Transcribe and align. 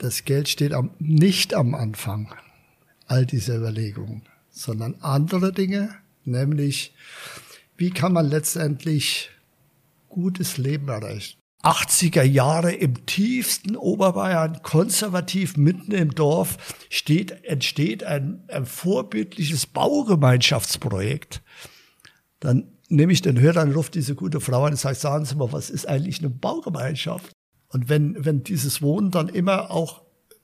das 0.00 0.24
Geld 0.24 0.48
steht 0.48 0.72
am, 0.72 0.90
nicht 0.98 1.54
am 1.54 1.74
Anfang 1.74 2.34
all 3.06 3.26
dieser 3.26 3.56
Überlegungen, 3.56 4.22
sondern 4.50 4.96
andere 5.00 5.52
Dinge, 5.52 5.94
nämlich 6.24 6.94
wie 7.76 7.90
kann 7.90 8.12
man 8.12 8.28
letztendlich 8.28 9.30
gutes 10.08 10.58
Leben 10.58 10.88
erreichen. 10.88 11.38
80er 11.62 12.22
Jahre 12.22 12.72
im 12.72 13.04
tiefsten 13.04 13.76
Oberbayern, 13.76 14.62
konservativ 14.62 15.58
mitten 15.58 15.92
im 15.92 16.14
Dorf, 16.14 16.56
steht, 16.88 17.44
entsteht 17.44 18.02
ein, 18.02 18.42
ein 18.48 18.64
vorbildliches 18.64 19.66
Baugemeinschaftsprojekt. 19.66 21.42
Dann 22.38 22.72
nehme 22.88 23.12
ich 23.12 23.20
den 23.20 23.38
Hörer 23.38 23.62
und 23.62 23.74
rufe 23.74 23.90
diese 23.90 24.14
gute 24.14 24.40
Frau 24.40 24.64
an 24.64 24.72
und 24.72 24.78
sage, 24.78 24.96
sagen 24.96 25.26
Sie 25.26 25.36
mal, 25.36 25.52
was 25.52 25.68
ist 25.68 25.86
eigentlich 25.86 26.20
eine 26.20 26.30
Baugemeinschaft? 26.30 27.30
Und 27.70 27.88
wenn, 27.88 28.24
wenn 28.24 28.42
dieses 28.42 28.82
Wohnen 28.82 29.10
dann 29.10 29.28
immer 29.28 29.70
auch 29.70 30.02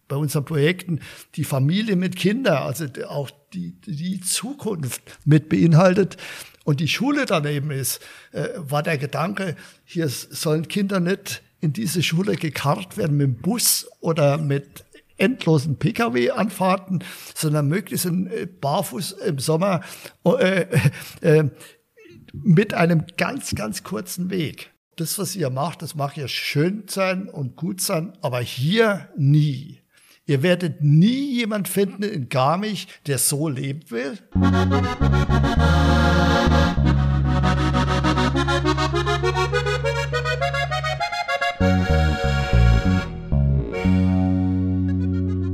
bei 0.09 0.17
unseren 0.17 0.45
Projekten 0.45 1.01
die 1.35 1.45
Familie 1.45 1.97
mit 1.97 2.17
Kindern, 2.17 2.59
also 2.59 2.87
auch 3.09 3.31
die, 3.53 3.81
die 3.81 4.21
Zukunft 4.21 5.03
mit 5.25 5.49
beinhaltet 5.49 6.17
und 6.65 6.81
die 6.81 6.89
Schule 6.89 7.27
daneben 7.27 7.71
ist, 7.71 8.01
äh, 8.33 8.49
war 8.57 8.83
der 8.83 8.99
Gedanke, 8.99 9.57
hier 9.85 10.09
sollen 10.09 10.69
Kinder 10.69 11.01
nicht 11.01 11.43
in 11.61 11.73
diese 11.73 12.03
Schule 12.03 12.37
gekarrt 12.37 12.97
werden 12.97 13.17
mit 13.17 13.27
dem 13.27 13.37
Bus 13.37 13.89
oder 14.01 14.39
mit 14.39 14.85
endlosen 15.17 15.79
Pkw-Anfahrten, 15.79 17.03
sondern 17.35 17.69
möglichst 17.69 18.07
in, 18.07 18.27
äh, 18.29 18.47
barfuß 18.47 19.13
im 19.13 19.39
Sommer 19.39 19.81
äh, 20.25 20.67
äh, 21.23 21.51
mit 22.33 22.75
einem 22.75 23.07
ganz, 23.17 23.55
ganz 23.55 23.83
kurzen 23.83 24.31
Weg. 24.31 24.76
Das, 24.99 25.19
was 25.19 25.37
ihr 25.37 25.51
macht, 25.51 25.83
das 25.83 25.95
mag 25.95 26.17
ja 26.17 26.27
schön 26.27 26.85
sein 26.89 27.29
und 27.29 27.55
gut 27.55 27.83
sein, 27.83 28.15
aber 28.23 28.41
hier 28.41 29.11
nie. 29.15 29.83
Ihr 30.25 30.43
werdet 30.43 30.81
nie 30.81 31.35
jemand 31.35 31.69
finden 31.69 32.03
in 32.03 32.31
Garmisch, 32.31 32.87
der 33.07 33.19
so 33.19 33.51
leben 33.51 33.83
will. 33.91 34.19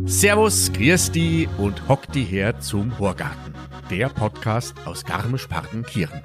Servus, 0.07 0.73
Christi 0.73 1.49
und 1.59 1.89
hock 1.89 2.07
die 2.13 2.23
her 2.23 2.61
zum 2.61 2.97
Horgarten, 3.01 3.55
der 3.91 4.09
Podcast 4.09 4.77
aus 4.85 5.05
Garmisch-Partenkirchen. 5.05 6.23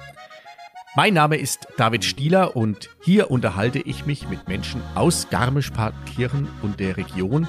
Mein 0.98 1.14
Name 1.14 1.36
ist 1.36 1.68
David 1.76 2.04
Stieler 2.04 2.56
und 2.56 2.90
hier 3.00 3.30
unterhalte 3.30 3.78
ich 3.78 4.04
mich 4.04 4.28
mit 4.28 4.48
Menschen 4.48 4.82
aus 4.96 5.28
Garmisch-Partenkirchen 5.30 6.48
und 6.62 6.80
der 6.80 6.96
Region 6.96 7.46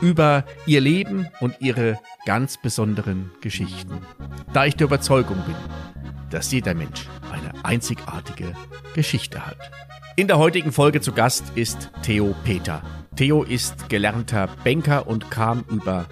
über 0.00 0.46
ihr 0.64 0.80
Leben 0.80 1.28
und 1.40 1.56
ihre 1.60 2.00
ganz 2.24 2.56
besonderen 2.56 3.30
Geschichten. 3.42 4.00
Da 4.54 4.64
ich 4.64 4.76
der 4.76 4.86
Überzeugung 4.86 5.36
bin, 5.44 5.54
dass 6.30 6.52
jeder 6.52 6.72
Mensch 6.72 7.06
eine 7.30 7.52
einzigartige 7.66 8.54
Geschichte 8.94 9.44
hat. 9.44 9.58
In 10.16 10.26
der 10.26 10.38
heutigen 10.38 10.72
Folge 10.72 11.02
zu 11.02 11.12
Gast 11.12 11.44
ist 11.54 11.90
Theo 12.00 12.34
Peter. 12.44 12.82
Theo 13.14 13.42
ist 13.42 13.90
gelernter 13.90 14.48
Banker 14.64 15.06
und 15.06 15.30
kam 15.30 15.66
über 15.68 16.06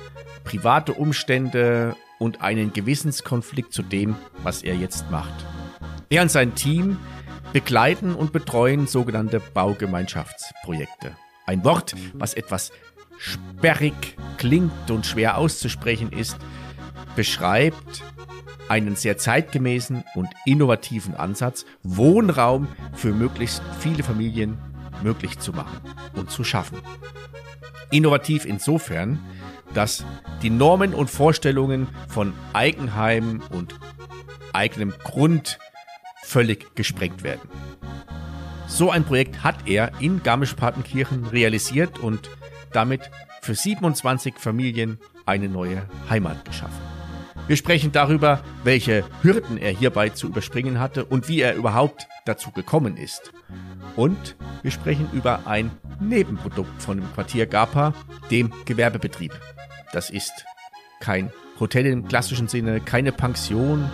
private 0.45 0.93
Umstände 0.93 1.97
und 2.19 2.43
einen 2.43 2.75
Gewissenskonflikt 2.75 3.73
zu 3.73 3.83
dem, 3.83 4.17
was 4.43 4.63
er 4.63 4.75
jetzt 4.75 5.11
macht. 5.11 5.47
Er 6.13 6.21
und 6.21 6.31
sein 6.31 6.55
Team 6.55 6.99
begleiten 7.55 8.15
und 8.15 8.35
betreuen 8.35 8.87
sogenannte 8.87 9.41
Baugemeinschaftsprojekte. 9.41 11.17
Ein 11.47 11.65
Wort, 11.65 11.95
was 12.13 12.35
etwas 12.35 12.71
sperrig 13.17 13.95
klingt 14.37 14.91
und 14.91 15.07
schwer 15.07 15.39
auszusprechen 15.39 16.13
ist, 16.13 16.37
beschreibt 17.17 18.03
einen 18.69 18.95
sehr 18.95 19.17
zeitgemäßen 19.17 20.05
und 20.15 20.29
innovativen 20.45 21.15
Ansatz, 21.15 21.65
Wohnraum 21.83 22.69
für 22.93 23.15
möglichst 23.15 23.63
viele 23.81 24.03
Familien 24.03 24.59
möglich 25.03 25.39
zu 25.39 25.55
machen 25.55 25.81
und 26.15 26.31
zu 26.31 26.45
schaffen. 26.45 26.77
Innovativ 27.91 28.45
insofern, 28.45 29.19
dass 29.73 30.05
die 30.43 30.51
Normen 30.51 30.93
und 30.93 31.09
Vorstellungen 31.09 31.89
von 32.07 32.35
Eigenheim 32.53 33.41
und 33.51 33.77
eigenem 34.53 34.93
Grund 35.05 35.59
völlig 36.23 36.75
gesprengt 36.75 37.23
werden. 37.23 37.49
So 38.67 38.91
ein 38.91 39.05
Projekt 39.05 39.45
hat 39.45 39.69
er 39.69 39.93
in 40.01 40.23
Garmisch-Partenkirchen 40.23 41.27
realisiert 41.27 41.99
und 41.99 42.31
damit 42.73 43.11
für 43.43 43.55
27 43.55 44.39
Familien 44.39 44.99
eine 45.27 45.49
neue 45.49 45.87
Heimat 46.09 46.45
geschaffen. 46.45 46.81
Wir 47.49 47.57
sprechen 47.57 47.91
darüber, 47.93 48.43
welche 48.63 49.05
Hürden 49.21 49.59
er 49.59 49.73
hierbei 49.73 50.11
zu 50.11 50.29
überspringen 50.29 50.79
hatte 50.79 51.05
und 51.05 51.29
wie 51.29 51.41
er 51.41 51.55
überhaupt 51.55 52.07
dazu 52.25 52.53
gekommen 52.53 52.97
ist. 52.97 53.33
Und 53.97 54.37
wir 54.63 54.71
sprechen 54.71 55.09
über 55.13 55.47
ein 55.47 55.71
Nebenprodukt 56.01 56.83
von 56.83 56.99
dem 56.99 57.13
Quartier 57.13 57.47
Gapa, 57.47 57.95
dem 58.31 58.53
Gewerbebetrieb. 58.65 59.33
Das 59.93 60.09
ist 60.09 60.47
kein 61.01 61.33
Hotel 61.61 61.87
im 61.87 62.09
klassischen 62.09 62.49
Sinne, 62.49 62.81
keine 62.81 63.13
Pension, 63.13 63.91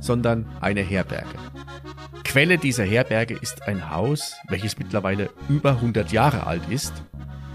sondern 0.00 0.46
eine 0.60 0.80
Herberge. 0.80 1.38
Quelle 2.24 2.58
dieser 2.58 2.84
Herberge 2.84 3.34
ist 3.34 3.66
ein 3.66 3.90
Haus, 3.90 4.36
welches 4.48 4.78
mittlerweile 4.78 5.30
über 5.48 5.72
100 5.72 6.12
Jahre 6.12 6.46
alt 6.46 6.62
ist 6.70 6.92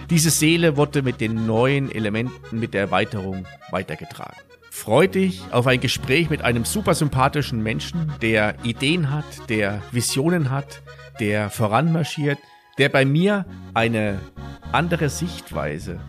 diese 0.09 0.29
Seele 0.29 0.77
wurde 0.77 1.01
mit 1.01 1.19
den 1.19 1.47
neuen 1.47 1.91
Elementen 1.91 2.59
mit 2.59 2.75
der 2.75 2.81
Erweiterung 2.81 3.47
weitergetragen. 3.71 4.37
Freu 4.69 5.07
dich 5.07 5.41
auf 5.49 5.65
ein 5.65 5.79
Gespräch 5.79 6.29
mit 6.29 6.43
einem 6.43 6.63
super 6.63 6.93
sympathischen 6.93 7.63
Menschen, 7.63 8.11
der 8.21 8.55
Ideen 8.63 9.09
hat, 9.09 9.25
der 9.49 9.81
Visionen 9.91 10.51
hat, 10.51 10.83
der 11.19 11.49
voranmarschiert, 11.49 12.37
der 12.77 12.89
bei 12.89 13.03
mir 13.03 13.45
eine 13.73 14.19
andere 14.71 15.09
Sichtweise 15.09 15.99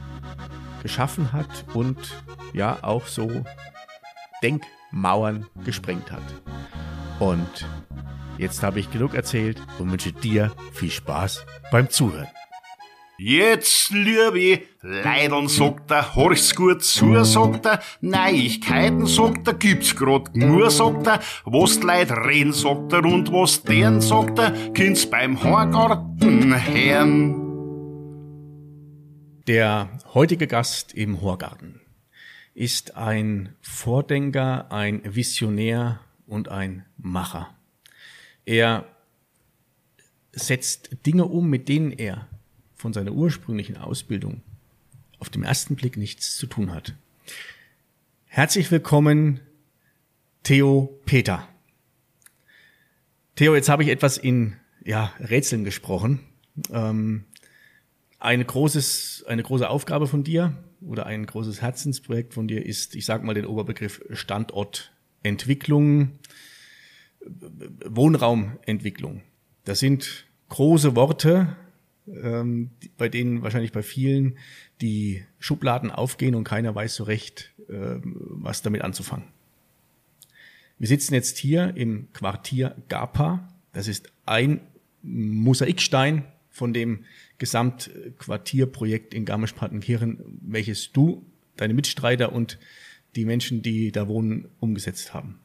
geschaffen 0.86 1.32
hat 1.32 1.64
und 1.74 1.96
ja 2.52 2.78
auch 2.82 3.06
so 3.06 3.44
Denkmauern 4.42 5.46
gesprengt 5.64 6.12
hat. 6.12 6.22
Und 7.18 7.66
jetzt 8.38 8.62
habe 8.62 8.80
ich 8.80 8.90
genug 8.90 9.14
erzählt 9.14 9.60
und 9.78 9.90
wünsche 9.90 10.12
dir 10.12 10.52
viel 10.72 10.90
Spaß 10.90 11.44
beim 11.70 11.90
Zuhören. 11.90 12.28
Jetzt, 13.18 13.90
liebe 13.92 14.64
Leidern, 14.82 15.48
sagt 15.48 15.90
er, 15.90 16.14
horch's 16.14 16.54
gut 16.54 16.84
zu, 16.84 17.24
sagt 17.24 17.64
er, 17.64 17.80
Neuigkeiten, 18.02 19.06
sagt 19.06 19.48
er, 19.48 19.54
gibt's 19.54 19.96
grad 19.96 20.36
nur, 20.36 20.70
sagt 20.70 21.06
er, 21.06 21.20
was 21.46 21.80
die 21.80 21.86
Leute 21.86 22.14
reden, 22.14 22.52
sagt 22.52 22.92
er, 22.92 23.06
und 23.06 23.32
was 23.32 23.62
deren, 23.62 24.02
sagt 24.02 24.38
er, 24.38 24.50
kind's 24.74 25.08
beim 25.08 25.42
Horgarten 25.42 26.54
hören. 26.54 27.45
Der 29.46 29.96
heutige 30.12 30.48
Gast 30.48 30.92
im 30.92 31.20
Horgarten 31.20 31.80
ist 32.54 32.96
ein 32.96 33.54
Vordenker, 33.60 34.72
ein 34.72 35.02
Visionär 35.14 36.00
und 36.26 36.48
ein 36.48 36.84
Macher. 36.96 37.54
Er 38.44 38.88
setzt 40.32 41.06
Dinge 41.06 41.26
um, 41.26 41.48
mit 41.48 41.68
denen 41.68 41.92
er 41.92 42.26
von 42.74 42.92
seiner 42.92 43.12
ursprünglichen 43.12 43.76
Ausbildung 43.76 44.42
auf 45.20 45.30
den 45.30 45.44
ersten 45.44 45.76
Blick 45.76 45.96
nichts 45.96 46.36
zu 46.36 46.48
tun 46.48 46.74
hat. 46.74 46.96
Herzlich 48.26 48.68
willkommen, 48.72 49.38
Theo 50.42 51.00
Peter. 51.06 51.48
Theo, 53.36 53.54
jetzt 53.54 53.68
habe 53.68 53.84
ich 53.84 53.90
etwas 53.90 54.18
in 54.18 54.56
ja, 54.84 55.14
Rätseln 55.20 55.62
gesprochen. 55.62 56.18
Ähm, 56.72 57.26
eine, 58.26 58.44
großes, 58.44 59.24
eine 59.28 59.44
große 59.44 59.70
Aufgabe 59.70 60.08
von 60.08 60.24
dir 60.24 60.52
oder 60.80 61.06
ein 61.06 61.26
großes 61.26 61.62
Herzensprojekt 61.62 62.34
von 62.34 62.48
dir 62.48 62.66
ist, 62.66 62.96
ich 62.96 63.06
sage 63.06 63.24
mal 63.24 63.34
den 63.34 63.46
Oberbegriff 63.46 64.02
Standortentwicklung, 64.10 66.10
Wohnraumentwicklung. 67.86 69.22
Das 69.64 69.78
sind 69.78 70.26
große 70.48 70.96
Worte, 70.96 71.54
ähm, 72.08 72.70
bei 72.98 73.08
denen 73.08 73.42
wahrscheinlich 73.42 73.70
bei 73.70 73.84
vielen 73.84 74.38
die 74.80 75.24
Schubladen 75.38 75.92
aufgehen 75.92 76.34
und 76.34 76.42
keiner 76.42 76.74
weiß 76.74 76.96
so 76.96 77.04
recht, 77.04 77.52
äh, 77.68 78.00
was 78.02 78.60
damit 78.60 78.82
anzufangen. 78.82 79.26
Wir 80.78 80.88
sitzen 80.88 81.14
jetzt 81.14 81.38
hier 81.38 81.76
im 81.76 82.12
Quartier 82.12 82.74
Gapa. 82.88 83.48
Das 83.72 83.86
ist 83.86 84.10
ein 84.24 84.62
Mosaikstein 85.02 86.24
von 86.56 86.72
dem 86.72 87.04
Gesamtquartierprojekt 87.38 89.14
in 89.14 89.24
Garmisch-Partenkirchen, 89.24 90.40
welches 90.40 90.92
du, 90.92 91.24
deine 91.56 91.74
Mitstreiter 91.74 92.32
und 92.32 92.58
die 93.14 93.24
Menschen, 93.24 93.62
die 93.62 93.92
da 93.92 94.08
wohnen, 94.08 94.48
umgesetzt 94.60 95.14
haben. 95.14 95.38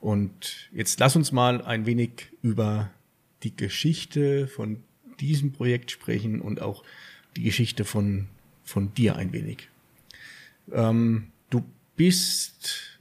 Und 0.00 0.68
jetzt 0.72 1.00
lass 1.00 1.16
uns 1.16 1.32
mal 1.32 1.62
ein 1.62 1.86
wenig 1.86 2.28
über 2.42 2.90
die 3.42 3.56
Geschichte 3.56 4.46
von 4.46 4.82
diesem 5.20 5.52
Projekt 5.52 5.90
sprechen 5.90 6.40
und 6.40 6.60
auch 6.62 6.84
die 7.36 7.42
Geschichte 7.42 7.84
von 7.84 8.28
von 8.68 8.92
dir 8.94 9.16
ein 9.16 9.32
wenig. 9.32 9.68
Ähm, 10.72 11.28
du 11.50 11.64
bist 11.96 13.00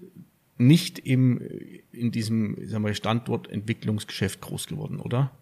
nicht 0.57 0.99
im, 0.99 1.41
in 1.91 2.11
diesem 2.11 2.67
sagen 2.67 2.85
wir, 2.85 2.93
Standortentwicklungsgeschäft 2.93 4.41
groß 4.41 4.67
geworden, 4.67 4.99
oder? 4.99 5.36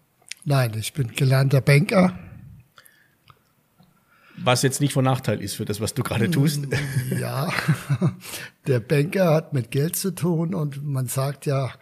Nein, 0.48 0.74
ich 0.78 0.92
bin 0.92 1.08
gelernter 1.08 1.60
Banker. 1.60 2.16
Was 4.36 4.62
jetzt 4.62 4.80
nicht 4.80 4.92
von 4.92 5.04
Nachteil 5.04 5.42
ist 5.42 5.56
für 5.56 5.64
das, 5.64 5.80
was 5.80 5.92
du 5.92 6.04
gerade 6.04 6.30
tust. 6.30 6.60
Ja, 7.18 7.52
der 8.68 8.78
Banker 8.78 9.34
hat 9.34 9.52
mit 9.52 9.72
Geld 9.72 9.96
zu 9.96 10.12
tun 10.12 10.54
und 10.54 10.84
man 10.84 11.08
sagt 11.08 11.46
ja, 11.46 11.72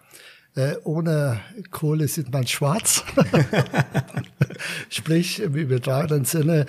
äh, 0.54 0.76
ohne 0.82 1.42
Kohle 1.72 2.08
sieht 2.08 2.32
man 2.32 2.46
schwarz. 2.46 3.04
Sprich, 4.88 5.40
im 5.40 5.56
übertragenen 5.56 6.24
Sinne, 6.24 6.64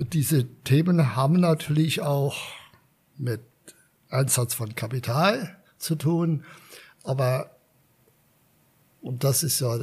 diese 0.00 0.48
Themen 0.64 1.14
haben 1.14 1.34
natürlich 1.34 2.02
auch 2.02 2.36
mit 3.16 3.42
Einsatz 4.08 4.54
von 4.54 4.74
Kapital 4.74 5.56
zu 5.78 5.94
tun, 5.94 6.42
aber 7.04 7.54
und 9.00 9.22
das 9.22 9.44
ist 9.44 9.60
ja 9.60 9.78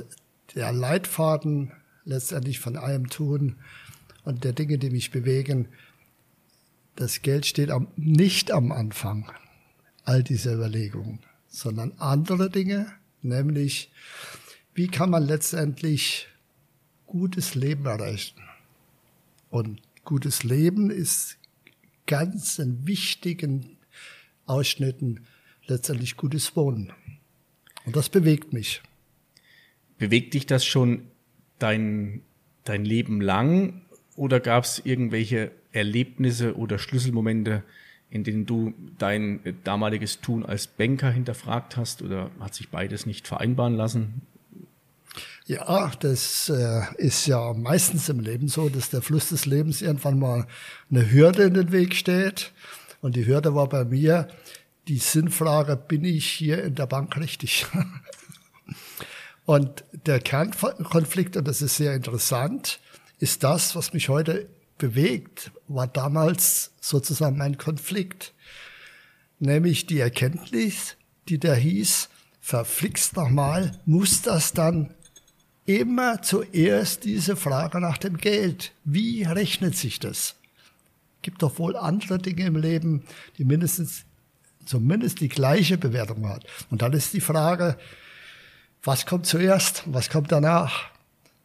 der 0.55 0.71
Leitfaden 0.71 1.71
letztendlich 2.05 2.59
von 2.59 2.77
allem 2.77 3.09
Tun 3.09 3.57
und 4.23 4.43
der 4.43 4.53
Dinge, 4.53 4.77
die 4.77 4.89
mich 4.89 5.11
bewegen. 5.11 5.67
Das 6.95 7.21
Geld 7.21 7.45
steht 7.45 7.69
am, 7.69 7.87
nicht 7.95 8.51
am 8.51 8.71
Anfang 8.71 9.31
all 10.03 10.23
dieser 10.23 10.53
Überlegungen, 10.53 11.19
sondern 11.47 11.93
andere 11.97 12.49
Dinge, 12.49 12.91
nämlich 13.21 13.91
wie 14.73 14.87
kann 14.87 15.09
man 15.09 15.23
letztendlich 15.23 16.27
gutes 17.05 17.55
Leben 17.55 17.85
erreichen. 17.85 18.39
Und 19.49 19.81
gutes 20.03 20.43
Leben 20.43 20.89
ist 20.89 21.37
ganz 22.05 22.59
in 22.59 22.85
wichtigen 22.87 23.77
Ausschnitten 24.45 25.25
letztendlich 25.65 26.15
gutes 26.15 26.55
Wohnen. 26.55 26.93
Und 27.85 27.95
das 27.95 28.09
bewegt 28.09 28.53
mich. 28.53 28.81
Bewegt 29.97 30.33
dich 30.33 30.45
das 30.45 30.65
schon 30.65 31.03
dein, 31.59 32.21
dein 32.63 32.85
Leben 32.85 33.21
lang 33.21 33.81
oder 34.15 34.39
gab 34.39 34.63
es 34.63 34.81
irgendwelche 34.83 35.51
Erlebnisse 35.71 36.55
oder 36.55 36.79
Schlüsselmomente, 36.79 37.63
in 38.09 38.23
denen 38.23 38.45
du 38.45 38.73
dein 38.97 39.39
damaliges 39.63 40.21
Tun 40.21 40.45
als 40.45 40.67
Banker 40.67 41.11
hinterfragt 41.11 41.77
hast 41.77 42.01
oder 42.01 42.31
hat 42.39 42.55
sich 42.55 42.69
beides 42.69 43.05
nicht 43.05 43.27
vereinbaren 43.27 43.75
lassen? 43.75 44.21
Ja, 45.45 45.91
das 45.99 46.49
äh, 46.49 46.81
ist 46.97 47.25
ja 47.25 47.53
meistens 47.53 48.09
im 48.09 48.19
Leben 48.19 48.49
so, 48.49 48.69
dass 48.69 48.89
der 48.89 49.01
Fluss 49.01 49.29
des 49.29 49.45
Lebens 49.45 49.81
irgendwann 49.81 50.19
mal 50.19 50.45
eine 50.91 51.09
Hürde 51.09 51.43
in 51.43 51.53
den 51.53 51.71
Weg 51.71 51.95
steht. 51.95 52.51
Und 53.01 53.15
die 53.15 53.25
Hürde 53.25 53.55
war 53.55 53.69
bei 53.69 53.85
mir 53.85 54.27
die 54.87 54.97
Sinnfrage, 54.97 55.77
bin 55.77 56.03
ich 56.03 56.25
hier 56.25 56.63
in 56.63 56.75
der 56.75 56.87
Bank 56.87 57.15
richtig? 57.17 57.65
und 59.47 59.85
der 60.05 60.19
Kernkonflikt, 60.19 61.37
und 61.37 61.47
das 61.47 61.61
ist 61.61 61.77
sehr 61.77 61.95
interessant, 61.95 62.81
ist 63.17 63.45
das, 63.45 63.77
was 63.77 63.93
mich 63.93 64.09
heute 64.09 64.49
bewegt, 64.77 65.51
war 65.69 65.87
damals 65.87 66.71
sozusagen 66.81 67.37
mein 67.37 67.57
Konflikt. 67.57 68.33
Nämlich 69.39 69.85
die 69.85 70.01
Erkenntnis, 70.01 70.97
die 71.29 71.39
da 71.39 71.53
hieß, 71.53 72.09
verflixt 72.41 73.15
nochmal, 73.15 73.71
muss 73.85 74.21
das 74.21 74.51
dann 74.51 74.93
immer 75.65 76.21
zuerst 76.21 77.05
diese 77.05 77.37
Frage 77.37 77.79
nach 77.79 77.97
dem 77.97 78.17
Geld. 78.17 78.73
Wie 78.83 79.23
rechnet 79.23 79.77
sich 79.77 79.97
das? 79.99 80.35
Gibt 81.21 81.41
doch 81.41 81.57
wohl 81.57 81.77
andere 81.77 82.19
Dinge 82.19 82.47
im 82.47 82.57
Leben, 82.57 83.05
die 83.37 83.45
mindestens, 83.45 84.03
zumindest 84.65 85.21
die 85.21 85.29
gleiche 85.29 85.77
Bewertung 85.77 86.27
hat. 86.27 86.45
Und 86.69 86.81
dann 86.81 86.91
ist 86.91 87.13
die 87.13 87.21
Frage, 87.21 87.77
was 88.83 89.05
kommt 89.05 89.25
zuerst? 89.25 89.83
Was 89.85 90.09
kommt 90.09 90.31
danach? 90.31 90.89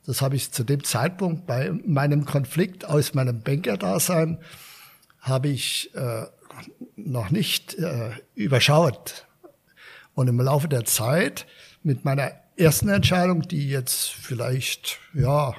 Das 0.06 0.20
habe 0.20 0.36
ich 0.36 0.52
zu 0.52 0.64
dem 0.64 0.82
Zeitpunkt 0.84 1.46
bei 1.46 1.72
meinem 1.86 2.24
Konflikt 2.24 2.84
aus 2.84 3.14
meinem 3.14 3.40
Bankerdasein 3.40 4.38
habe 5.20 5.48
ich 5.48 5.94
äh, 5.94 6.26
noch 6.96 7.30
nicht 7.30 7.74
äh, 7.74 8.10
überschaut. 8.34 9.26
Und 10.14 10.28
im 10.28 10.40
Laufe 10.40 10.68
der 10.68 10.84
Zeit 10.84 11.46
mit 11.82 12.04
meiner 12.04 12.32
ersten 12.56 12.88
Entscheidung, 12.88 13.42
die 13.42 13.68
jetzt 13.68 14.10
vielleicht, 14.10 14.98
ja, 15.14 15.54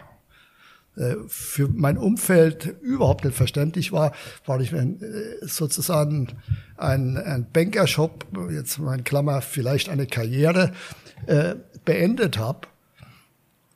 für 1.28 1.70
mein 1.70 1.98
Umfeld 1.98 2.76
überhaupt 2.82 3.26
nicht 3.26 3.36
verständlich 3.36 3.92
war, 3.92 4.12
war 4.46 4.60
ich 4.62 4.72
äh, 4.74 4.96
sozusagen 5.42 6.28
ein, 6.78 7.18
ein 7.18 7.48
Bankershop, 7.52 8.28
jetzt 8.52 8.78
mein 8.80 9.04
Klammer, 9.04 9.42
vielleicht 9.42 9.90
eine 9.90 10.06
Karriere, 10.06 10.72
äh, 11.26 11.56
beendet 11.86 12.38
habe 12.38 12.68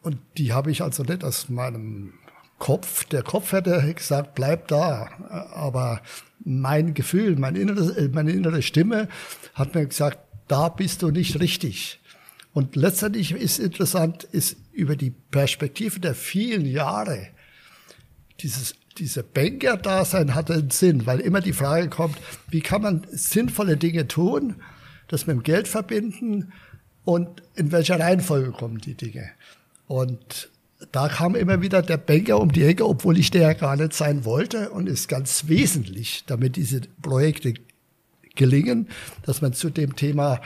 und 0.07 0.19
die 0.37 0.53
habe 0.53 0.71
ich 0.71 0.81
also 0.81 1.03
nicht 1.03 1.23
aus 1.23 1.49
meinem 1.49 2.13
Kopf, 2.59 3.03
der 3.05 3.23
Kopf 3.23 3.51
hätte 3.51 3.93
gesagt, 3.93 4.35
bleib 4.35 4.69
da. 4.69 5.09
Aber 5.53 6.01
mein 6.45 6.93
Gefühl, 6.93 7.35
meine 7.35 7.59
innere, 7.59 8.09
meine 8.13 8.31
innere 8.31 8.61
Stimme 8.61 9.09
hat 9.53 9.75
mir 9.75 9.85
gesagt, 9.85 10.19
da 10.47 10.69
bist 10.69 11.01
du 11.01 11.11
nicht 11.11 11.39
richtig. 11.39 11.99
Und 12.53 12.75
letztendlich 12.75 13.33
ist 13.33 13.59
interessant, 13.59 14.23
ist 14.23 14.55
über 14.77 14.95
die 14.95 15.09
Perspektive 15.09 15.99
der 15.99 16.13
vielen 16.13 16.65
Jahre, 16.65 17.29
dieses, 18.41 18.75
diese 18.99 19.23
Banker-Dasein 19.23 20.35
hat 20.35 20.51
einen 20.51 20.69
Sinn, 20.69 21.07
weil 21.07 21.19
immer 21.19 21.41
die 21.41 21.53
Frage 21.53 21.89
kommt, 21.89 22.15
wie 22.49 22.61
kann 22.61 22.83
man 22.83 23.07
sinnvolle 23.11 23.75
Dinge 23.75 24.07
tun, 24.07 24.61
das 25.07 25.25
mit 25.25 25.35
dem 25.35 25.43
Geld 25.43 25.67
verbinden 25.67 26.53
und 27.03 27.41
in 27.55 27.71
welcher 27.71 27.99
Reihenfolge 27.99 28.51
kommen 28.51 28.77
die 28.77 28.93
Dinge. 28.93 29.31
Und 29.87 30.51
da 30.91 31.09
kam 31.09 31.33
immer 31.33 31.59
wieder 31.63 31.81
der 31.81 31.97
Banker 31.97 32.39
um 32.39 32.51
die 32.51 32.63
Ecke, 32.63 32.87
obwohl 32.87 33.17
ich 33.17 33.31
der 33.31 33.41
ja 33.41 33.53
gar 33.53 33.75
nicht 33.77 33.93
sein 33.93 34.25
wollte 34.25 34.69
und 34.69 34.87
ist 34.87 35.07
ganz 35.07 35.47
wesentlich, 35.47 36.23
damit 36.27 36.55
diese 36.55 36.81
Projekte 37.01 37.55
gelingen, 38.35 38.89
dass 39.23 39.41
man 39.41 39.53
zu 39.53 39.71
dem 39.71 39.95
Thema 39.95 40.39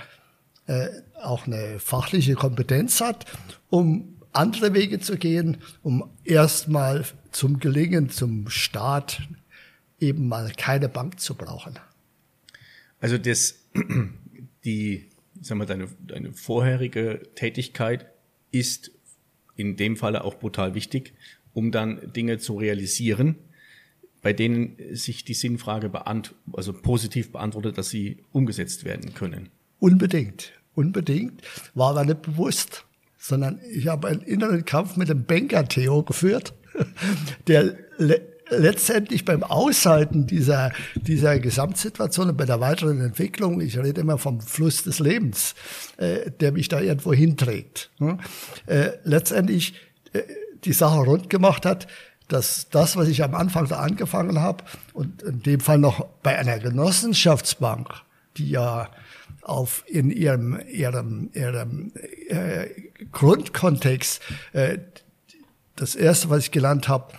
äh, 0.68 0.88
auch 1.22 1.48
eine 1.48 1.80
fachliche 1.80 2.36
Kompetenz 2.36 3.02
hat, 3.02 3.26
um 3.70 4.11
andere 4.34 4.74
Wege 4.74 5.00
zu 5.00 5.18
gehen, 5.18 5.58
um 5.84 6.10
erstmal 6.24 7.06
zum 7.32 7.60
Gelingen, 7.60 8.10
zum 8.10 8.50
Start 8.50 9.22
eben 10.00 10.28
mal 10.28 10.52
keine 10.58 10.90
Bank 10.90 11.20
zu 11.20 11.36
brauchen. 11.36 11.80
Also 13.00 13.18
das, 13.18 13.60
die, 14.66 15.08
sagen 15.42 15.60
wir, 15.60 15.66
deine, 15.66 15.88
deine 16.08 16.34
vorherige 16.34 17.22
Tätigkeit 17.36 18.06
ist 18.52 18.92
in 19.56 19.76
dem 19.76 19.98
Falle 19.98 20.24
auch 20.24 20.36
brutal 20.36 20.74
wichtig, 20.74 21.14
um 21.54 21.72
dann 21.72 22.14
Dinge 22.14 22.38
zu 22.38 22.58
realisieren, 22.58 23.36
bei 24.22 24.34
denen 24.34 24.78
sich 24.92 25.26
die 25.26 25.34
Sinnfrage 25.34 25.90
beant 25.90 26.36
also 26.54 26.74
positiv 26.74 27.32
beantwortet, 27.32 27.78
dass 27.78 27.90
sie 27.90 28.18
umgesetzt 28.32 28.86
werden 28.86 29.14
können. 29.14 29.50
Unbedingt, 29.80 30.54
unbedingt. 30.76 31.42
War 31.74 31.92
aber 31.92 32.06
nicht 32.06 32.22
bewusst, 32.22 32.86
sondern 33.22 33.60
ich 33.72 33.88
habe 33.88 34.08
einen 34.08 34.22
inneren 34.22 34.66
Kampf 34.66 34.98
mit 34.98 35.08
dem 35.08 35.26
Banker 35.26 35.68
Theo 35.68 36.04
geführt, 36.04 36.54
der 37.48 37.76
le 37.98 38.22
letztendlich 38.54 39.24
beim 39.24 39.44
Aushalten 39.44 40.28
dieser, 40.28 40.74
dieser 40.96 41.40
Gesamtsituation 41.40 42.32
und 42.32 42.36
bei 42.36 42.44
der 42.44 42.60
weiteren 42.60 43.00
Entwicklung, 43.00 43.62
ich 43.62 43.78
rede 43.78 44.02
immer 44.02 44.18
vom 44.18 44.42
Fluss 44.42 44.84
des 44.84 45.00
Lebens, 45.00 45.56
äh, 45.96 46.30
der 46.32 46.52
mich 46.52 46.68
da 46.68 46.82
irgendwo 46.82 47.14
hinträgt, 47.14 47.92
hm? 48.00 48.20
äh, 48.66 48.90
letztendlich 49.06 49.76
äh, 50.12 50.24
die 50.66 50.74
Sache 50.74 51.00
rund 51.00 51.30
gemacht 51.30 51.66
hat, 51.66 51.88
dass 52.28 52.68
das, 52.70 52.98
was 52.98 53.08
ich 53.08 53.24
am 53.24 53.36
Anfang 53.36 53.70
da 53.70 53.78
angefangen 53.78 54.42
habe, 54.42 54.66
und 54.92 55.22
in 55.22 55.42
dem 55.44 55.62
Fall 55.62 55.78
noch 55.78 56.06
bei 56.22 56.38
einer 56.38 56.60
Genossenschaftsbank, 56.60 57.88
die 58.36 58.50
ja 58.50 58.90
auf 59.42 59.84
in 59.88 60.12
ihrem 60.12 60.60
ihrem 60.70 61.30
ihrem 61.34 61.94
äh, 62.28 62.68
Grundkontext 63.12 64.22
äh, 64.54 64.80
das 65.76 65.96
erste, 65.96 66.30
was 66.30 66.46
ich 66.46 66.52
gelernt 66.52 66.88
habe, 66.88 67.14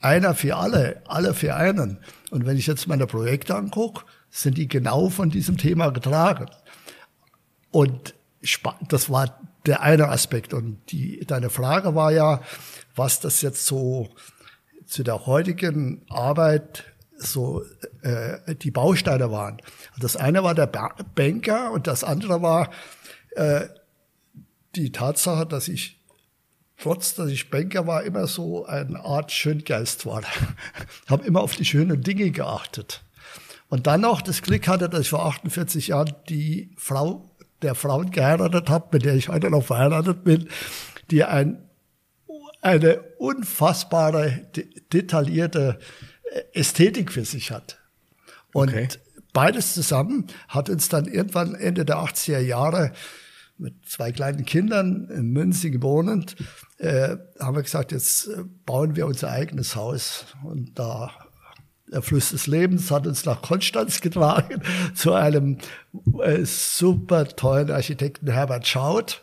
einer 0.00 0.34
für 0.34 0.56
alle, 0.56 1.02
alle 1.06 1.34
für 1.34 1.54
einen. 1.54 1.98
Und 2.30 2.46
wenn 2.46 2.58
ich 2.58 2.66
jetzt 2.66 2.88
meine 2.88 3.06
Projekte 3.06 3.54
angucke, 3.54 4.04
sind 4.30 4.58
die 4.58 4.68
genau 4.68 5.08
von 5.08 5.30
diesem 5.30 5.56
Thema 5.56 5.90
getragen. 5.90 6.46
Und 7.70 8.14
das 8.88 9.08
war 9.10 9.38
der 9.66 9.82
eine 9.82 10.08
Aspekt. 10.08 10.52
Und 10.52 10.78
die, 10.90 11.24
deine 11.26 11.50
Frage 11.50 11.94
war 11.94 12.12
ja, 12.12 12.40
was 12.94 13.20
das 13.20 13.40
jetzt 13.42 13.66
so 13.66 14.10
zu 14.86 15.02
der 15.02 15.26
heutigen 15.26 16.02
Arbeit 16.10 16.91
so 17.18 17.62
äh, 18.02 18.54
die 18.56 18.70
Bausteine 18.70 19.30
waren. 19.30 19.60
Das 19.98 20.16
eine 20.16 20.42
war 20.42 20.54
der 20.54 20.66
Banker 20.66 21.72
und 21.72 21.86
das 21.86 22.04
andere 22.04 22.42
war 22.42 22.70
äh, 23.36 23.66
die 24.74 24.92
Tatsache, 24.92 25.46
dass 25.46 25.68
ich 25.68 26.02
trotz 26.78 27.14
dass 27.14 27.30
ich 27.30 27.50
Banker 27.50 27.86
war, 27.86 28.02
immer 28.02 28.26
so 28.26 28.66
eine 28.66 29.04
Art 29.04 29.30
Schöngeist 29.30 30.04
war. 30.04 30.22
habe 31.08 31.24
immer 31.24 31.40
auf 31.40 31.54
die 31.54 31.64
schönen 31.64 32.02
Dinge 32.02 32.30
geachtet. 32.30 33.04
Und 33.68 33.86
dann 33.86 34.02
noch 34.02 34.20
das 34.20 34.42
Glück 34.42 34.68
hatte, 34.68 34.88
dass 34.88 35.02
ich 35.02 35.10
vor 35.10 35.24
48 35.24 35.88
Jahren 35.88 36.12
die 36.28 36.72
Frau 36.76 37.30
der 37.62 37.74
Frauen 37.74 38.10
geheiratet 38.10 38.68
habe, 38.68 38.88
mit 38.92 39.04
der 39.04 39.14
ich 39.14 39.28
heute 39.28 39.48
noch 39.48 39.64
verheiratet 39.64 40.24
bin, 40.24 40.48
die 41.10 41.22
ein, 41.24 41.62
eine 42.60 43.00
unfassbare, 43.18 44.48
detaillierte 44.92 45.78
äh, 45.78 46.11
Ästhetik 46.52 47.12
für 47.12 47.24
sich 47.24 47.50
hat. 47.50 47.78
Und 48.52 48.70
okay. 48.70 48.88
beides 49.32 49.74
zusammen 49.74 50.26
hat 50.48 50.68
uns 50.68 50.88
dann 50.88 51.06
irgendwann 51.06 51.54
Ende 51.54 51.84
der 51.84 51.96
80er 51.96 52.38
Jahre 52.38 52.92
mit 53.58 53.88
zwei 53.88 54.12
kleinen 54.12 54.44
Kindern 54.44 55.08
in 55.08 55.30
Münzing 55.32 55.82
wohnend, 55.82 56.36
äh, 56.78 57.16
haben 57.38 57.56
wir 57.56 57.62
gesagt, 57.62 57.92
jetzt 57.92 58.26
äh, 58.26 58.44
bauen 58.66 58.96
wir 58.96 59.06
unser 59.06 59.30
eigenes 59.30 59.76
Haus. 59.76 60.26
Und 60.42 60.78
da 60.78 61.10
der 61.92 62.02
Fluss 62.02 62.30
des 62.30 62.46
Lebens 62.46 62.90
hat 62.90 63.06
uns 63.06 63.24
nach 63.24 63.42
Konstanz 63.42 64.00
getragen 64.00 64.62
zu 64.94 65.12
einem 65.12 65.58
äh, 66.22 66.44
super 66.44 67.26
tollen 67.28 67.70
Architekten 67.70 68.30
Herbert 68.30 68.66
Schaut, 68.66 69.22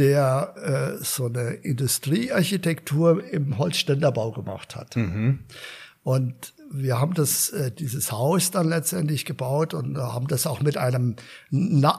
der 0.00 0.96
äh, 0.98 1.04
so 1.04 1.26
eine 1.26 1.50
Industriearchitektur 1.50 3.22
im 3.30 3.58
Holzständerbau 3.58 4.32
gemacht 4.32 4.74
hat. 4.74 4.96
Mhm. 4.96 5.40
Und 6.02 6.54
wir 6.72 6.98
haben 6.98 7.12
das, 7.12 7.50
äh, 7.50 7.70
dieses 7.70 8.10
Haus 8.10 8.50
dann 8.50 8.66
letztendlich 8.66 9.26
gebaut 9.26 9.74
und 9.74 9.98
haben 9.98 10.26
das 10.26 10.46
auch 10.46 10.62
mit 10.62 10.78
einem 10.78 11.16
Na 11.50 11.98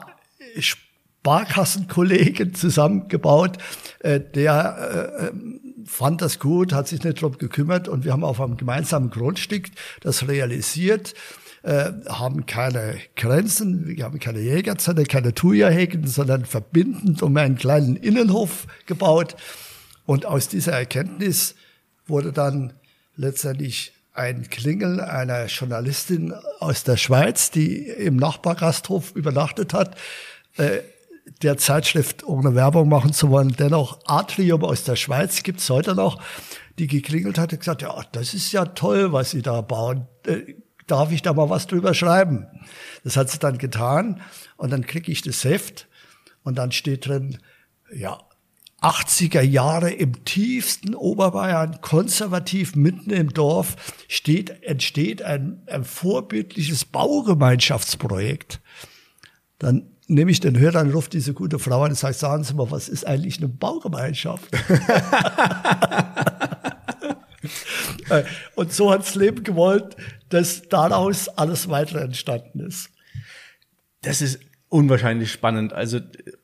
Sparkassenkollegen 0.58 2.54
zusammengebaut, 2.54 3.58
äh, 4.00 4.18
der 4.18 5.20
äh, 5.20 5.28
ähm, 5.28 5.60
fand 5.86 6.22
das 6.22 6.40
gut, 6.40 6.72
hat 6.72 6.88
sich 6.88 7.04
nicht 7.04 7.22
darum 7.22 7.38
gekümmert 7.38 7.86
und 7.86 8.04
wir 8.04 8.12
haben 8.12 8.24
auf 8.24 8.40
einem 8.40 8.56
gemeinsamen 8.56 9.10
Grundstück 9.10 9.68
das 10.00 10.26
realisiert, 10.26 11.14
äh, 11.62 11.92
haben 12.08 12.46
keine 12.46 12.96
Grenzen, 13.16 13.86
wir 13.86 14.04
haben 14.04 14.18
keine 14.18 14.40
Jägerzelle, 14.40 15.04
keine 15.04 15.34
Thuja-Hecken, 15.34 16.06
sondern 16.06 16.44
verbindend 16.44 17.22
um 17.22 17.36
einen 17.36 17.56
kleinen 17.56 17.96
Innenhof 17.96 18.66
gebaut. 18.86 19.36
Und 20.04 20.26
aus 20.26 20.48
dieser 20.48 20.72
Erkenntnis 20.72 21.54
wurde 22.06 22.32
dann 22.32 22.72
letztendlich 23.16 23.92
ein 24.12 24.50
Klingeln 24.50 25.00
einer 25.00 25.46
Journalistin 25.46 26.34
aus 26.58 26.84
der 26.84 26.96
Schweiz, 26.96 27.50
die 27.50 27.86
im 27.86 28.16
Nachbargasthof 28.16 29.12
übernachtet 29.14 29.72
hat, 29.72 29.96
äh, 30.56 30.80
der 31.42 31.56
Zeitschrift, 31.56 32.24
ohne 32.24 32.54
Werbung 32.54 32.88
machen 32.88 33.12
zu 33.12 33.30
wollen, 33.30 33.54
dennoch 33.56 34.00
Atrium 34.06 34.64
aus 34.64 34.84
der 34.84 34.96
Schweiz 34.96 35.42
gibt's 35.42 35.70
heute 35.70 35.94
noch, 35.94 36.20
die 36.78 36.88
geklingelt 36.88 37.38
hat 37.38 37.52
und 37.52 37.60
gesagt, 37.60 37.82
ja, 37.82 38.04
das 38.12 38.34
ist 38.34 38.52
ja 38.52 38.66
toll, 38.66 39.12
was 39.12 39.30
Sie 39.30 39.42
da 39.42 39.60
bauen. 39.60 40.08
Darf 40.92 41.10
ich 41.10 41.22
da 41.22 41.32
mal 41.32 41.48
was 41.48 41.66
drüber 41.66 41.94
schreiben? 41.94 42.46
Das 43.02 43.16
hat 43.16 43.30
sie 43.30 43.38
dann 43.38 43.56
getan 43.56 44.20
und 44.58 44.70
dann 44.70 44.84
kriege 44.84 45.10
ich 45.10 45.22
das 45.22 45.42
Heft 45.42 45.88
und 46.42 46.58
dann 46.58 46.70
steht 46.70 47.06
drin, 47.06 47.38
ja, 47.90 48.18
80er 48.82 49.40
Jahre 49.40 49.90
im 49.90 50.22
tiefsten 50.26 50.94
Oberbayern, 50.94 51.80
konservativ 51.80 52.76
mitten 52.76 53.08
im 53.08 53.32
Dorf, 53.32 53.76
steht, 54.06 54.62
entsteht 54.62 55.22
ein, 55.22 55.62
ein 55.66 55.84
vorbildliches 55.84 56.84
Baugemeinschaftsprojekt. 56.84 58.60
Dann 59.58 59.92
nehme 60.08 60.30
ich 60.30 60.40
den 60.40 60.58
Hörer 60.58 60.82
und 60.82 60.92
rufe 60.92 61.08
diese 61.08 61.32
gute 61.32 61.58
Frau 61.58 61.84
an 61.84 61.92
und 61.92 61.96
sage, 61.96 62.12
sagen 62.12 62.44
Sie 62.44 62.52
mal, 62.52 62.70
was 62.70 62.90
ist 62.90 63.06
eigentlich 63.06 63.38
eine 63.38 63.48
Baugemeinschaft? 63.48 64.44
und 68.54 68.72
so 68.72 68.90
hat 68.90 69.00
das 69.00 69.14
Leben 69.14 69.42
gewollt, 69.44 69.96
dass 70.28 70.68
daraus 70.68 71.28
alles 71.28 71.68
weitere 71.68 72.00
entstanden 72.00 72.60
ist. 72.60 72.90
Das 74.02 74.22
ist 74.22 74.40
unwahrscheinlich 74.68 75.30
spannend. 75.30 75.72
Also 75.72 76.00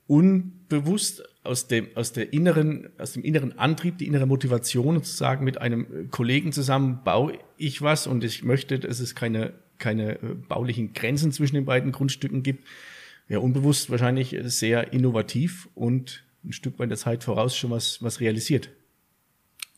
unbewusst 0.07 1.23
aus 1.45 1.67
dem, 1.67 1.88
aus 1.95 2.12
der 2.12 2.33
inneren, 2.33 2.90
aus 2.99 3.12
dem 3.12 3.25
inneren 3.25 3.59
Antrieb, 3.59 3.99
die 3.99 4.07
innere 4.07 4.26
Motivation 4.26 4.97
sozusagen 4.97 5.45
mit 5.45 5.61
einem 5.61 6.11
Kollegen 6.11 6.52
zusammen 6.52 7.00
baue 7.05 7.38
ich 7.57 7.81
was 7.83 8.07
und 8.07 8.23
ich 8.23 8.45
möchte, 8.45 8.78
dass 8.78 9.00
es 9.00 9.14
keine, 9.14 9.55
keine 9.78 10.19
baulichen 10.49 10.93
Grenzen 10.93 11.33
zwischen 11.33 11.55
den 11.55 11.64
beiden 11.64 11.93
Grundstücken 11.93 12.43
gibt 12.43 12.64
ja, 13.28 13.38
unbewusst 13.38 13.90
wahrscheinlich 13.90 14.37
sehr 14.45 14.93
innovativ 14.93 15.69
und 15.75 16.25
ein 16.45 16.52
Stück 16.52 16.78
weit 16.78 16.90
der 16.90 16.97
Zeit 16.97 17.25
voraus 17.25 17.57
schon 17.57 17.71
was, 17.71 18.02
was 18.02 18.21
realisiert. 18.21 18.71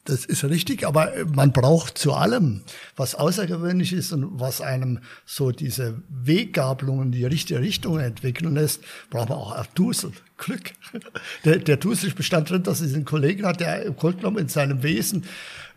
Das 0.04 0.24
ist 0.24 0.44
richtig, 0.44 0.86
aber 0.86 1.12
man 1.32 1.52
braucht 1.52 1.98
zu 1.98 2.14
allem, 2.14 2.62
was 2.96 3.14
außergewöhnlich 3.14 3.92
ist 3.92 4.12
und 4.12 4.40
was 4.40 4.60
einem 4.60 5.00
so 5.26 5.50
diese 5.50 6.02
Weggabelung 6.08 7.02
in 7.02 7.12
die 7.12 7.24
richtige 7.26 7.60
Richtung 7.60 7.98
entwickeln 7.98 8.54
lässt, 8.54 8.82
braucht 9.10 9.28
man 9.28 9.38
auch 9.38 9.66
Dusel, 9.66 10.12
Glück. 10.38 10.72
Der, 11.44 11.58
der 11.58 11.76
Dusel 11.76 12.12
bestand 12.12 12.50
drin, 12.50 12.62
dass 12.62 12.80
es 12.80 12.94
einen 12.94 13.04
Kollegen 13.04 13.46
hat, 13.46 13.60
der 13.60 13.82
im 13.82 13.96
Grunde 13.96 14.40
in 14.40 14.48
seinem 14.48 14.82
Wesen 14.82 15.24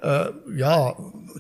äh, 0.04 0.32
ja, 0.54 0.96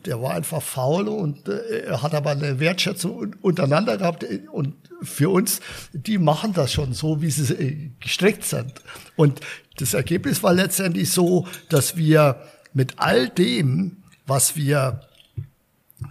der 0.05 0.21
war 0.21 0.35
einfach 0.35 0.61
faul 0.61 1.09
und 1.09 1.49
äh, 1.49 1.91
hat 1.91 2.15
aber 2.15 2.31
eine 2.31 2.61
Wertschätzung 2.61 3.35
untereinander 3.41 3.97
gehabt 3.97 4.25
und 4.51 4.75
für 5.01 5.29
uns, 5.29 5.59
die 5.91 6.17
machen 6.17 6.53
das 6.53 6.71
schon 6.71 6.93
so, 6.93 7.21
wie 7.21 7.29
sie 7.29 7.53
äh, 7.53 7.89
gestreckt 7.99 8.45
sind. 8.45 8.73
Und 9.17 9.41
das 9.77 9.93
Ergebnis 9.93 10.43
war 10.43 10.53
letztendlich 10.53 11.11
so, 11.11 11.45
dass 11.67 11.97
wir 11.97 12.41
mit 12.73 12.99
all 12.99 13.29
dem, 13.29 14.03
was 14.25 14.55
wir 14.55 15.01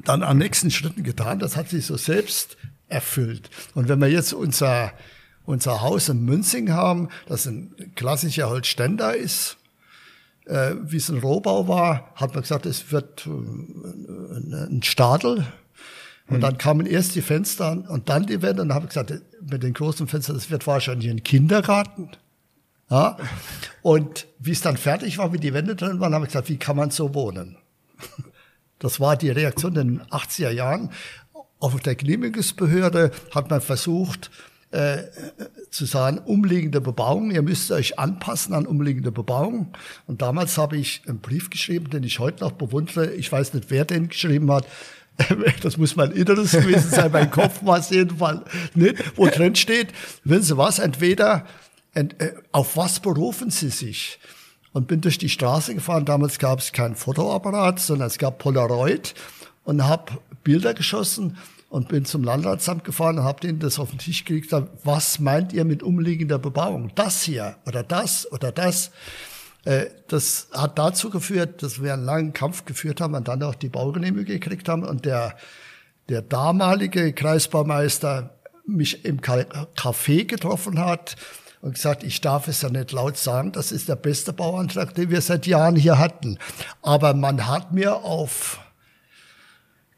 dann 0.05 0.23
an 0.23 0.39
nächsten 0.39 0.71
Schritten 0.71 1.03
getan, 1.03 1.39
das 1.39 1.57
hat 1.57 1.69
sich 1.69 1.87
so 1.87 1.97
selbst 1.97 2.57
erfüllt. 2.89 3.51
Und 3.75 3.89
wenn 3.89 4.01
wir 4.01 4.09
jetzt 4.09 4.33
unser, 4.33 4.93
unser 5.45 5.81
Haus 5.81 6.09
in 6.09 6.25
Münzing 6.25 6.73
haben, 6.73 7.09
das 7.27 7.47
ein 7.47 7.75
klassischer 7.95 8.49
Holzständer 8.49 9.15
ist, 9.15 9.57
äh, 10.47 10.75
wie 10.83 10.97
es 10.97 11.09
ein 11.09 11.19
Rohbau 11.19 11.69
war, 11.69 12.13
hat 12.15 12.35
man 12.35 12.43
gesagt, 12.43 12.67
es 12.67 12.91
wird 12.91 13.27
äh, 13.27 13.31
ein 13.31 14.83
Stadel. 14.83 15.47
Und 16.29 16.39
mhm. 16.39 16.41
dann 16.41 16.59
kamen 16.59 16.87
erst 16.87 17.15
die 17.15 17.23
Fenster 17.23 17.85
und 17.89 18.09
dann 18.09 18.27
die 18.27 18.43
Wände. 18.43 18.63
Und 18.63 18.69
dann 18.69 18.75
habe 18.75 18.87
ich 18.87 18.91
gesagt, 18.91 19.13
mit 19.41 19.63
den 19.63 19.73
großen 19.73 20.09
Fenstern, 20.09 20.37
das 20.37 20.51
wird 20.51 20.67
wahrscheinlich 20.67 21.11
ein 21.11 21.23
Kindergarten. 21.23 22.11
Ja? 22.93 23.17
Und 23.81 24.27
wie 24.39 24.53
es 24.53 24.61
dann 24.61 24.77
fertig 24.77 25.17
war, 25.17 25.33
wie 25.33 25.39
die 25.39 25.55
Wände 25.55 25.75
drin 25.75 25.99
waren, 25.99 26.15
habe 26.15 26.27
ich 26.27 26.29
gesagt, 26.31 26.51
wie 26.51 26.59
kann 26.59 26.77
man 26.77 26.91
so 26.91 27.15
wohnen? 27.15 27.57
Das 28.79 29.01
war 29.01 29.17
die 29.17 29.31
Reaktion 29.31 29.77
in 29.77 29.89
den 29.89 30.03
80er 30.09 30.51
Jahren. 30.51 30.91
Auf 31.59 31.79
der 31.81 31.95
Genehmigungsbehörde 31.95 33.13
hat 33.33 33.49
man 33.49 33.61
versucht, 33.61 34.31
äh, 34.73 35.05
zu 35.71 35.85
sagen, 35.87 36.19
umliegende 36.19 36.81
Bebauung, 36.81 37.31
ihr 37.31 37.43
müsst 37.43 37.71
euch 37.71 37.99
anpassen 37.99 38.55
an 38.55 38.67
umliegende 38.67 39.13
Bebauung. 39.13 39.73
Und 40.07 40.21
damals 40.21 40.59
habe 40.59 40.77
ich 40.77 41.03
einen 41.07 41.21
Brief 41.21 41.49
geschrieben, 41.49 41.91
den 41.91 42.03
ich 42.03 42.19
heute 42.19 42.43
noch 42.43 42.53
bewundere. 42.53 43.15
Ich 43.15 43.31
weiß 43.31 43.55
nicht, 43.55 43.71
wer 43.71 43.85
den 43.85 44.09
geschrieben 44.09 44.51
hat. 44.53 44.67
Das 45.63 45.77
muss 45.77 45.95
mein 45.95 46.11
Inneres 46.13 46.53
gewesen 46.53 46.91
sein, 46.91 47.13
mein 47.13 47.31
Kopf 47.31 47.65
war 47.65 47.79
es 47.79 47.91
jedenfalls 47.91 48.41
nicht, 48.75 48.97
wo 49.17 49.27
drin 49.27 49.55
steht, 49.55 49.89
wissen 50.25 50.43
Sie 50.43 50.57
was, 50.57 50.79
entweder, 50.79 51.47
ent, 51.95 52.21
äh, 52.21 52.35
auf 52.53 52.77
was 52.77 53.01
berufen 53.01 53.51
Sie 53.51 53.71
sich? 53.71 54.19
Und 54.73 54.89
bin 54.89 55.03
durch 55.03 55.19
die 55.19 55.29
Straße 55.29 55.75
gefahren, 55.75 56.07
damals 56.07 56.39
gab 56.39 56.59
es 56.59 56.73
kein 56.73 56.97
Fotoapparat, 56.97 57.79
sondern 57.79 58.07
es 58.07 58.17
gab 58.17 58.39
Polaroid 58.39 59.15
und 59.65 59.85
habe 59.85 60.13
Bilder 60.45 60.73
geschossen 60.73 61.37
und 61.69 61.89
bin 61.89 62.05
zum 62.05 62.25
Landratsamt 62.25 62.85
gefahren 62.85 63.19
und 63.19 63.25
habe 63.25 63.41
denen 63.41 63.59
das 63.59 63.79
auf 63.79 63.91
den 63.91 63.99
Tisch 63.99 64.25
gelegt. 64.25 64.55
Was 64.85 65.19
meint 65.19 65.53
ihr 65.53 65.65
mit 65.65 65.83
umliegender 65.83 66.39
Bebauung? 66.39 66.91
Das 66.95 67.23
hier 67.23 67.57
oder 67.67 67.83
das 67.83 68.31
oder 68.33 68.51
das? 68.51 68.91
Äh, 69.65 69.87
das 70.09 70.49
hat 70.53 70.79
dazu 70.79 71.11
geführt, 71.11 71.63
dass 71.63 71.83
wir 71.83 71.93
einen 71.93 72.05
langen 72.05 72.33
Kampf 72.33 72.65
geführt 72.65 73.01
haben 73.01 73.15
und 73.15 73.29
dann 73.29 73.43
auch 73.43 73.55
die 73.55 73.69
Baugenehmigung 73.69 74.27
gekriegt 74.27 74.69
haben. 74.69 74.85
Und 74.85 75.05
der, 75.05 75.37
der 76.09 76.23
damalige 76.23 77.13
Kreisbaumeister 77.13 78.39
mich 78.67 79.05
im 79.05 79.21
Café 79.21 80.25
getroffen 80.25 80.79
hat 80.79 81.17
und 81.63 81.77
gesagt, 81.77 82.03
ich 82.03 82.21
darf 82.21 82.49
es 82.49 82.61
ja 82.61 82.69
nicht 82.69 82.93
laut 82.93 83.17
sagen, 83.17 83.53
das 83.53 83.73
ist 83.73 83.89
der 83.89 83.97
beste 83.97 84.33
Bauantrag, 84.33 84.95
den 84.95 85.11
wir 85.11 85.21
seit 85.23 85.47
Jahren 85.47 85.77
hier 85.77 85.99
hatten. 85.99 86.39
Aber 86.83 87.15
man 87.15 87.47
hat 87.47 87.73
mir 87.73 87.97
auf 87.97 88.61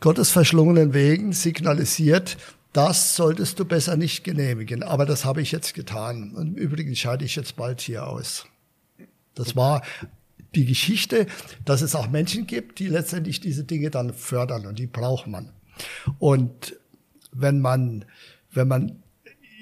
gottesverschlungenen 0.01 0.93
Wegen 0.93 1.33
signalisiert, 1.33 2.37
das 2.75 3.17
solltest 3.17 3.59
du 3.59 3.65
besser 3.65 3.97
nicht 3.97 4.25
genehmigen. 4.25 4.83
Aber 4.83 5.07
das 5.07 5.25
habe 5.25 5.41
ich 5.41 5.53
jetzt 5.53 5.75
getan. 5.75 6.35
Und 6.35 6.57
übrigens 6.57 6.99
scheide 6.99 7.25
ich 7.25 7.37
jetzt 7.37 7.57
bald 7.57 7.81
hier 7.81 8.07
aus. 8.07 8.47
Das 9.35 9.57
war 9.57 9.83
die 10.55 10.67
Geschichte, 10.67 11.27
dass 11.65 11.83
es 11.83 11.95
auch 11.95 12.09
Menschen 12.09 12.47
gibt, 12.47 12.79
die 12.79 12.89
letztendlich 12.89 13.41
diese 13.41 13.65
Dinge 13.65 13.91
dann 13.91 14.13
fördern 14.13 14.67
und 14.67 14.79
die 14.79 14.87
braucht 14.87 15.27
man. 15.27 15.51
Und 16.19 16.77
wenn 17.33 17.61
man, 17.61 18.05
wenn 18.51 18.69
man 18.69 19.04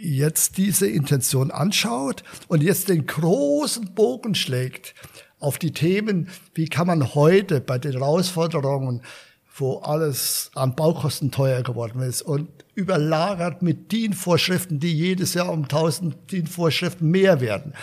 jetzt 0.02 0.56
diese 0.56 0.88
Intention 0.88 1.50
anschaut 1.50 2.24
und 2.48 2.62
jetzt 2.62 2.88
den 2.88 3.06
großen 3.06 3.94
Bogen 3.94 4.34
schlägt 4.34 4.94
auf 5.38 5.58
die 5.58 5.72
Themen, 5.72 6.28
wie 6.54 6.68
kann 6.68 6.86
man 6.86 7.14
heute 7.14 7.60
bei 7.60 7.78
den 7.78 7.92
Herausforderungen, 7.92 9.02
wo 9.54 9.78
alles 9.78 10.50
an 10.54 10.74
Baukosten 10.74 11.30
teuer 11.30 11.62
geworden 11.62 12.00
ist 12.00 12.22
und 12.22 12.48
überlagert 12.74 13.62
mit 13.62 13.92
DIN-Vorschriften, 13.92 14.80
die 14.80 14.92
jedes 14.92 15.34
Jahr 15.34 15.52
um 15.52 15.64
1000 15.64 16.32
DIN-Vorschriften 16.32 17.10
mehr 17.10 17.40
werden, 17.40 17.74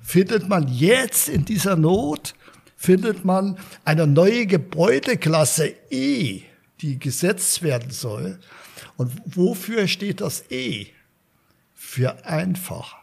findet 0.00 0.48
man 0.48 0.68
jetzt 0.68 1.28
in 1.28 1.44
dieser 1.44 1.76
Not, 1.76 2.34
findet 2.76 3.24
man 3.24 3.58
eine 3.84 4.06
neue 4.06 4.46
Gebäudeklasse 4.46 5.74
E, 5.90 6.42
die 6.80 6.98
gesetzt 6.98 7.62
werden 7.62 7.90
soll. 7.90 8.38
Und 8.96 9.12
wofür 9.26 9.86
steht 9.86 10.20
das 10.20 10.44
E? 10.50 10.86
Für 11.90 12.22
einfach. 12.26 12.96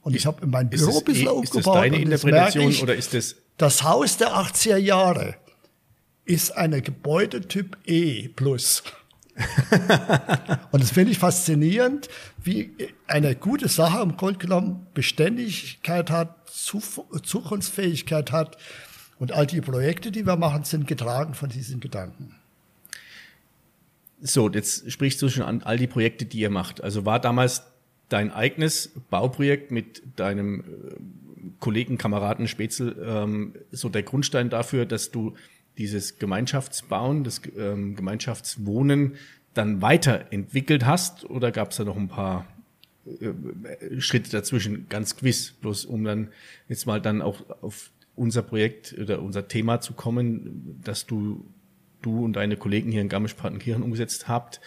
Und 0.00 0.16
ich 0.16 0.26
habe 0.26 0.42
in 0.42 0.50
mein 0.50 0.68
Büro 0.68 0.98
ein 0.98 1.04
bisschen 1.04 1.26
eh, 1.26 1.30
aufgebaut. 1.30 1.44
Ist 1.44 1.66
das 1.66 1.74
deine 1.74 1.96
Interpretation 1.96 2.70
ich, 2.70 2.82
oder 2.82 2.96
ist 2.96 3.14
das? 3.14 3.36
Das 3.56 3.84
Haus 3.84 4.16
der 4.16 4.34
80er 4.34 4.78
Jahre 4.78 5.36
ist 6.24 6.56
eine 6.56 6.82
Gebäudetyp 6.82 7.76
E 7.86 8.26
plus. 8.26 8.82
und 10.72 10.82
das 10.82 10.90
finde 10.90 11.12
ich 11.12 11.20
faszinierend, 11.20 12.08
wie 12.42 12.74
eine 13.06 13.36
gute 13.36 13.68
Sache 13.68 14.02
im 14.02 14.16
Grunde 14.16 14.40
genommen 14.40 14.88
Beständigkeit 14.92 16.10
hat, 16.10 16.50
Zukunftsfähigkeit 16.50 18.32
hat. 18.32 18.58
Und 19.20 19.30
all 19.30 19.46
die 19.46 19.60
Projekte, 19.60 20.10
die 20.10 20.26
wir 20.26 20.36
machen, 20.36 20.64
sind 20.64 20.88
getragen 20.88 21.34
von 21.34 21.48
diesen 21.48 21.78
Gedanken. 21.78 22.34
So, 24.20 24.50
jetzt 24.50 24.90
sprichst 24.90 25.22
du 25.22 25.28
schon 25.28 25.44
an 25.44 25.62
all 25.62 25.78
die 25.78 25.86
Projekte, 25.86 26.24
die 26.24 26.40
ihr 26.40 26.50
macht. 26.50 26.82
Also 26.82 27.04
war 27.04 27.20
damals 27.20 27.62
dein 28.08 28.32
eigenes 28.32 28.90
Bauprojekt 29.10 29.70
mit 29.70 30.02
deinem 30.16 30.60
äh, 30.60 30.64
Kollegen, 31.60 31.98
Kameraden 31.98 32.48
Spätzl 32.48 32.96
ähm, 33.04 33.54
so 33.70 33.88
der 33.88 34.02
Grundstein 34.02 34.50
dafür, 34.50 34.86
dass 34.86 35.10
du 35.10 35.34
dieses 35.76 36.18
Gemeinschaftsbauen, 36.18 37.22
das 37.22 37.40
ähm, 37.56 37.94
Gemeinschaftswohnen 37.94 39.14
dann 39.54 39.82
weiterentwickelt 39.82 40.84
hast? 40.84 41.28
Oder 41.28 41.52
gab 41.52 41.70
es 41.70 41.76
da 41.76 41.84
noch 41.84 41.96
ein 41.96 42.08
paar 42.08 42.46
äh, 43.06 44.00
Schritte 44.00 44.30
dazwischen? 44.30 44.88
Ganz 44.88 45.16
gewiss, 45.16 45.52
bloß 45.60 45.84
um 45.84 46.04
dann 46.04 46.28
jetzt 46.68 46.86
mal 46.86 47.00
dann 47.00 47.22
auch 47.22 47.42
auf 47.62 47.90
unser 48.16 48.42
Projekt 48.42 48.96
oder 48.98 49.22
unser 49.22 49.46
Thema 49.48 49.80
zu 49.80 49.92
kommen, 49.92 50.80
dass 50.82 51.06
du, 51.06 51.44
du 52.02 52.24
und 52.24 52.34
deine 52.34 52.56
Kollegen 52.56 52.90
hier 52.90 53.02
in 53.02 53.08
Garmisch-Partenkirchen 53.08 53.82
umgesetzt 53.82 54.28
habt. 54.28 54.60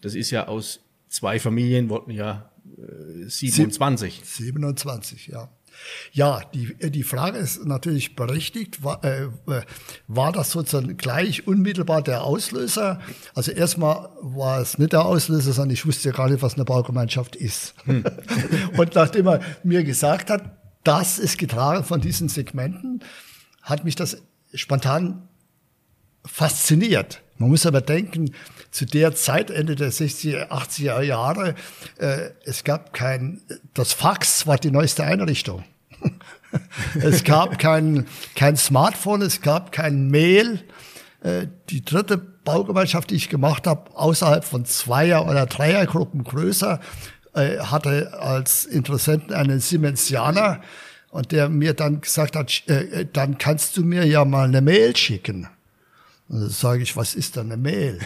Das 0.00 0.14
ist 0.14 0.30
ja 0.30 0.48
aus 0.48 0.80
zwei 1.08 1.38
Familien, 1.38 1.88
wollten 1.88 2.10
ja 2.10 2.50
27. 3.26 4.22
27, 4.24 5.28
ja. 5.28 5.50
Ja, 6.12 6.40
die, 6.54 6.74
die 6.90 7.02
Frage 7.02 7.38
ist 7.38 7.64
natürlich 7.64 8.16
berechtigt. 8.16 8.82
War, 8.82 9.04
äh, 9.04 9.28
war 10.08 10.32
das 10.32 10.50
sozusagen 10.50 10.96
gleich 10.96 11.46
unmittelbar 11.46 12.02
der 12.02 12.24
Auslöser? 12.24 13.00
Also 13.34 13.52
erstmal 13.52 14.08
war 14.20 14.60
es 14.60 14.78
nicht 14.78 14.92
der 14.92 15.04
Auslöser, 15.04 15.52
sondern 15.52 15.74
ich 15.74 15.86
wusste 15.86 16.08
ja 16.08 16.14
gar 16.14 16.28
nicht, 16.28 16.42
was 16.42 16.54
eine 16.54 16.64
Baugemeinschaft 16.64 17.36
ist. 17.36 17.74
Hm. 17.84 18.04
Und 18.76 18.94
nachdem 18.94 19.28
er 19.28 19.40
mir 19.62 19.84
gesagt 19.84 20.30
hat, 20.30 20.58
das 20.84 21.18
ist 21.18 21.38
getragen 21.38 21.84
von 21.84 22.00
diesen 22.00 22.28
Segmenten, 22.28 23.04
hat 23.62 23.84
mich 23.84 23.94
das 23.94 24.22
spontan 24.54 25.27
fasziniert. 26.30 27.22
Man 27.38 27.50
muss 27.50 27.66
aber 27.66 27.80
denken, 27.80 28.34
zu 28.70 28.84
der 28.84 29.14
Zeit, 29.14 29.50
Ende 29.50 29.76
der 29.76 29.92
60er, 29.92 30.48
80er 30.48 31.00
Jahre, 31.02 31.54
äh, 31.98 32.30
es 32.44 32.64
gab 32.64 32.92
kein, 32.92 33.40
das 33.74 33.92
Fax 33.92 34.46
war 34.46 34.58
die 34.58 34.70
neueste 34.70 35.04
Einrichtung. 35.04 35.64
es 37.00 37.24
gab 37.24 37.58
kein, 37.58 38.06
kein 38.34 38.56
Smartphone, 38.56 39.22
es 39.22 39.40
gab 39.40 39.72
kein 39.72 40.08
Mail. 40.08 40.64
Äh, 41.22 41.46
die 41.70 41.84
dritte 41.84 42.18
Baugemeinschaft, 42.18 43.10
die 43.10 43.16
ich 43.16 43.28
gemacht 43.28 43.66
habe, 43.66 43.96
außerhalb 43.96 44.44
von 44.44 44.64
Zweier- 44.64 45.28
oder 45.28 45.46
Dreiergruppen 45.46 46.24
größer, 46.24 46.80
äh, 47.34 47.58
hatte 47.58 48.18
als 48.20 48.64
Interessenten 48.64 49.34
einen 49.34 49.60
Siemensianer 49.60 50.60
und 51.10 51.32
der 51.32 51.48
mir 51.48 51.74
dann 51.74 52.00
gesagt 52.00 52.36
hat, 52.36 52.62
äh, 52.68 53.06
dann 53.12 53.38
kannst 53.38 53.76
du 53.76 53.84
mir 53.84 54.06
ja 54.06 54.24
mal 54.24 54.48
eine 54.48 54.60
Mail 54.60 54.96
schicken. 54.96 55.48
Und 56.28 56.40
dann 56.40 56.50
sage 56.50 56.82
ich, 56.82 56.96
was 56.96 57.14
ist 57.14 57.36
dann 57.36 57.52
eine 57.52 57.60
Mail? 57.60 57.98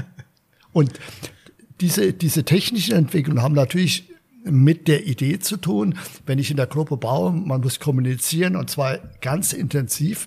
und 0.72 0.92
diese, 1.80 2.12
diese 2.12 2.44
technischen 2.44 2.94
Entwicklungen 2.94 3.42
haben 3.42 3.54
natürlich 3.54 4.08
mit 4.44 4.88
der 4.88 5.06
Idee 5.06 5.38
zu 5.38 5.56
tun, 5.56 5.98
wenn 6.26 6.38
ich 6.38 6.50
in 6.50 6.56
der 6.56 6.66
Gruppe 6.66 6.96
baue, 6.96 7.32
man 7.32 7.60
muss 7.60 7.80
kommunizieren 7.80 8.56
und 8.56 8.70
zwar 8.70 8.98
ganz 9.20 9.52
intensiv, 9.52 10.26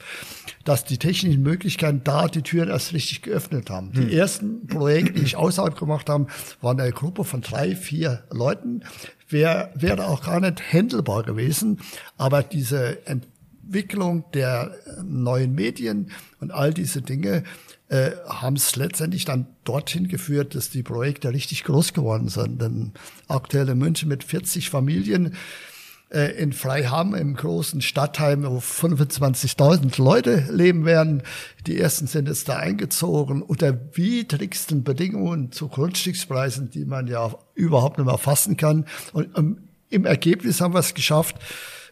dass 0.63 0.85
die 0.85 0.97
technischen 0.97 1.41
Möglichkeiten 1.41 2.01
da 2.03 2.27
die 2.27 2.41
Türen 2.41 2.69
erst 2.69 2.93
richtig 2.93 3.21
geöffnet 3.23 3.69
haben. 3.69 3.91
Die 3.93 4.01
hm. 4.01 4.09
ersten 4.09 4.67
Projekte, 4.67 5.13
die 5.13 5.23
ich 5.23 5.35
außerhalb 5.35 5.77
gemacht 5.77 6.09
habe, 6.09 6.27
waren 6.61 6.79
eine 6.79 6.91
Gruppe 6.91 7.23
von 7.23 7.41
drei, 7.41 7.75
vier 7.75 8.23
Leuten. 8.29 8.83
Wäre 9.27 9.71
wäre 9.75 10.07
auch 10.07 10.23
gar 10.23 10.39
nicht 10.41 10.61
händelbar 10.61 11.23
gewesen, 11.23 11.79
aber 12.17 12.43
diese 12.43 13.05
Ent 13.07 13.25
Entwicklung 13.71 14.25
der 14.33 14.75
neuen 15.01 15.55
Medien 15.55 16.11
und 16.41 16.51
all 16.51 16.73
diese 16.73 17.01
Dinge 17.01 17.43
äh, 17.87 18.11
haben 18.27 18.57
es 18.57 18.75
letztendlich 18.75 19.23
dann 19.23 19.47
dorthin 19.63 20.09
geführt, 20.09 20.55
dass 20.55 20.69
die 20.69 20.83
Projekte 20.83 21.31
richtig 21.31 21.63
groß 21.63 21.93
geworden 21.93 22.27
sind. 22.27 22.61
Denn 22.61 22.91
aktuell 23.29 23.69
in 23.69 23.77
München 23.77 24.09
mit 24.09 24.25
40 24.25 24.69
Familien 24.69 25.35
äh, 26.09 26.37
in 26.37 26.51
Freiham 26.51 27.15
im 27.15 27.33
großen 27.33 27.81
Stadtteil, 27.81 28.43
wo 28.43 28.57
25.000 28.57 30.03
Leute 30.03 30.47
leben 30.51 30.83
werden. 30.83 31.23
Die 31.65 31.79
ersten 31.79 32.07
sind 32.07 32.27
jetzt 32.27 32.49
da 32.49 32.57
eingezogen 32.57 33.41
unter 33.41 33.79
widrigsten 33.95 34.83
Bedingungen 34.83 35.53
zu 35.53 35.69
Grundstückspreisen, 35.69 36.71
die 36.71 36.83
man 36.83 37.07
ja 37.07 37.33
überhaupt 37.55 37.99
nicht 37.99 38.07
mehr 38.07 38.17
fassen 38.17 38.57
kann. 38.57 38.85
Und 39.13 39.29
ähm, 39.37 39.69
im 39.89 40.05
Ergebnis 40.05 40.59
haben 40.59 40.73
wir 40.73 40.79
es 40.79 40.93
geschafft, 40.93 41.37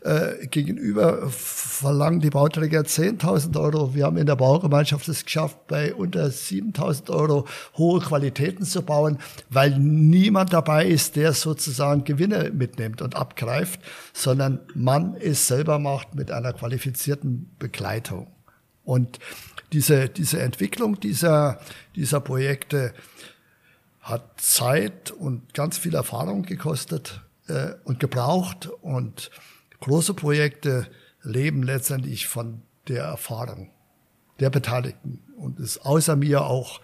äh, 0.02 0.48
gegenüber 0.48 1.30
verlangen 1.30 2.22
die 2.22 2.30
Bauträger 2.30 2.82
10.000 2.82 3.60
Euro. 3.60 3.94
Wir 3.94 4.06
haben 4.06 4.18
in 4.18 4.26
der 4.26 4.36
Baugemeinschaft 4.36 5.08
es 5.10 5.26
geschafft, 5.26 5.68
bei 5.68 5.94
unter 5.94 6.26
7.000 6.26 7.10
Euro 7.10 7.46
hohe 7.78 8.00
Qualitäten 8.00 8.64
zu 8.64 8.82
bauen, 8.82 9.18
weil 9.50 9.78
niemand 9.78 10.54
dabei 10.54 10.86
ist, 10.86 11.16
der 11.16 11.34
sozusagen 11.34 12.06
Gewinne 12.06 12.52
mitnimmt 12.54 13.02
und 13.02 13.16
abgreift, 13.16 13.82
sondern 14.14 14.60
man 14.74 15.16
es 15.16 15.48
selber 15.48 15.80
macht 15.80 16.16
mit 16.16 16.32
einer 16.32 16.54
qualifizierten 16.54 17.54
Begleitung. 17.60 18.28
Und 18.86 19.20
diese, 19.74 20.10
diese 20.10 20.42
Entwicklung 20.42 21.00
dieser, 21.00 21.60
dieser 21.96 22.22
Projekte 22.22 22.94
hat 24.00 24.40
Zeit 24.40 25.12
und 25.12 25.54
ganz 25.54 25.78
viel 25.78 25.94
Erfahrung 25.94 26.44
gekostet 26.44 27.22
äh, 27.48 27.74
und 27.84 28.00
gebraucht 28.00 28.70
und 28.82 29.30
Große 29.82 30.14
Projekte 30.14 30.88
leben 31.24 31.64
letztendlich 31.64 32.28
von 32.28 32.62
der 32.88 33.04
Erfahrung 33.04 33.72
der 34.40 34.50
Beteiligten. 34.50 35.20
Und 35.38 35.60
es 35.60 35.78
ist 35.78 35.86
außer 35.86 36.16
mir 36.16 36.46
auch, 36.46 36.82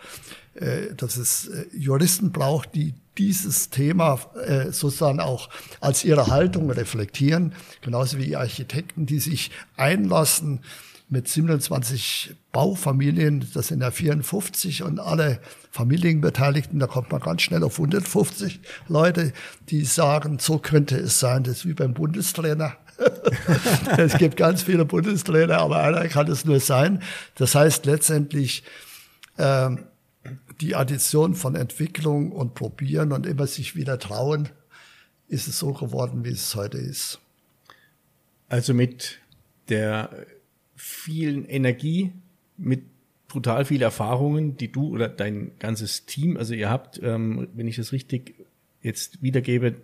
äh, 0.55 0.93
dass 0.95 1.17
es 1.17 1.47
äh, 1.47 1.65
Juristen 1.73 2.31
braucht, 2.31 2.75
die 2.75 2.93
dieses 3.17 3.69
Thema 3.69 4.19
äh, 4.45 4.71
sozusagen 4.71 5.19
auch 5.19 5.49
als 5.79 6.03
ihre 6.03 6.27
Haltung 6.27 6.69
reflektieren, 6.69 7.53
genauso 7.81 8.17
wie 8.17 8.36
Architekten, 8.36 9.05
die 9.05 9.19
sich 9.19 9.51
einlassen 9.77 10.62
mit 11.08 11.27
27 11.27 12.36
Baufamilien, 12.51 13.47
das 13.53 13.67
sind 13.67 13.81
ja 13.81 13.91
54 13.91 14.84
und 14.84 14.99
alle 14.99 15.39
Familienbeteiligten, 15.71 16.79
da 16.79 16.88
kommt 16.88 17.12
man 17.12 17.21
ganz 17.21 17.43
schnell 17.43 17.63
auf 17.63 17.77
150 17.79 18.60
Leute, 18.88 19.31
die 19.69 19.86
sagen, 19.86 20.39
so 20.39 20.58
könnte 20.58 20.97
es 20.97 21.19
sein, 21.19 21.43
das 21.43 21.58
ist 21.58 21.65
wie 21.67 21.73
beim 21.73 21.93
Bundestrainer. 21.93 22.77
es 23.97 24.17
gibt 24.17 24.38
ganz 24.38 24.63
viele 24.63 24.86
Bundestrainer, 24.86 25.58
aber 25.60 25.79
einer 25.79 26.08
kann 26.08 26.27
es 26.27 26.45
nur 26.45 26.60
sein. 26.60 27.01
Das 27.36 27.55
heißt 27.55 27.86
letztendlich, 27.86 28.63
ähm, 29.38 29.86
die 30.62 30.75
Addition 30.75 31.36
von 31.36 31.55
Entwicklung 31.55 32.31
und 32.31 32.55
Probieren 32.55 33.12
und 33.12 33.25
immer 33.25 33.47
sich 33.47 33.75
wieder 33.75 33.99
trauen, 33.99 34.49
ist 35.27 35.47
es 35.47 35.60
so 35.60 35.73
geworden, 35.73 36.23
wie 36.23 36.29
es 36.29 36.55
heute 36.55 36.77
ist. 36.77 37.19
Also 38.47 38.73
mit 38.73 39.19
der 39.69 40.10
vielen 40.75 41.45
Energie, 41.45 42.13
mit 42.58 42.84
brutal 43.27 43.65
viel 43.65 43.81
Erfahrungen, 43.81 44.55
die 44.55 44.71
du 44.71 44.89
oder 44.89 45.10
dein 45.10 45.51
ganzes 45.60 46.05
Team, 46.05 46.38
also 46.38 46.53
ihr 46.53 46.69
habt, 46.69 47.01
ähm, 47.03 47.49
wenn 47.53 47.67
ich 47.67 47.75
das 47.75 47.91
richtig 47.91 48.36
jetzt 48.81 49.21
wiedergebe, 49.21 49.75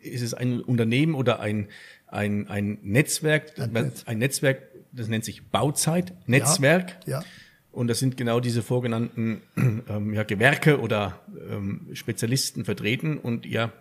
ist 0.00 0.22
es 0.22 0.34
ein 0.34 0.60
Unternehmen 0.60 1.14
oder 1.14 1.40
ein 1.40 1.68
ein, 2.14 2.48
ein 2.48 2.78
Netzwerk, 2.82 3.58
ein, 3.58 3.72
Netz. 3.72 4.04
ein 4.06 4.18
Netzwerk, 4.18 4.62
das 4.92 5.08
nennt 5.08 5.24
sich 5.24 5.46
Bauzeit, 5.46 6.12
Netzwerk. 6.26 6.96
Ja, 7.06 7.20
ja. 7.20 7.24
Und 7.72 7.88
das 7.88 7.98
sind 7.98 8.16
genau 8.16 8.38
diese 8.38 8.62
vorgenannten 8.62 9.42
ähm, 9.56 10.14
ja, 10.14 10.22
Gewerke 10.22 10.80
oder 10.80 11.20
ähm, 11.50 11.88
Spezialisten 11.92 12.64
vertreten 12.64 13.18
und 13.18 13.46
ihr 13.46 13.72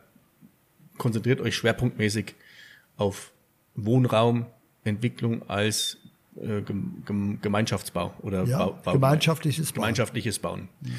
konzentriert 0.97 1.41
euch 1.41 1.55
schwerpunktmäßig 1.55 2.33
auf 2.97 3.31
Wohnraumentwicklung 3.75 5.47
als 5.47 5.97
äh, 6.35 6.61
Gemeinschaftsbau 7.41 8.13
oder 8.21 8.43
ja, 8.45 8.57
Bau, 8.57 8.79
Bau, 8.83 8.93
gemeinschaftliches 8.93 9.71
Bauen. 9.71 9.81
Gemeinschaftliches 9.81 10.39
Bauen. 10.39 10.69
Mhm. 10.81 10.91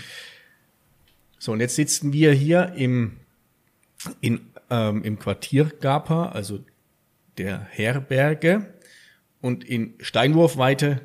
So, 1.38 1.52
und 1.52 1.60
jetzt 1.60 1.74
sitzen 1.74 2.12
wir 2.12 2.32
hier 2.32 2.72
im, 2.76 3.18
in, 4.20 4.40
ähm, 4.70 5.02
im 5.02 5.18
Quartier 5.18 5.64
Gapa, 5.80 6.26
also 6.26 6.60
der 7.38 7.60
Herberge. 7.70 8.74
Und 9.40 9.64
in 9.64 9.94
Steinwurfweite 10.00 11.00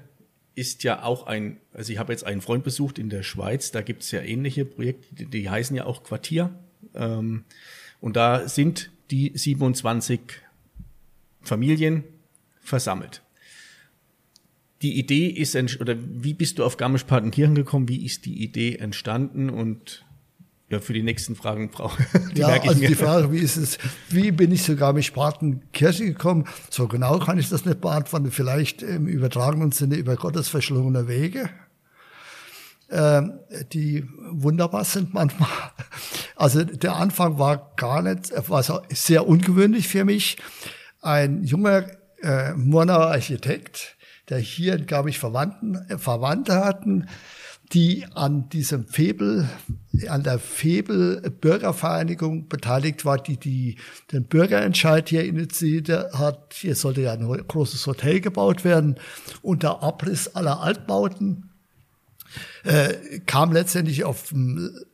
ist 0.56 0.84
ja 0.84 1.04
auch 1.04 1.26
ein, 1.26 1.58
also 1.74 1.92
ich 1.92 2.00
habe 2.00 2.12
jetzt 2.12 2.26
einen 2.26 2.42
Freund 2.42 2.64
besucht 2.64 3.00
in 3.00 3.10
der 3.10 3.24
Schweiz, 3.24 3.72
da 3.72 3.82
gibt 3.82 4.04
es 4.04 4.12
ja 4.12 4.22
ähnliche 4.22 4.66
Projekte, 4.66 5.16
die, 5.16 5.26
die 5.26 5.50
heißen 5.50 5.76
ja 5.76 5.86
auch 5.86 6.04
Quartier. 6.04 6.54
Ähm, 6.94 7.46
und 8.02 8.16
da 8.16 8.48
sind 8.48 8.92
die 9.12 9.32
27 9.36 10.20
Familien 11.42 12.04
versammelt. 12.62 13.22
Die 14.82 14.98
Idee 14.98 15.28
ist, 15.28 15.56
oder 15.82 15.96
wie 15.98 16.34
bist 16.34 16.60
du 16.60 16.64
auf 16.64 16.78
Garmisch-Partenkirchen 16.78 17.56
gekommen? 17.56 17.90
Wie 17.90 18.06
ist 18.06 18.26
die 18.26 18.42
Idee 18.44 18.76
entstanden? 18.76 19.50
Und 19.50 20.06
ja, 20.70 20.80
für 20.80 20.94
die 20.94 21.04
nächsten 21.04 21.36
Fragen 21.36 21.70
brauche 21.70 22.06
Ja, 22.36 22.48
also 22.48 22.80
die 22.80 22.96
Frage, 22.96 23.32
wie 23.32 23.40
ist 23.40 23.58
es, 23.58 23.78
wie 24.10 24.32
bin 24.32 24.52
ich 24.52 24.64
zu 24.64 24.76
Garmisch-Partenkirchen 24.76 26.08
gekommen? 26.08 26.46
So 26.70 26.88
genau 26.88 27.20
kann 27.20 27.40
ich 27.40 27.50
das 27.50 27.66
nicht 27.66 27.82
beantworten. 27.82 28.32
Vielleicht 28.32 28.84
im 28.84 29.08
übertragenen 29.08 29.72
Sinne 29.72 29.96
über 29.96 30.16
Gottes 30.16 30.48
verschlungene 30.50 31.08
Wege 31.08 31.50
ähm, 32.92 33.40
die 33.72 34.04
wunderbar 34.32 34.84
sind 34.84 35.14
manchmal. 35.14 35.50
Also 36.36 36.64
der 36.64 36.96
Anfang 36.96 37.38
war 37.38 37.74
gar 37.76 38.02
nicht, 38.02 38.32
war 38.50 38.64
sehr 38.90 39.28
ungewöhnlich 39.28 39.88
für 39.88 40.06
mich. 40.06 40.38
Ein 41.02 41.44
junger 41.44 41.86
äh, 42.22 42.54
Murnauer 42.54 43.08
Architekt, 43.08 43.96
der 44.30 44.40
hier, 44.40 44.78
glaube 44.78 45.10
ich, 45.10 45.20
Verwandten, 45.20 45.76
äh, 45.90 45.98
Verwandte 45.98 46.64
hatten, 46.64 47.08
die 47.74 48.06
an 48.16 48.50
diesem 48.50 48.88
Febel, 48.88 49.48
an 50.08 50.24
der 50.24 50.40
Febel 50.40 51.22
Bürgervereinigung 51.42 52.48
beteiligt 52.48 53.06
war, 53.06 53.18
die, 53.18 53.38
die 53.38 53.78
den 54.12 54.26
Bürgerentscheid 54.26 55.10
hier 55.10 55.24
initiiert 55.24 55.90
hat. 55.90 56.54
Hier 56.54 56.76
sollte 56.76 57.02
ja 57.02 57.14
ein 57.14 57.28
großes 57.28 57.86
Hotel 57.86 58.22
gebaut 58.22 58.64
werden 58.64 58.96
unter 59.42 59.84
Abriss 59.84 60.36
aller 60.36 60.62
Altbauten 60.62 61.50
äh, 62.64 63.20
kam 63.26 63.52
letztendlich 63.52 64.04
auf, 64.04 64.34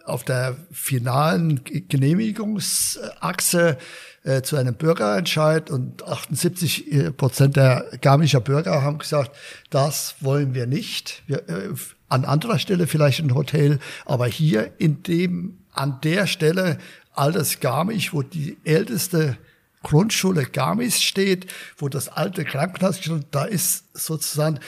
auf 0.06 0.24
der 0.24 0.56
finalen 0.72 1.62
Genehmigungsachse 1.64 3.78
äh, 4.24 4.42
zu 4.42 4.56
einem 4.56 4.76
Bürgerentscheid 4.76 5.70
und 5.70 6.08
78 6.08 6.92
äh, 6.92 7.12
Prozent 7.12 7.56
der 7.56 7.86
Garmischer 8.02 8.40
Bürger 8.40 8.82
haben 8.82 9.00
gesagt, 9.00 9.36
das 9.70 10.16
wollen 10.22 10.54
wir 10.54 10.68
nicht. 10.68 11.24
Wir, 11.28 11.50
äh, 11.50 11.70
an 12.08 12.26
anderer 12.26 12.60
Stelle 12.60 12.88
vielleicht 12.88 13.20
ein 13.20 13.34
Hotel, 13.34 13.80
aber 14.06 14.28
hier 14.28 14.74
in 14.78 15.04
dem, 15.04 15.60
an 15.72 16.00
der 16.04 16.28
Stelle 16.28 16.78
altes 17.14 17.60
Garmisch, 17.60 18.14
wo 18.14 18.22
die 18.22 18.58
älteste 18.64 19.38
Grundschule 19.84 20.46
Garmis 20.46 21.02
steht, 21.02 21.46
wo 21.78 21.90
das 21.90 22.10
alte 22.10 22.44
Krankenhaus 22.44 22.98
steht, 23.00 23.28
da 23.32 23.46
ist 23.46 23.86
sozusagen 23.96 24.60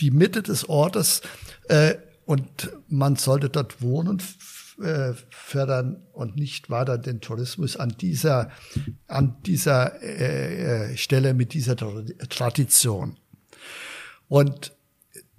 die 0.00 0.12
Mitte 0.12 0.42
des 0.42 0.68
Ortes 0.68 1.22
äh, 1.68 1.94
und 2.24 2.70
man 2.88 3.16
sollte 3.16 3.48
dort 3.48 3.82
wohnen 3.82 4.22
äh, 4.80 5.14
fördern 5.30 6.02
und 6.12 6.36
nicht 6.36 6.70
weiter 6.70 6.98
den 6.98 7.20
Tourismus 7.20 7.76
an 7.76 7.96
dieser 8.00 8.50
an 9.08 9.36
dieser 9.44 10.00
äh, 10.02 10.92
äh 10.92 10.96
Stelle 10.96 11.34
mit 11.34 11.52
dieser 11.52 11.74
Tradition. 11.74 13.16
Und 14.28 14.72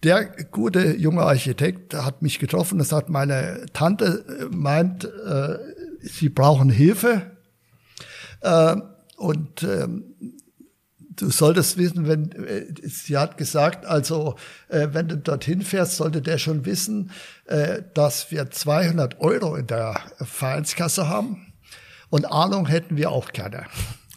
der 0.03 0.25
gute 0.51 0.95
junge 0.95 1.23
Architekt 1.23 1.93
hat 1.93 2.21
mich 2.21 2.39
getroffen 2.39 2.79
und 2.79 2.85
sagt, 2.85 3.09
meine 3.09 3.65
Tante 3.73 4.25
äh, 4.27 4.55
meint, 4.55 5.05
äh, 5.05 5.57
sie 6.01 6.29
brauchen 6.29 6.69
Hilfe. 6.69 7.31
Äh, 8.41 8.77
und 9.17 9.63
ähm, 9.63 10.15
du 11.21 11.29
solltest 11.29 11.77
wissen, 11.77 12.07
wenn 12.07 12.31
äh, 12.31 12.65
sie 12.88 13.17
hat 13.17 13.38
gesagt, 13.38 13.85
also 13.85 14.35
äh, 14.69 14.88
wenn 14.91 15.07
du 15.07 15.17
dorthin 15.17 15.62
fährst, 15.62 15.97
sollte 15.97 16.21
der 16.21 16.38
schon 16.38 16.65
wissen, 16.65 17.12
äh, 17.45 17.81
dass 17.93 18.31
wir 18.31 18.49
200 18.49 19.19
Euro 19.19 19.55
in 19.55 19.67
der 19.67 19.99
Vereinskasse 20.21 21.07
haben 21.09 21.53
und 22.09 22.25
Ahnung 22.31 22.67
hätten 22.67 22.95
wir 22.95 23.12
auch 23.12 23.33
keine. 23.33 23.65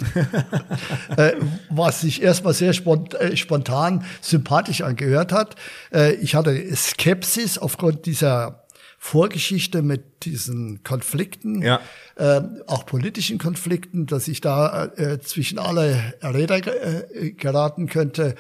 äh, 1.16 1.32
was 1.70 2.00
sich 2.00 2.22
erstmal 2.22 2.54
sehr 2.54 2.70
äh, 2.70 3.36
spontan 3.36 4.04
sympathisch 4.20 4.82
angehört 4.82 5.32
hat. 5.32 5.56
Äh, 5.92 6.14
ich 6.14 6.34
hatte 6.34 6.54
Skepsis 6.74 7.58
aufgrund 7.58 8.06
dieser 8.06 8.64
Vorgeschichte 8.98 9.82
mit 9.82 10.24
diesen 10.24 10.84
Konflikten, 10.84 11.60
ja. 11.62 11.80
äh, 12.16 12.40
auch 12.66 12.86
politischen 12.86 13.38
Konflikten, 13.38 14.06
dass 14.06 14.28
ich 14.28 14.40
da 14.40 14.90
zwischen 15.20 15.58
alle 15.58 16.14
Räder 16.22 16.60
geraten 16.60 17.88
könnte, 17.88 18.36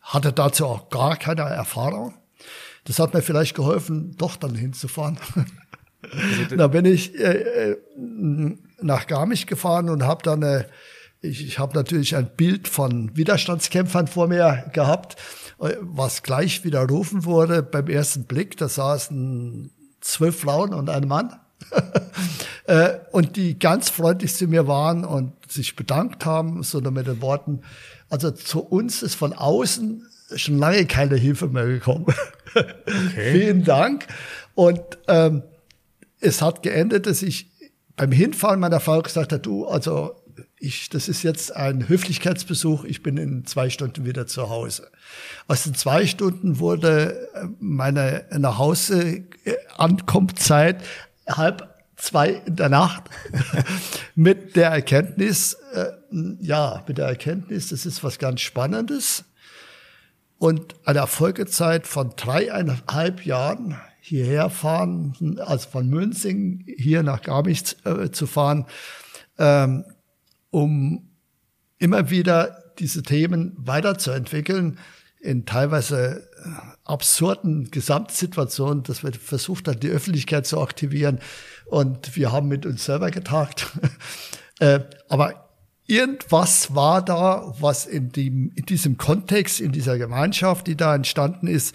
hatte 0.00 0.32
dazu 0.32 0.66
auch 0.66 0.88
gar 0.88 1.16
keine 1.16 1.40
Erfahrung. 1.40 2.14
Das 2.84 2.98
hat 2.98 3.14
mir 3.14 3.22
vielleicht 3.22 3.56
geholfen, 3.56 4.14
doch 4.16 4.36
dann 4.36 4.54
hinzufahren. 4.54 5.18
Also 6.02 6.56
da 6.56 6.68
bin 6.68 6.84
ich 6.84 7.18
äh, 7.18 7.76
nach 8.80 9.06
Garmisch 9.06 9.46
gefahren 9.46 9.88
und 9.88 10.02
habe 10.02 10.22
dann 10.22 10.44
eine, 10.44 10.66
ich, 11.24 11.46
ich 11.46 11.58
habe 11.58 11.74
natürlich 11.74 12.16
ein 12.16 12.30
Bild 12.36 12.68
von 12.68 13.16
Widerstandskämpfern 13.16 14.06
vor 14.06 14.28
mir 14.28 14.70
gehabt, 14.72 15.16
äh, 15.60 15.76
was 15.80 16.22
gleich 16.22 16.64
widerrufen 16.64 17.24
wurde 17.24 17.62
beim 17.62 17.88
ersten 17.88 18.24
Blick. 18.24 18.56
Da 18.56 18.68
saßen 18.68 19.70
zwölf 20.00 20.40
Frauen 20.40 20.74
und 20.74 20.88
ein 20.88 21.08
Mann. 21.08 21.34
Äh, 22.66 23.00
und 23.12 23.36
die 23.36 23.58
ganz 23.58 23.90
freundlich 23.90 24.34
zu 24.34 24.46
mir 24.46 24.66
waren 24.66 25.04
und 25.04 25.34
sich 25.52 25.76
bedankt 25.76 26.24
haben, 26.24 26.62
sondern 26.62 26.94
mit 26.94 27.06
den 27.06 27.20
Worten, 27.20 27.60
also 28.08 28.30
zu 28.30 28.60
uns 28.60 29.02
ist 29.02 29.16
von 29.16 29.34
außen 29.34 30.08
schon 30.34 30.56
lange 30.56 30.86
keine 30.86 31.16
Hilfe 31.16 31.48
mehr 31.48 31.66
gekommen. 31.66 32.06
Okay. 32.54 33.32
Vielen 33.32 33.64
Dank. 33.64 34.06
Und 34.54 34.80
ähm, 35.08 35.42
es 36.20 36.40
hat 36.40 36.62
geendet, 36.62 37.04
dass 37.06 37.20
ich 37.20 37.50
beim 37.96 38.12
Hinfahren 38.12 38.60
meiner 38.60 38.80
Frau 38.80 39.02
gesagt 39.02 39.32
habe, 39.32 39.42
du, 39.42 39.66
also 39.66 40.23
ich, 40.64 40.88
das 40.88 41.08
ist 41.08 41.22
jetzt 41.22 41.54
ein 41.54 41.88
Höflichkeitsbesuch, 41.88 42.84
ich 42.84 43.02
bin 43.02 43.16
in 43.16 43.44
zwei 43.44 43.68
Stunden 43.68 44.04
wieder 44.04 44.26
zu 44.26 44.48
Hause. 44.48 44.90
Aus 45.46 45.64
den 45.64 45.74
zwei 45.74 46.06
Stunden 46.06 46.58
wurde 46.58 47.28
äh, 47.34 47.46
meine 47.60 48.24
nach 48.30 48.58
Hause 48.58 49.24
äh, 49.44 49.54
Ankommenszeit 49.76 50.82
halb 51.28 51.68
zwei 51.96 52.42
in 52.46 52.56
der 52.56 52.70
Nacht 52.70 53.04
mit 54.14 54.56
der 54.56 54.70
Erkenntnis, 54.70 55.54
äh, 55.74 55.92
ja, 56.40 56.82
mit 56.88 56.98
der 56.98 57.06
Erkenntnis, 57.06 57.68
das 57.68 57.84
ist 57.86 58.02
was 58.02 58.18
ganz 58.18 58.40
Spannendes 58.40 59.24
und 60.38 60.74
eine 60.84 61.06
Folgezeit 61.06 61.86
von 61.86 62.14
dreieinhalb 62.16 63.26
Jahren 63.26 63.76
hierher 64.00 64.50
fahren, 64.50 65.38
also 65.44 65.68
von 65.68 65.88
Münzing 65.88 66.64
hier 66.76 67.02
nach 67.02 67.22
Garmisch 67.22 67.76
äh, 67.84 68.10
zu 68.10 68.26
fahren, 68.26 68.66
ähm, 69.38 69.84
um 70.54 71.10
immer 71.78 72.10
wieder 72.10 72.62
diese 72.78 73.02
Themen 73.02 73.54
weiterzuentwickeln 73.56 74.78
in 75.18 75.46
teilweise 75.46 76.28
äh, 76.44 76.48
absurden 76.84 77.72
Gesamtsituationen, 77.72 78.84
dass 78.84 79.02
wir 79.02 79.12
versucht 79.14 79.66
haben, 79.66 79.80
die 79.80 79.88
Öffentlichkeit 79.88 80.46
zu 80.46 80.60
aktivieren. 80.60 81.18
Und 81.66 82.14
wir 82.14 82.30
haben 82.30 82.46
mit 82.46 82.66
uns 82.66 82.84
selber 82.84 83.10
getagt. 83.10 83.66
Äh, 84.60 84.84
aber 85.08 85.50
irgendwas 85.88 86.76
war 86.76 87.04
da, 87.04 87.52
was 87.58 87.86
in, 87.86 88.10
dem, 88.10 88.52
in 88.54 88.66
diesem 88.66 88.98
Kontext, 88.98 89.60
in 89.60 89.72
dieser 89.72 89.98
Gemeinschaft, 89.98 90.68
die 90.68 90.76
da 90.76 90.94
entstanden 90.94 91.48
ist, 91.48 91.74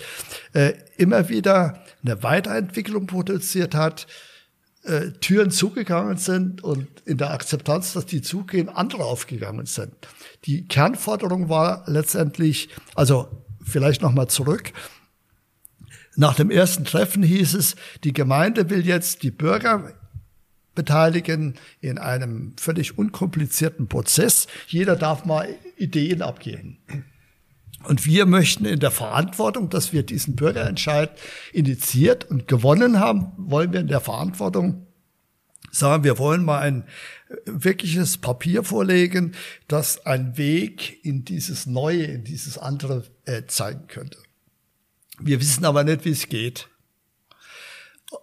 äh, 0.53 0.75
immer 0.95 1.27
wieder 1.27 1.83
eine 2.01 2.23
Weiterentwicklung 2.23 3.05
produziert 3.05 3.75
hat, 3.75 4.07
äh, 4.83 5.11
Türen 5.19 5.51
zugegangen 5.51 6.17
sind 6.17 6.63
und 6.63 6.87
in 7.05 7.17
der 7.17 7.31
Akzeptanz, 7.31 7.93
dass 7.93 8.05
die 8.05 8.21
zugehen, 8.21 8.69
andere 8.69 9.03
aufgegangen 9.03 9.65
sind. 9.65 9.93
Die 10.45 10.67
Kernforderung 10.67 11.49
war 11.49 11.83
letztendlich, 11.87 12.69
also 12.95 13.43
vielleicht 13.61 14.01
nochmal 14.01 14.27
zurück. 14.27 14.71
Nach 16.15 16.35
dem 16.35 16.51
ersten 16.51 16.85
Treffen 16.85 17.23
hieß 17.23 17.53
es, 17.55 17.75
die 18.03 18.13
Gemeinde 18.13 18.69
will 18.69 18.85
jetzt 18.85 19.23
die 19.23 19.31
Bürger 19.31 19.93
beteiligen 20.75 21.55
in 21.81 21.97
einem 21.97 22.53
völlig 22.57 22.97
unkomplizierten 22.97 23.87
Prozess. 23.87 24.47
Jeder 24.67 24.95
darf 24.95 25.25
mal 25.25 25.49
Ideen 25.77 26.21
abgeben. 26.21 26.77
Und 27.83 28.05
wir 28.05 28.25
möchten 28.25 28.65
in 28.65 28.79
der 28.79 28.91
Verantwortung, 28.91 29.69
dass 29.69 29.93
wir 29.93 30.03
diesen 30.03 30.35
Bürgerentscheid 30.35 31.11
initiiert 31.53 32.29
und 32.29 32.47
gewonnen 32.47 32.99
haben, 32.99 33.31
wollen 33.37 33.71
wir 33.71 33.79
in 33.79 33.87
der 33.87 34.01
Verantwortung 34.01 34.85
sagen, 35.71 36.03
wir 36.03 36.17
wollen 36.17 36.43
mal 36.43 36.59
ein 36.59 36.83
wirkliches 37.45 38.17
Papier 38.17 38.63
vorlegen, 38.63 39.35
das 39.67 40.05
einen 40.05 40.37
Weg 40.37 41.03
in 41.05 41.25
dieses 41.25 41.65
Neue, 41.67 42.03
in 42.03 42.23
dieses 42.23 42.57
andere 42.57 43.03
äh, 43.25 43.43
zeigen 43.45 43.87
könnte. 43.87 44.17
Wir 45.19 45.39
wissen 45.39 45.65
aber 45.65 45.83
nicht, 45.83 46.05
wie 46.05 46.11
es 46.11 46.27
geht, 46.27 46.69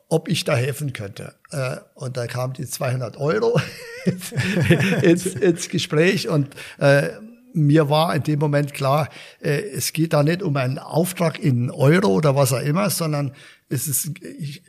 ob 0.09 0.29
ich 0.29 0.45
da 0.45 0.57
helfen 0.57 0.93
könnte. 0.93 1.35
Äh, 1.51 1.77
und 1.95 2.17
da 2.17 2.27
kam 2.27 2.53
die 2.53 2.67
200 2.67 3.17
Euro 3.17 3.61
ins, 5.03 5.27
ins 5.27 5.69
Gespräch 5.69 6.29
und 6.29 6.49
äh, 6.79 7.11
mir 7.57 7.89
war 7.89 8.15
in 8.15 8.23
dem 8.23 8.39
Moment 8.39 8.75
klar, 8.75 9.09
äh, 9.41 9.61
es 9.61 9.93
geht 9.93 10.13
da 10.13 10.23
nicht 10.23 10.43
um 10.43 10.57
einen 10.57 10.79
Auftrag 10.79 11.39
in 11.39 11.71
Euro 11.71 12.09
oder 12.09 12.37
was 12.37 12.53
auch 12.53 12.61
immer, 12.61 12.91
sondern 12.91 13.33
es 13.69 13.89
ist, 13.89 14.11
ich, 14.23 14.63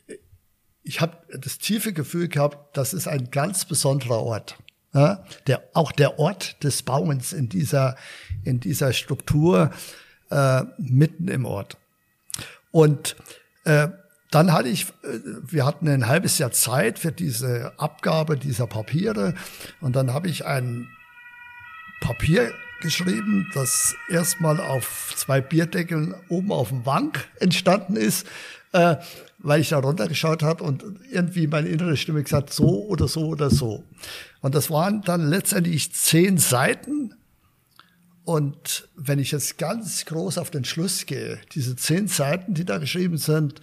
ich 0.84 1.02
habe 1.02 1.18
das 1.40 1.60
tiefe 1.60 1.94
Gefühl 1.94 2.28
gehabt, 2.30 2.78
das 2.78 2.94
ist 2.94 3.08
ein 3.08 3.30
ganz 3.30 3.66
besonderer 3.66 4.22
Ort. 4.22 4.58
Ja, 4.94 5.24
der, 5.46 5.64
auch 5.74 5.92
der 5.92 6.18
Ort 6.18 6.64
des 6.64 6.82
Bauens 6.82 7.34
in 7.34 7.50
dieser, 7.50 7.98
in 8.44 8.60
dieser 8.60 8.94
Struktur 8.94 9.70
äh, 10.32 10.64
mitten 10.78 11.28
im 11.28 11.46
Ort. 11.46 11.78
Und 12.72 13.16
äh, 13.66 13.90
dann 14.32 14.54
hatte 14.54 14.70
ich, 14.70 14.88
äh, 15.04 15.20
wir 15.44 15.66
hatten 15.66 15.88
ein 15.90 16.08
halbes 16.08 16.38
Jahr 16.38 16.52
Zeit 16.52 17.00
für 17.00 17.12
diese 17.12 17.74
Abgabe 17.78 18.38
dieser 18.38 18.66
Papiere 18.66 19.36
und 19.82 19.96
dann 19.96 20.14
habe 20.14 20.30
ich 20.30 20.46
ein 20.46 20.88
Papier 22.00 22.54
geschrieben, 22.82 23.50
das 23.54 23.96
erstmal 24.10 24.60
auf 24.60 25.14
zwei 25.16 25.42
Bierdeckeln 25.42 26.16
oben 26.30 26.52
auf 26.52 26.70
dem 26.70 26.86
Wank 26.86 27.28
entstanden 27.40 27.96
ist. 27.96 28.26
Äh, 28.74 28.98
weil 29.40 29.62
ich 29.62 29.70
da 29.70 29.80
runtergeschaut 29.80 30.42
habe 30.44 30.64
und 30.64 30.84
irgendwie 31.12 31.48
meine 31.48 31.70
innere 31.70 31.96
Stimme 31.96 32.24
gesagt, 32.24 32.52
so 32.52 32.86
oder 32.88 33.08
so 33.08 33.28
oder 33.28 33.50
so. 33.50 33.84
Und 34.42 34.56
das 34.56 34.70
waren 34.70 35.02
dann 35.02 35.30
letztendlich 35.30 35.94
zehn 35.94 36.38
Seiten. 36.38 37.14
Und 38.24 38.90
wenn 38.96 39.20
ich 39.20 39.32
jetzt 39.32 39.58
ganz 39.58 40.06
groß 40.06 40.38
auf 40.38 40.50
den 40.50 40.66
Schluss 40.66 41.06
gehe, 41.06 41.40
diese 41.54 41.76
zehn 41.76 42.08
Seiten, 42.08 42.54
die 42.56 42.66
da 42.66 42.78
geschrieben 42.78 43.18
sind, 43.18 43.62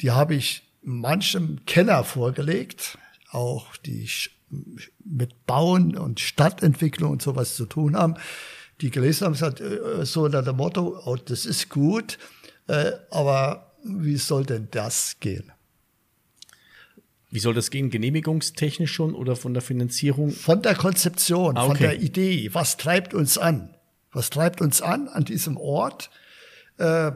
die 0.00 0.10
habe 0.10 0.34
ich 0.34 0.62
manchem 0.82 1.64
Kenner 1.64 2.04
vorgelegt, 2.04 2.98
auch 3.30 3.76
die 3.76 4.08
mit 5.04 5.46
Bauen 5.46 5.96
und 5.96 6.20
Stadtentwicklung 6.20 7.12
und 7.12 7.22
sowas 7.22 7.56
zu 7.56 7.66
tun 7.66 7.96
haben, 7.96 8.14
die 8.80 8.90
gelesen 8.90 9.24
haben, 9.24 9.32
gesagt, 9.32 9.60
äh, 9.60 10.04
so 10.04 10.24
unter 10.24 10.42
dem 10.42 10.56
Motto, 10.56 11.00
oh, 11.04 11.16
das 11.16 11.46
ist 11.46 11.68
gut, 11.68 12.18
äh, 12.68 12.92
aber 13.10 13.72
wie 13.84 14.16
soll 14.16 14.44
denn 14.44 14.68
das 14.70 15.16
gehen? 15.20 15.52
Wie 17.30 17.40
soll 17.40 17.54
das 17.54 17.70
gehen? 17.70 17.90
Genehmigungstechnisch 17.90 18.92
schon 18.92 19.14
oder 19.14 19.36
von 19.36 19.52
der 19.52 19.62
Finanzierung? 19.62 20.30
Von 20.30 20.62
der 20.62 20.74
Konzeption, 20.74 21.56
ah, 21.56 21.64
okay. 21.64 21.68
von 21.68 21.78
der 21.78 22.00
Idee. 22.00 22.50
Was 22.52 22.78
treibt 22.78 23.12
uns 23.12 23.36
an? 23.36 23.74
Was 24.12 24.30
treibt 24.30 24.62
uns 24.62 24.80
an 24.80 25.08
an 25.08 25.24
diesem 25.24 25.58
Ort? 25.58 26.10
Äh, 26.78 27.12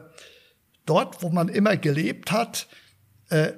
dort, 0.85 1.23
wo 1.23 1.31
man 1.31 1.49
immer 1.49 1.77
gelebt 1.77 2.31
hat 2.31 2.69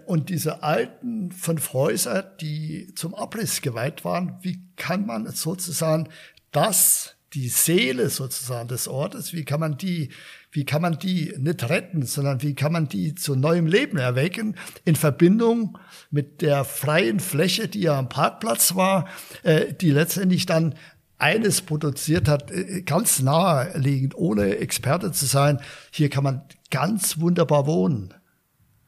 und 0.07 0.29
diese 0.29 0.63
alten 0.63 1.33
fünf 1.33 1.73
Häuser, 1.73 2.23
die 2.23 2.93
zum 2.95 3.15
Abriss 3.15 3.61
geweiht 3.61 4.05
waren, 4.05 4.39
wie 4.43 4.61
kann 4.77 5.07
man 5.07 5.27
sozusagen 5.27 6.09
das, 6.53 7.17
die 7.33 7.49
Seele 7.49 8.11
sozusagen 8.11 8.69
des 8.69 8.87
Ortes, 8.87 9.33
wie 9.33 9.45
kann 9.45 9.61
man 9.61 9.77
die 9.77 10.11
wie 10.55 10.65
kann 10.65 10.83
man 10.83 11.01
die 11.01 11.35
nicht 11.37 11.69
retten, 11.69 12.07
sondern 12.07 12.41
wie 12.41 12.55
kann 12.55 12.71
man 12.71 12.89
die 12.89 13.17
zu 13.17 13.35
neuem 13.35 13.67
Leben 13.67 13.99
erwecken 13.99 14.55
in 14.85 14.95
Verbindung 14.95 15.79
mit 16.13 16.43
der 16.43 16.65
freien 16.65 17.19
Fläche, 17.19 17.67
die 17.67 17.81
ja 17.81 17.99
am 17.99 18.09
Parkplatz 18.09 18.77
war, 18.77 19.09
äh, 19.43 19.75
die 19.75 19.91
letztendlich 19.91 20.47
dann 20.47 20.77
eines 21.19 21.61
produziert 21.61 22.29
hat, 22.29 22.53
äh, 22.53 22.83
ganz 22.83 23.21
naheliegend, 23.21 24.15
ohne 24.17 24.59
Experte 24.59 25.11
zu 25.11 25.27
sein. 25.27 25.61
Hier 25.91 26.09
kann 26.09 26.23
man 26.23 26.43
ganz 26.71 27.19
wunderbar 27.19 27.67
wohnen. 27.67 28.15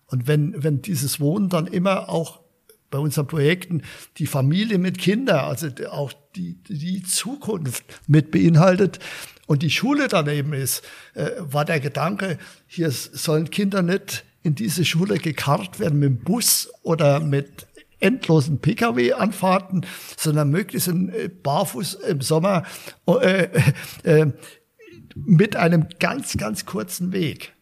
Und 0.07 0.27
wenn, 0.27 0.62
wenn 0.62 0.83
dieses 0.83 1.21
Wohnen 1.21 1.49
dann 1.49 1.66
immer 1.66 2.09
auch 2.09 2.40
bei 2.90 2.99
unseren 2.99 3.27
Projekten 3.27 3.83
die 4.19 4.27
Familie 4.27 4.79
mit 4.79 4.99
Kindern, 4.99 5.40
also 5.40 5.69
auch 5.90 6.12
die, 6.37 6.62
die 6.64 7.03
Zukunft 7.03 7.85
mit 8.07 8.31
beinhaltet, 8.31 9.01
und 9.47 9.62
die 9.62 9.71
Schule 9.71 10.09
daneben 10.09 10.53
ist, 10.53 10.83
äh, 11.14 11.31
war 11.38 11.64
der 11.64 11.81
Gedanke, 11.81 12.38
hier 12.66 12.90
sollen 12.90 13.51
Kinder 13.51 13.83
nicht 13.83 14.25
in 14.42 14.55
diese 14.55 14.85
Schule 14.85 15.19
gekarrt 15.19 15.81
werden 15.81 15.99
mit 15.99 16.09
dem 16.09 16.19
Bus 16.19 16.69
oder 16.83 17.21
mit 17.21 17.66
endlosen 17.99 18.61
Pkw-Anfahrten, 18.61 19.87
sondern 20.16 20.51
möglichst 20.51 20.88
in, 20.88 21.09
äh, 21.09 21.29
barfuß 21.29 21.95
im 21.95 22.21
Sommer 22.21 22.64
äh, 23.07 23.49
äh, 24.03 24.33
mit 25.14 25.57
einem 25.57 25.87
ganz, 25.99 26.37
ganz 26.37 26.66
kurzen 26.66 27.12
Weg. 27.12 27.56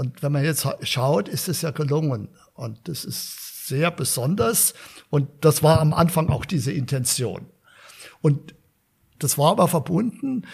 Und 0.00 0.22
wenn 0.22 0.32
man 0.32 0.42
jetzt 0.42 0.66
schaut, 0.80 1.28
ist 1.28 1.46
es 1.50 1.60
ja 1.60 1.72
gelungen. 1.72 2.30
Und 2.54 2.88
das 2.88 3.04
ist 3.04 3.66
sehr 3.68 3.90
besonders. 3.90 4.72
Und 5.10 5.28
das 5.42 5.62
war 5.62 5.78
am 5.78 5.92
Anfang 5.92 6.30
auch 6.30 6.46
diese 6.46 6.72
Intention. 6.72 7.44
Und 8.22 8.54
das 9.18 9.36
war 9.36 9.50
aber 9.50 9.68
verbunden 9.68 10.46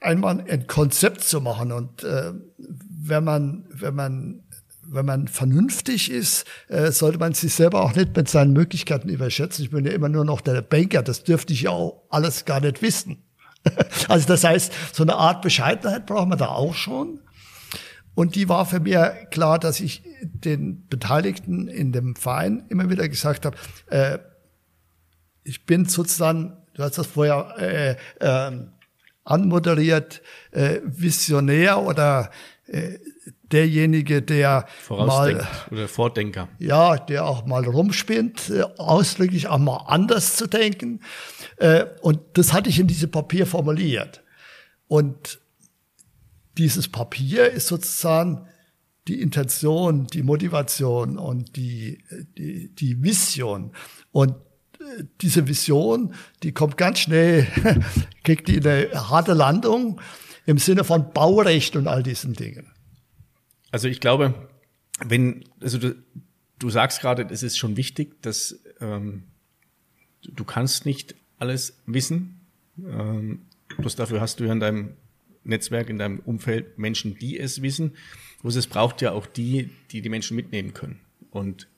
einmal 0.00 0.44
ein 0.48 0.68
Konzept 0.68 1.24
zu 1.24 1.40
machen. 1.40 1.72
Und 1.72 2.04
äh, 2.04 2.34
wenn 2.58 3.24
man, 3.24 3.66
wenn 3.70 3.96
man 3.96 4.44
wenn 4.86 5.06
man 5.06 5.26
vernünftig 5.26 6.12
ist, 6.12 6.44
äh, 6.68 6.92
sollte 6.92 7.18
man 7.18 7.34
sich 7.34 7.54
selber 7.54 7.82
auch 7.82 7.96
nicht 7.96 8.16
mit 8.16 8.28
seinen 8.28 8.52
Möglichkeiten 8.52 9.08
überschätzen. 9.08 9.64
Ich 9.64 9.72
bin 9.72 9.84
ja 9.84 9.90
immer 9.90 10.10
nur 10.10 10.24
noch 10.24 10.42
der 10.42 10.62
Banker, 10.62 11.02
das 11.02 11.24
dürfte 11.24 11.54
ich 11.54 11.62
ja 11.62 11.70
auch 11.70 12.04
alles 12.08 12.44
gar 12.44 12.60
nicht 12.60 12.82
wissen. 12.82 13.24
also 14.08 14.28
das 14.28 14.44
heißt, 14.44 14.72
so 14.92 15.02
eine 15.02 15.16
Art 15.16 15.42
Bescheidenheit 15.42 16.06
braucht 16.06 16.28
man 16.28 16.38
da 16.38 16.48
auch 16.48 16.74
schon. 16.74 17.18
Und 18.14 18.36
die 18.36 18.48
war 18.48 18.66
für 18.66 18.80
mich 18.80 18.96
klar, 19.30 19.58
dass 19.58 19.80
ich 19.80 20.02
den 20.22 20.86
Beteiligten 20.88 21.68
in 21.68 21.92
dem 21.92 22.16
Verein 22.16 22.64
immer 22.68 22.88
wieder 22.88 23.08
gesagt 23.08 23.44
habe, 23.44 23.56
äh, 23.88 24.18
ich 25.42 25.66
bin 25.66 25.84
sozusagen, 25.84 26.56
du 26.74 26.82
hast 26.82 26.96
das 26.96 27.06
vorher 27.06 27.54
äh, 27.58 27.96
äh, 28.20 28.66
anmoderiert, 29.24 30.22
äh, 30.52 30.80
Visionär 30.84 31.82
oder 31.82 32.30
äh, 32.66 32.98
derjenige, 33.52 34.22
der 34.22 34.66
mal 34.88 35.46
oder 35.70 35.88
Vordenker. 35.88 36.48
Ja, 36.58 36.96
der 36.96 37.24
auch 37.24 37.46
mal 37.46 37.64
rumspinnt, 37.64 38.50
äh, 38.50 38.62
ausdrücklich 38.78 39.48
auch 39.48 39.58
mal 39.58 39.84
anders 39.86 40.36
zu 40.36 40.46
denken. 40.46 41.00
Äh, 41.56 41.84
und 42.00 42.20
das 42.34 42.52
hatte 42.52 42.70
ich 42.70 42.80
in 42.80 42.86
diesem 42.86 43.10
Papier 43.10 43.46
formuliert. 43.46 44.22
Und 44.88 45.40
dieses 46.58 46.88
Papier 46.88 47.50
ist 47.50 47.66
sozusagen 47.66 48.46
die 49.08 49.20
Intention, 49.20 50.06
die 50.06 50.22
Motivation 50.22 51.18
und 51.18 51.56
die, 51.56 51.98
die, 52.38 52.74
die 52.74 53.02
Vision. 53.02 53.72
Und 54.12 54.34
diese 55.20 55.48
Vision, 55.48 56.14
die 56.42 56.52
kommt 56.52 56.76
ganz 56.76 57.00
schnell, 57.00 57.46
kriegt 58.24 58.48
die 58.48 58.58
eine 58.58 58.90
harte 59.10 59.34
Landung 59.34 60.00
im 60.46 60.58
Sinne 60.58 60.84
von 60.84 61.12
Baurecht 61.12 61.76
und 61.76 61.88
all 61.88 62.02
diesen 62.02 62.34
Dingen. 62.34 62.70
Also 63.70 63.88
ich 63.88 64.00
glaube, 64.00 64.48
wenn, 65.04 65.44
also 65.60 65.78
du, 65.78 65.96
du 66.58 66.70
sagst 66.70 67.00
gerade, 67.00 67.26
es 67.30 67.42
ist 67.42 67.58
schon 67.58 67.76
wichtig, 67.76 68.22
dass 68.22 68.58
ähm, 68.80 69.24
du 70.22 70.44
kannst 70.44 70.86
nicht 70.86 71.14
alles 71.38 71.78
wissen. 71.86 72.40
Ähm, 72.78 73.42
bloß 73.76 73.96
dafür 73.96 74.20
hast 74.20 74.40
du 74.40 74.44
ja 74.44 74.52
in 74.52 74.60
deinem 74.60 74.96
Netzwerk, 75.44 75.90
in 75.90 75.98
deinem 75.98 76.20
Umfeld 76.20 76.78
Menschen, 76.78 77.16
die 77.18 77.38
es 77.38 77.62
wissen. 77.62 77.92
Bloß 78.42 78.56
es 78.56 78.66
braucht 78.66 79.02
ja 79.02 79.12
auch 79.12 79.26
die, 79.26 79.70
die 79.90 80.02
die 80.02 80.08
Menschen 80.08 80.36
mitnehmen 80.36 80.74
können. 80.74 81.00
Und 81.30 81.68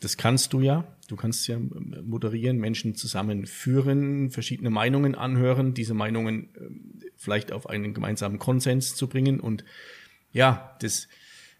das 0.00 0.16
kannst 0.16 0.52
du 0.52 0.60
ja. 0.60 0.84
Du 1.08 1.16
kannst 1.16 1.46
ja 1.46 1.58
moderieren, 1.58 2.58
Menschen 2.58 2.94
zusammenführen, 2.94 4.30
verschiedene 4.30 4.70
Meinungen 4.70 5.14
anhören, 5.14 5.74
diese 5.74 5.94
Meinungen 5.94 6.48
ähm, 6.58 7.00
vielleicht 7.16 7.52
auf 7.52 7.68
einen 7.68 7.94
gemeinsamen 7.94 8.38
Konsens 8.38 8.96
zu 8.96 9.08
bringen 9.08 9.38
und 9.38 9.64
ja, 10.32 10.76
das 10.80 11.08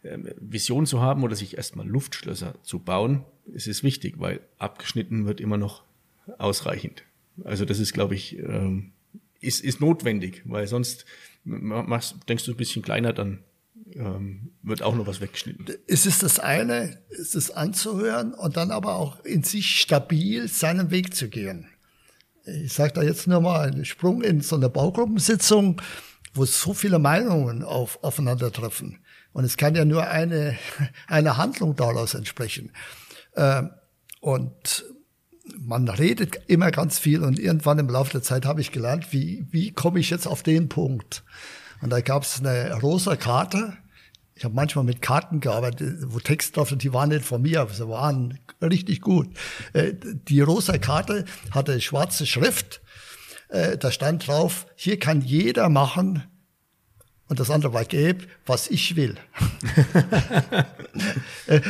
ähm, 0.03 0.29
Vision 0.41 0.87
zu 0.87 1.01
haben 1.01 1.23
oder 1.23 1.37
sich 1.37 1.57
erstmal 1.57 1.87
Luftschlösser 1.87 2.55
zu 2.63 2.79
bauen, 2.79 3.25
es 3.55 3.67
ist 3.67 3.83
wichtig, 3.83 4.15
weil 4.19 4.41
abgeschnitten 4.59 5.27
wird 5.27 5.41
immer 5.41 5.59
noch 5.59 5.85
ausreichend. 6.39 7.05
Also 7.45 7.65
das 7.65 7.79
ist, 7.79 7.93
glaube 7.93 8.15
ich, 8.15 8.39
ähm, 8.39 8.93
ist, 9.41 9.63
ist 9.63 9.81
notwendig, 9.81 10.43
weil 10.45 10.67
sonst 10.67 11.05
machst, 11.45 12.17
denkst 12.29 12.45
du 12.45 12.53
ein 12.53 12.57
bisschen 12.57 12.83
kleiner, 12.83 13.13
dann 13.13 13.43
ähm, 13.95 14.53
wird 14.63 14.83
auch 14.83 14.95
noch 14.95 15.07
was 15.07 15.21
weggeschnitten. 15.21 15.67
Es 15.87 16.07
ist 16.07 16.23
das 16.23 16.39
eine, 16.39 16.99
es 17.11 17.35
ist 17.35 17.51
anzuhören 17.51 18.33
und 18.35 18.57
dann 18.57 18.71
aber 18.71 18.97
auch 18.97 19.25
in 19.25 19.43
sich 19.43 19.81
stabil 19.81 20.49
seinen 20.49 20.91
Weg 20.91 21.15
zu 21.15 21.29
gehen. 21.29 21.69
Ich 22.45 22.73
sage 22.73 22.95
da 22.95 23.03
jetzt 23.03 23.27
nur 23.27 23.41
mal 23.41 23.69
einen 23.69 23.85
Sprung 23.85 24.23
in 24.23 24.41
so 24.41 24.57
eine 24.57 24.69
Baugruppensitzung. 24.69 25.81
wo 26.35 26.45
so 26.45 26.73
viele 26.73 26.99
Meinungen 26.99 27.63
auf, 27.63 28.03
aufeinandertreffen. 28.03 28.99
Und 29.33 29.45
es 29.45 29.57
kann 29.57 29.75
ja 29.75 29.85
nur 29.85 30.09
eine, 30.09 30.57
eine 31.07 31.37
Handlung 31.37 31.77
daraus 31.77 32.15
entsprechen. 32.15 32.73
Ähm, 33.37 33.71
und 34.21 34.85
man 35.59 35.89
redet 35.89 36.41
immer 36.47 36.71
ganz 36.71 36.99
viel 36.99 37.23
und 37.23 37.39
irgendwann 37.39 37.79
im 37.79 37.89
Laufe 37.89 38.13
der 38.13 38.23
Zeit 38.23 38.47
habe 38.47 38.61
ich 38.61 38.73
gelernt, 38.73 39.13
wie, 39.13 39.47
wie 39.51 39.73
komme 39.73 39.99
ich 39.99 40.11
jetzt 40.11 40.27
auf 40.27 40.43
den 40.43 40.69
Punkt. 40.69 41.25
Und 41.81 41.91
da 41.91 42.01
gab 42.01 42.23
es 42.23 42.41
eine 42.41 42.81
rosa 42.81 43.17
Karte. 43.17 43.77
Ich 44.35 44.45
habe 44.45 44.55
manchmal 44.55 44.85
mit 44.85 45.03
Karten 45.03 45.41
gearbeitet, 45.41 45.99
wo 46.07 46.21
Text 46.21 46.57
drauf 46.57 46.73
und 46.73 46.83
die 46.83 46.93
waren 46.93 47.11
nicht 47.11 47.25
von 47.25 47.43
mir, 47.43 47.61
aber 47.61 47.73
sie 47.73 47.89
waren 47.89 48.39
richtig 48.63 49.01
gut. 49.01 49.29
Äh, 49.73 49.95
die 49.95 50.41
rosa 50.41 50.79
Karte 50.79 51.25
hatte 51.51 51.81
schwarze 51.81 52.27
Schrift. 52.27 52.81
Äh, 53.49 53.77
da 53.77 53.91
stand 53.91 54.27
drauf, 54.27 54.67
hier 54.77 54.99
kann 54.99 55.21
jeder 55.21 55.69
machen, 55.69 56.25
und 57.29 57.41
das 57.41 57.51
andere 57.51 57.73
war 57.73 57.85
gelb, 57.85 58.29
was 58.47 58.69
ich 58.69 58.97
will. 58.97 59.17
Äh, 61.47 61.61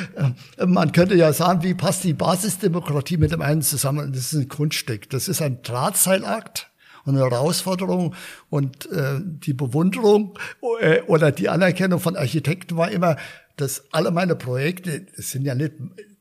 man 0.67 0.93
könnte 0.93 1.15
ja 1.15 1.33
sagen, 1.33 1.63
wie 1.63 1.75
passt 1.75 2.05
die 2.05 2.13
Basisdemokratie 2.13 3.17
mit 3.17 3.33
dem 3.33 3.41
einen 3.41 3.63
zusammen? 3.63 4.13
Das 4.13 4.33
ist 4.33 4.39
ein 4.39 4.49
Kunststück. 4.49 5.09
Das 5.11 5.29
ist 5.29 5.41
ein 5.41 5.63
Drahtseilakt 5.63 6.71
und 7.05 7.17
eine 7.17 7.25
Herausforderung 7.25 8.15
und 8.51 8.91
äh, 8.91 9.21
die 9.23 9.55
Bewunderung 9.55 10.39
äh, 10.81 11.01
oder 11.03 11.33
die 11.33 11.49
Anerkennung 11.49 12.01
von 12.01 12.17
Architekten 12.17 12.77
war 12.77 12.91
immer, 12.91 13.17
dass 13.57 13.85
alle 13.93 14.11
meine 14.11 14.37
Projekte, 14.37 15.07
das 15.17 15.31
sind 15.31 15.45
ja 15.45 15.55
nicht, 15.55 15.73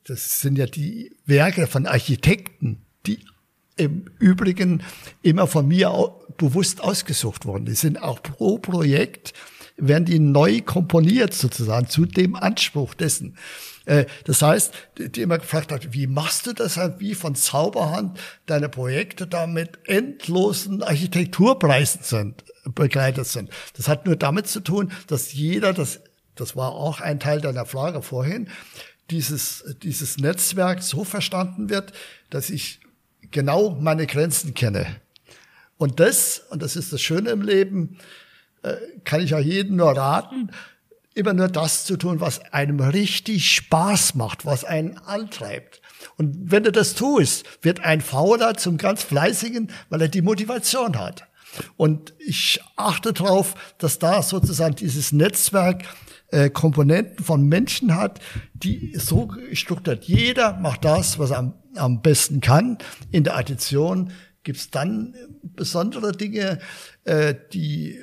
das 0.06 0.42
sind 0.42 0.58
ja 0.58 0.66
die 0.66 1.16
Werke 1.26 1.68
von 1.68 1.86
Architekten, 1.86 2.84
die 3.06 3.26
im 3.78 4.06
Übrigen 4.20 4.84
immer 5.22 5.48
von 5.48 5.68
mir 5.68 5.92
bewusst 6.42 6.82
ausgesucht 6.82 7.46
worden. 7.46 7.66
Die 7.66 7.76
sind 7.76 8.02
auch 8.02 8.22
pro 8.22 8.58
Projekt, 8.58 9.34
werden 9.78 10.06
die 10.06 10.20
neu 10.20 10.62
komponiert 10.62 11.34
sozusagen 11.34 11.88
zu 11.88 12.06
dem 12.06 12.36
Anspruch 12.36 12.96
dessen. 12.96 13.38
Äh, 13.86 14.06
das 14.26 14.42
heißt, 14.42 14.74
die 14.98 15.22
immer 15.22 15.38
gefragt 15.38 15.72
hat, 15.72 15.94
wie 15.94 16.08
machst 16.08 16.48
du 16.48 16.54
das 16.54 16.78
halt, 16.78 17.00
wie 17.00 17.14
von 17.14 17.36
Zauberhand 17.36 18.20
deine 18.48 18.70
Projekte 18.70 19.28
da 19.28 19.46
mit 19.46 19.80
endlosen 19.86 20.82
Architekturpreisen 20.82 22.02
sind, 22.04 22.44
begleitet 22.74 23.28
sind. 23.28 23.52
Das 23.78 23.88
hat 23.88 24.08
nur 24.08 24.16
damit 24.16 24.48
zu 24.48 24.62
tun, 24.62 24.92
dass 25.08 25.34
jeder, 25.34 25.74
das, 25.74 26.02
das 26.36 26.56
war 26.56 26.72
auch 26.72 27.02
ein 27.02 27.20
Teil 27.20 27.40
deiner 27.40 27.68
Frage 27.68 28.02
vorhin, 28.02 28.50
dieses, 29.12 29.64
dieses 29.84 30.18
Netzwerk 30.18 30.82
so 30.82 31.04
verstanden 31.04 31.70
wird, 31.70 31.94
dass 32.32 32.50
ich 32.50 32.80
genau 33.30 33.78
meine 33.80 34.08
Grenzen 34.08 34.56
kenne. 34.56 34.88
Und 35.82 36.00
das, 36.00 36.44
und 36.52 36.62
das 36.62 36.76
ist 36.76 36.94
das 36.94 37.02
Schöne 37.02 37.32
im 37.32 37.42
Leben, 37.42 37.98
äh, 38.62 38.76
kann 39.04 39.20
ich 39.20 39.34
auch 39.34 39.40
jedem 39.40 39.78
nur 39.78 39.98
raten, 39.98 40.52
immer 41.16 41.34
nur 41.34 41.48
das 41.48 41.86
zu 41.86 41.98
tun, 41.98 42.20
was 42.22 42.40
einem 42.54 42.80
richtig 42.80 43.52
Spaß 43.52 44.14
macht, 44.14 44.46
was 44.46 44.64
einen 44.64 45.00
antreibt. 45.00 45.82
Und 46.18 46.52
wenn 46.52 46.62
du 46.62 46.72
das 46.72 46.94
tust, 46.94 47.46
wird 47.64 47.80
ein 47.80 48.02
Fauler 48.02 48.58
zum 48.58 48.78
ganz 48.78 49.02
Fleißigen, 49.02 49.72
weil 49.90 50.04
er 50.04 50.08
die 50.08 50.22
Motivation 50.22 51.00
hat. 51.00 51.24
Und 51.78 52.14
ich 52.20 52.62
achte 52.76 53.12
darauf, 53.12 53.56
dass 53.80 53.98
da 53.98 54.22
sozusagen 54.22 54.76
dieses 54.76 55.12
Netzwerk 55.12 55.86
äh, 56.28 56.52
Komponenten 56.52 57.26
von 57.26 57.48
Menschen 57.48 57.96
hat, 57.96 58.20
die 58.54 58.94
so 59.00 59.34
strukturiert. 59.54 60.04
Jeder 60.04 60.60
macht 60.60 60.86
das, 60.86 61.18
was 61.18 61.32
er 61.32 61.40
am, 61.40 61.56
am 61.76 62.04
besten 62.04 62.40
kann. 62.40 62.78
In 63.10 63.24
der 63.24 63.36
Addition 63.36 64.12
gibt's 64.44 64.70
dann 64.70 65.16
besondere 65.44 66.12
Dinge, 66.12 66.60
äh, 67.04 67.36
die 67.54 68.00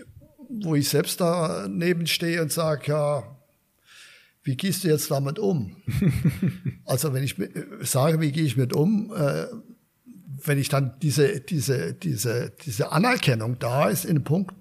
wo 0.49 0.75
ich 0.75 0.89
selbst 0.89 1.21
daneben 1.21 2.07
stehe 2.07 2.41
und 2.43 2.53
sage, 2.53 2.91
ja, 2.91 3.37
wie 4.43 4.57
gehst 4.57 4.85
du 4.85 4.89
jetzt 4.89 5.11
damit 5.11 5.39
um? 5.39 5.77
also 6.87 7.13
wenn 7.13 7.23
ich 7.23 7.37
sage, 7.83 8.21
wie 8.21 8.33
gehe 8.33 8.45
ich 8.45 8.57
mit 8.57 8.73
um, 8.73 9.13
äh, 9.15 9.47
wenn 10.45 10.59
ich 10.59 10.69
dann 10.69 10.99
diese, 11.03 11.41
diese, 11.41 11.93
diese, 11.93 12.53
diese 12.65 12.93
Anerkennung 12.93 13.59
da 13.59 13.89
ist 13.89 14.05
in 14.05 14.11
einem 14.11 14.25
Punkt, 14.25 14.55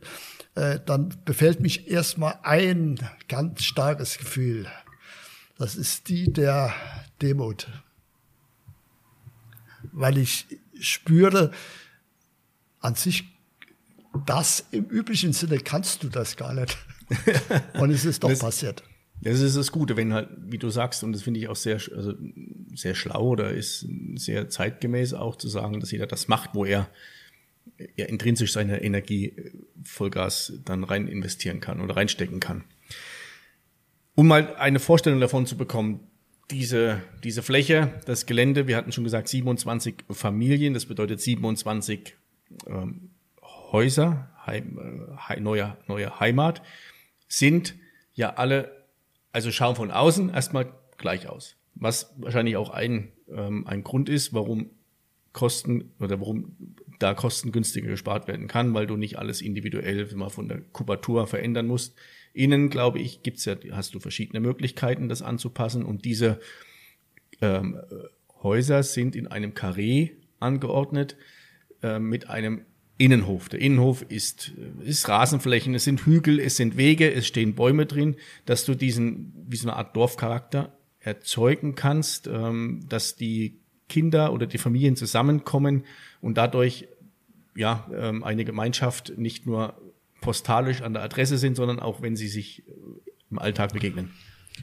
äh, 0.56 0.80
dann 0.86 1.14
befällt 1.24 1.62
mich 1.62 1.90
erstmal 1.90 2.40
ein 2.44 3.00
ganz 3.30 3.64
starkes 3.64 4.18
Gefühl. 4.18 4.68
Das 5.58 5.76
ist 5.76 6.10
die 6.10 6.34
der 6.34 6.74
Demut. 7.22 7.68
Weil 9.94 10.18
ich 10.18 10.48
spüre, 10.82 11.52
an 12.80 12.96
sich 12.96 13.26
das 14.26 14.66
im 14.72 14.86
üblichen 14.86 15.34
Sinne 15.34 15.60
kannst 15.60 16.04
du 16.04 16.10
das 16.10 16.38
gar 16.38 16.54
nicht. 16.54 16.78
Und 17.80 17.92
es 17.92 18.06
ist 18.06 18.24
doch 18.24 18.30
das, 18.30 18.40
passiert. 18.40 18.84
Das 19.22 19.40
ist 19.40 19.56
das 19.56 19.72
Gute, 19.72 19.98
wenn 19.98 20.14
halt, 20.14 20.30
wie 20.38 20.58
du 20.58 20.70
sagst, 20.70 21.04
und 21.04 21.14
das 21.14 21.24
finde 21.24 21.40
ich 21.40 21.48
auch 21.48 21.56
sehr, 21.56 21.76
also 21.96 22.14
sehr 22.76 22.94
schlau 22.94 23.30
oder 23.30 23.52
ist 23.52 23.88
sehr 24.16 24.50
zeitgemäß 24.50 25.14
auch 25.14 25.38
zu 25.38 25.48
sagen, 25.48 25.80
dass 25.80 25.92
jeder 25.92 26.06
das 26.06 26.28
macht, 26.28 26.52
wo 26.54 26.66
er 26.66 26.90
ja, 27.96 28.06
intrinsisch 28.06 28.54
seine 28.54 28.84
Energie 28.84 29.30
äh, 29.30 29.52
Vollgas 29.84 30.54
dann 30.66 30.84
rein 30.84 31.08
investieren 31.08 31.60
kann 31.60 31.82
oder 31.82 31.96
reinstecken 31.96 32.40
kann. 32.40 32.64
Um 34.16 34.28
mal 34.28 34.56
eine 34.56 34.80
Vorstellung 34.80 35.20
davon 35.20 35.46
zu 35.46 35.58
bekommen, 35.58 36.00
diese, 36.52 37.02
diese 37.24 37.44
Fläche, 37.44 37.94
das 38.06 38.26
Gelände, 38.26 38.68
wir 38.68 38.78
hatten 38.78 38.92
schon 38.92 39.04
gesagt 39.04 39.28
27 39.28 40.06
Familien, 40.10 40.74
das 40.74 40.86
bedeutet 40.86 41.20
27 41.20 42.16
ähm, 42.68 43.10
Häuser, 43.42 44.30
Heim, 44.46 45.18
äh, 45.30 45.40
neue, 45.40 45.78
neue 45.88 46.20
Heimat, 46.20 46.62
sind 47.28 47.76
ja 48.14 48.36
alle, 48.36 48.86
also 49.34 49.52
schauen 49.52 49.76
von 49.76 49.92
außen 49.92 50.30
erstmal 50.30 50.72
gleich 50.98 51.28
aus. 51.28 51.58
Was 51.76 52.14
wahrscheinlich 52.18 52.56
auch 52.56 52.70
ein, 52.70 53.12
ähm, 53.30 53.68
ein 53.68 53.84
Grund 53.84 54.10
ist, 54.10 54.34
warum 54.34 54.70
Kosten 55.34 55.92
oder 56.00 56.20
warum 56.20 56.56
da 56.98 57.14
Kosten 57.14 57.52
günstiger 57.52 57.90
gespart 57.90 58.28
werden 58.28 58.48
kann, 58.48 58.74
weil 58.74 58.88
du 58.88 58.96
nicht 58.98 59.20
alles 59.20 59.42
individuell 59.42 60.08
mal 60.16 60.30
von 60.30 60.48
der 60.48 60.62
Kubatur 60.62 61.28
verändern 61.28 61.68
musst. 61.68 61.96
Innen, 62.38 62.70
glaube 62.70 63.00
ich, 63.00 63.24
gibt's 63.24 63.46
ja, 63.46 63.56
hast 63.72 63.96
du 63.96 64.00
verschiedene 64.00 64.40
Möglichkeiten, 64.40 65.10
das 65.10 65.22
anzupassen. 65.22 65.84
Und 65.84 66.06
diese 66.06 66.40
ähm, 67.42 67.80
Häuser 68.44 68.84
sind 68.84 69.16
in 69.16 69.28
einem 69.28 69.54
Karree 69.54 70.12
angeordnet 70.40 71.18
äh, 71.82 72.00
mit 72.00 72.30
einem 72.30 72.62
Innenhof. 72.98 73.50
Der 73.50 73.62
Innenhof 73.62 74.04
ist, 74.10 74.54
ist 74.82 75.08
Rasenflächen, 75.08 75.76
es 75.76 75.84
sind 75.84 76.06
Hügel, 76.06 76.40
es 76.40 76.58
sind 76.58 76.78
Wege, 76.78 77.14
es 77.14 77.28
stehen 77.28 77.54
Bäume 77.54 77.86
drin, 77.86 78.16
dass 78.46 78.66
du 78.66 78.74
diesen, 78.74 79.34
wie 79.48 79.56
so 79.56 79.68
eine 79.70 79.78
Art 79.78 79.96
Dorfcharakter 79.96 80.78
erzeugen 81.00 81.76
kannst, 81.76 82.28
ähm, 82.28 82.86
dass 82.90 83.16
die 83.16 83.60
Kinder 83.88 84.34
oder 84.34 84.48
die 84.48 84.58
Familien 84.58 84.96
zusammenkommen 84.96 85.86
und 86.22 86.38
dadurch 86.38 86.88
ja 87.56 87.90
ähm, 87.96 88.24
eine 88.24 88.46
Gemeinschaft 88.46 89.18
nicht 89.18 89.46
nur 89.46 89.80
postalisch 90.22 90.82
an 90.82 90.94
der 90.94 91.04
Adresse 91.04 91.38
sind, 91.38 91.56
sondern 91.56 91.80
auch 91.80 92.02
wenn 92.02 92.16
sie 92.16 92.28
sich 92.28 92.68
äh, 92.68 92.72
im 93.30 93.40
Alltag 93.40 93.74
begegnen. 93.74 94.12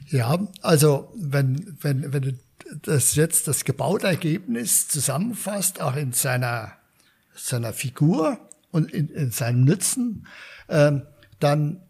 Ja, 0.07 0.47
also 0.61 1.13
wenn, 1.15 1.77
wenn, 1.81 2.11
wenn 2.11 2.21
du 2.21 2.33
das 2.81 3.15
jetzt 3.15 3.47
das 3.47 3.63
Gebautergebnis 3.63 4.87
zusammenfasst, 4.87 5.81
auch 5.81 5.95
in 5.95 6.11
seiner 6.11 6.73
seiner 7.35 7.73
Figur 7.73 8.39
und 8.71 8.91
in, 8.91 9.09
in 9.09 9.31
seinem 9.31 9.65
Nutzen, 9.65 10.27
ähm, 10.69 11.03
dann 11.39 11.81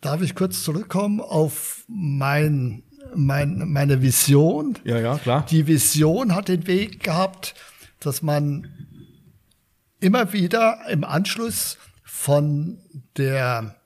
darf 0.00 0.22
ich 0.22 0.34
kurz 0.34 0.62
zurückkommen 0.62 1.20
auf 1.20 1.84
mein, 1.88 2.82
mein, 3.14 3.70
meine 3.70 4.02
Vision. 4.02 4.78
Ja, 4.84 4.98
ja, 4.98 5.18
klar. 5.18 5.46
Die 5.46 5.66
Vision 5.66 6.34
hat 6.34 6.48
den 6.48 6.66
Weg 6.66 7.02
gehabt, 7.02 7.54
dass 8.00 8.22
man 8.22 8.68
immer 10.00 10.32
wieder 10.32 10.80
im 10.88 11.04
Anschluss 11.04 11.78
von 12.08 12.78
der 13.18 13.76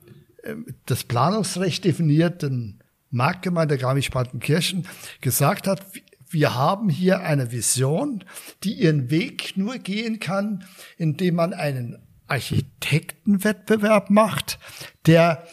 ähm, 0.45 0.67
das 0.87 1.05
Planungsrecht 1.05 1.85
definierten 1.85 2.83
Marktgemeinde 3.11 3.77
Garmisch-Partenkirchen 3.77 4.87
gesagt 5.21 5.67
hat, 5.67 5.85
wir 6.31 6.55
haben 6.55 6.89
hier 6.89 7.21
eine 7.21 7.53
Vision, 7.53 8.25
die 8.63 8.75
ihren 8.75 9.11
Weg 9.11 9.57
nur 9.57 9.77
gehen 9.79 10.19
kann, 10.19 10.65
indem 10.97 11.35
man 11.35 11.53
einen 11.53 11.99
Architektenwettbewerb 12.27 14.09
macht, 14.09 14.59
der 15.05 15.47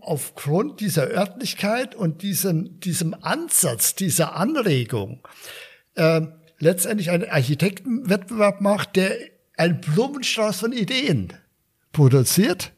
aufgrund 0.00 0.80
dieser 0.80 1.08
Örtlichkeit 1.08 1.94
und 1.94 2.22
diesem, 2.22 2.80
diesem 2.80 3.14
Ansatz, 3.14 3.94
dieser 3.94 4.34
Anregung, 4.34 5.20
äh, 5.94 6.22
letztendlich 6.58 7.10
einen 7.10 7.28
Architektenwettbewerb 7.28 8.60
macht, 8.60 8.96
der 8.96 9.16
einen 9.56 9.80
Blumenstrauß 9.80 10.60
von 10.60 10.72
Ideen 10.72 11.32
produziert. 11.92 12.72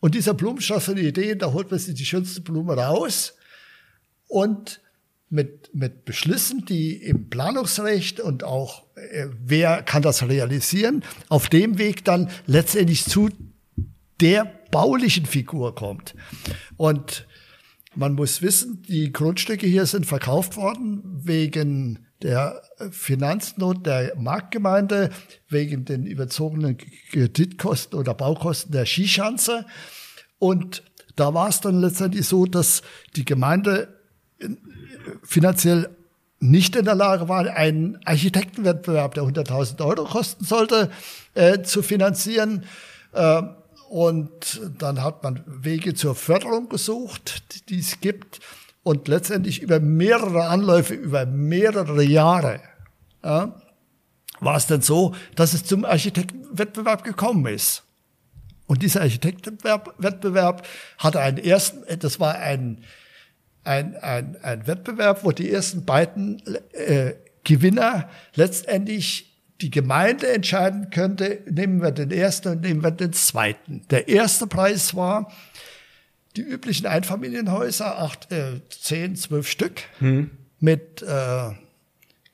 Und 0.00 0.14
dieser 0.14 0.34
Blumenstrauß 0.34 0.84
von 0.84 0.96
Ideen, 0.96 1.38
da 1.38 1.52
holt 1.52 1.70
man 1.70 1.80
sich 1.80 1.94
die 1.94 2.04
schönste 2.04 2.40
Blume 2.40 2.76
raus 2.76 3.34
und 4.28 4.80
mit, 5.28 5.70
mit 5.74 6.04
Beschlüssen, 6.04 6.64
die 6.66 6.94
im 6.96 7.28
Planungsrecht 7.28 8.20
und 8.20 8.44
auch 8.44 8.84
äh, 8.96 9.26
wer 9.44 9.82
kann 9.82 10.02
das 10.02 10.22
realisieren, 10.22 11.04
auf 11.28 11.48
dem 11.48 11.78
Weg 11.78 12.04
dann 12.04 12.30
letztendlich 12.46 13.04
zu 13.04 13.30
der 14.20 14.44
baulichen 14.70 15.26
Figur 15.26 15.74
kommt. 15.74 16.14
Und 16.76 17.26
man 17.94 18.14
muss 18.14 18.42
wissen, 18.42 18.82
die 18.82 19.12
Grundstücke 19.12 19.66
hier 19.66 19.86
sind 19.86 20.06
verkauft 20.06 20.56
worden 20.56 21.02
wegen 21.04 22.05
der 22.22 22.62
Finanznot 22.90 23.84
der 23.86 24.14
Marktgemeinde, 24.16 25.10
wegen 25.48 25.84
den 25.84 26.06
überzogenen 26.06 26.78
Kreditkosten 27.10 27.98
oder 27.98 28.14
Baukosten 28.14 28.72
der 28.72 28.86
Skischanze. 28.86 29.66
Und 30.38 30.82
da 31.14 31.34
war 31.34 31.48
es 31.48 31.60
dann 31.60 31.80
letztendlich 31.80 32.26
so, 32.26 32.46
dass 32.46 32.82
die 33.16 33.24
Gemeinde 33.24 33.88
finanziell 35.22 35.90
nicht 36.38 36.76
in 36.76 36.84
der 36.84 36.94
Lage 36.94 37.28
war, 37.28 37.46
einen 37.46 37.98
Architektenwettbewerb, 38.04 39.14
der 39.14 39.24
100.000 39.24 39.84
Euro 39.84 40.04
kosten 40.04 40.44
sollte, 40.44 40.90
äh, 41.34 41.62
zu 41.62 41.82
finanzieren. 41.82 42.64
Äh, 43.12 43.42
und 43.88 44.60
dann 44.78 45.02
hat 45.02 45.22
man 45.22 45.44
Wege 45.46 45.94
zur 45.94 46.14
Förderung 46.14 46.68
gesucht, 46.68 47.68
die 47.70 47.78
es 47.78 48.00
gibt. 48.00 48.40
Und 48.86 49.08
letztendlich 49.08 49.62
über 49.62 49.80
mehrere 49.80 50.46
Anläufe, 50.46 50.94
über 50.94 51.26
mehrere 51.26 52.04
Jahre, 52.04 52.60
ja, 53.24 53.60
war 54.38 54.56
es 54.56 54.68
dann 54.68 54.80
so, 54.80 55.12
dass 55.34 55.54
es 55.54 55.64
zum 55.64 55.84
Architektenwettbewerb 55.84 57.02
gekommen 57.02 57.52
ist. 57.52 57.82
Und 58.68 58.84
dieser 58.84 59.00
Architektenwettbewerb 59.00 60.64
hatte 60.98 61.18
einen 61.18 61.38
ersten, 61.38 61.82
das 61.98 62.20
war 62.20 62.36
ein, 62.36 62.84
ein, 63.64 63.96
ein, 63.96 64.36
ein 64.44 64.68
Wettbewerb, 64.68 65.24
wo 65.24 65.32
die 65.32 65.50
ersten 65.50 65.84
beiden 65.84 66.40
äh, 66.70 67.14
Gewinner 67.42 68.08
letztendlich 68.36 69.36
die 69.62 69.70
Gemeinde 69.72 70.32
entscheiden 70.32 70.90
könnte, 70.90 71.40
nehmen 71.50 71.82
wir 71.82 71.90
den 71.90 72.12
ersten 72.12 72.50
und 72.50 72.60
nehmen 72.60 72.84
wir 72.84 72.92
den 72.92 73.12
zweiten. 73.12 73.82
Der 73.90 74.06
erste 74.06 74.46
Preis 74.46 74.94
war 74.94 75.32
die 76.36 76.42
üblichen 76.42 76.86
Einfamilienhäuser, 76.86 77.98
acht, 77.98 78.30
äh, 78.32 78.60
zehn, 78.68 79.16
zwölf 79.16 79.48
Stück, 79.48 79.82
hm. 79.98 80.30
mit 80.60 81.02
äh, 81.02 81.50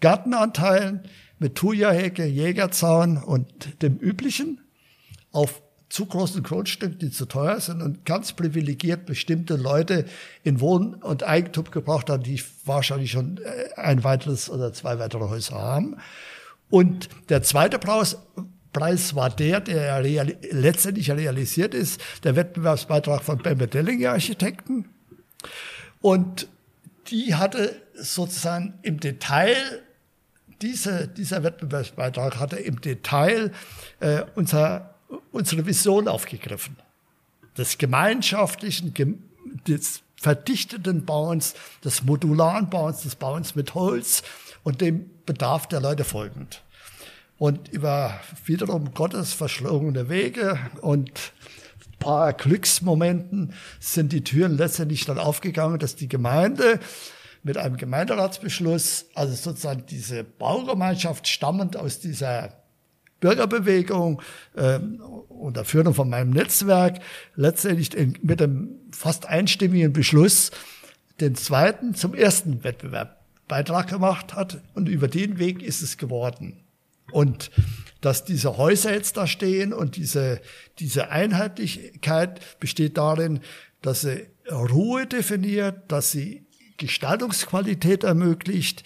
Gartenanteilen, 0.00 1.02
mit 1.38 1.54
Thuja-Hecke, 1.54 2.24
Jägerzaun 2.24 3.18
und 3.18 3.82
dem 3.82 3.96
üblichen 3.96 4.60
auf 5.30 5.62
zu 5.88 6.06
großen 6.06 6.42
Grundstücken, 6.42 6.98
die 6.98 7.10
zu 7.10 7.26
teuer 7.26 7.60
sind 7.60 7.82
und 7.82 8.06
ganz 8.06 8.32
privilegiert 8.32 9.04
bestimmte 9.04 9.56
Leute 9.56 10.06
in 10.42 10.58
Wohn- 10.60 10.94
und 10.94 11.22
Eigentum 11.22 11.70
gebraucht 11.70 12.08
haben, 12.08 12.22
die 12.22 12.42
wahrscheinlich 12.64 13.10
schon 13.10 13.38
äh, 13.38 13.78
ein 13.78 14.02
weiteres 14.02 14.48
oder 14.48 14.72
zwei 14.72 14.98
weitere 14.98 15.28
Häuser 15.28 15.56
haben. 15.56 15.98
Und 16.70 17.10
der 17.28 17.42
zweite 17.42 17.78
Preis, 17.78 18.16
Preis 18.72 19.14
war 19.14 19.30
der, 19.30 19.60
der 19.60 20.02
real, 20.02 20.36
letztendlich 20.50 21.10
realisiert 21.10 21.74
ist, 21.74 22.00
der 22.24 22.36
Wettbewerbsbeitrag 22.36 23.22
von 23.22 23.38
Bembe 23.38 23.68
Dellinger 23.68 24.12
Architekten. 24.12 24.88
Und 26.00 26.48
die 27.08 27.34
hatte 27.34 27.80
sozusagen 27.94 28.78
im 28.82 29.00
Detail, 29.00 29.82
diese, 30.60 31.08
dieser 31.08 31.42
Wettbewerbsbeitrag 31.42 32.38
hatte 32.38 32.56
im 32.56 32.80
Detail 32.80 33.52
äh, 34.00 34.22
unser, 34.34 34.94
unsere 35.32 35.66
Vision 35.66 36.08
aufgegriffen. 36.08 36.76
Des 37.58 37.76
gemeinschaftlichen, 37.76 38.94
des 39.66 40.02
verdichteten 40.16 41.04
Bauens, 41.04 41.54
des 41.84 42.04
modularen 42.04 42.70
Bauens, 42.70 43.02
des 43.02 43.16
Bauens 43.16 43.54
mit 43.54 43.74
Holz 43.74 44.22
und 44.62 44.80
dem 44.80 45.10
Bedarf 45.26 45.66
der 45.66 45.80
Leute 45.80 46.04
folgend. 46.04 46.62
Und 47.38 47.68
über 47.68 48.20
wiederum 48.44 48.94
Gottes 48.94 49.32
verschlungene 49.32 50.08
Wege 50.08 50.58
und 50.80 51.32
paar 52.02 52.32
Glücksmomenten 52.32 53.52
sind 53.78 54.12
die 54.12 54.24
Türen 54.24 54.56
letztendlich 54.56 55.04
dann 55.04 55.18
aufgegangen, 55.18 55.78
dass 55.78 55.94
die 55.94 56.08
Gemeinde 56.08 56.80
mit 57.44 57.56
einem 57.56 57.76
Gemeinderatsbeschluss, 57.76 59.06
also 59.14 59.34
sozusagen 59.34 59.84
diese 59.86 60.24
Baugemeinschaft 60.24 61.28
stammend 61.28 61.76
aus 61.76 62.00
dieser 62.00 62.54
Bürgerbewegung 63.20 64.20
äh, 64.56 64.80
unter 65.28 65.64
Führung 65.64 65.94
von 65.94 66.10
meinem 66.10 66.30
Netzwerk, 66.30 66.98
letztendlich 67.36 67.90
mit 68.22 68.42
einem 68.42 68.80
fast 68.90 69.26
einstimmigen 69.26 69.92
Beschluss 69.92 70.50
den 71.20 71.36
zweiten 71.36 71.94
zum 71.94 72.14
ersten 72.14 72.64
Wettbewerb 72.64 73.20
Beitrag 73.46 73.88
gemacht 73.88 74.34
hat. 74.34 74.60
Und 74.74 74.88
über 74.88 75.06
den 75.06 75.38
Weg 75.38 75.62
ist 75.62 75.82
es 75.82 75.98
geworden. 75.98 76.64
Und 77.10 77.50
dass 78.00 78.24
diese 78.24 78.56
Häuser 78.56 78.92
jetzt 78.92 79.16
da 79.16 79.26
stehen 79.26 79.72
und 79.72 79.96
diese, 79.96 80.40
diese 80.78 81.10
Einheitlichkeit 81.10 82.40
besteht 82.58 82.96
darin, 82.98 83.40
dass 83.80 84.02
sie 84.02 84.26
Ruhe 84.50 85.06
definiert, 85.06 85.90
dass 85.90 86.10
sie 86.10 86.46
Gestaltungsqualität 86.78 88.02
ermöglicht, 88.02 88.82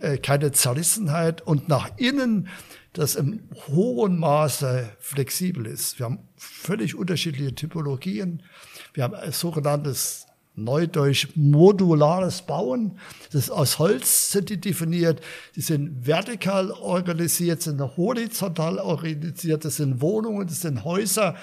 äh, 0.00 0.16
keine 0.18 0.52
Zerrissenheit 0.52 1.42
und 1.42 1.68
nach 1.68 1.90
innen 1.98 2.48
das 2.94 3.16
im 3.16 3.48
hohen 3.66 4.18
Maße 4.18 4.88
flexibel 5.00 5.66
ist. 5.66 5.98
Wir 5.98 6.06
haben 6.06 6.28
völlig 6.36 6.94
unterschiedliche 6.94 7.54
Typologien. 7.54 8.42
Wir 8.94 9.04
haben 9.04 9.14
ein 9.14 9.32
sogenanntes 9.32 10.26
Neudeutsch 10.56 11.28
modulares 11.34 12.42
Bauen. 12.42 12.98
Das 13.32 13.44
ist 13.44 13.50
aus 13.50 13.78
Holz 13.78 14.30
sind 14.30 14.50
die 14.50 14.60
definiert. 14.60 15.20
Die 15.56 15.60
sind 15.60 16.06
vertikal 16.06 16.70
organisiert, 16.70 17.62
sind 17.62 17.80
horizontal 17.80 18.78
organisiert. 18.78 19.64
Das 19.64 19.76
sind 19.76 20.00
Wohnungen, 20.00 20.46
das 20.46 20.60
sind 20.60 20.84
Häuser, 20.84 21.34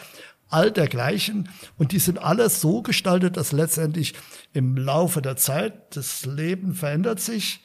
all 0.49 0.72
dergleichen. 0.72 1.49
Und 1.78 1.91
die 1.91 1.99
sind 1.99 2.20
alles 2.20 2.62
so 2.62 2.82
gestaltet, 2.82 3.38
dass 3.38 3.51
letztendlich 3.51 4.14
im 4.53 4.78
Laufe 4.78 5.22
der 5.22 5.36
Zeit 5.36 5.95
das 5.95 6.26
Leben 6.26 6.74
verändert 6.74 7.20
sich. 7.20 7.62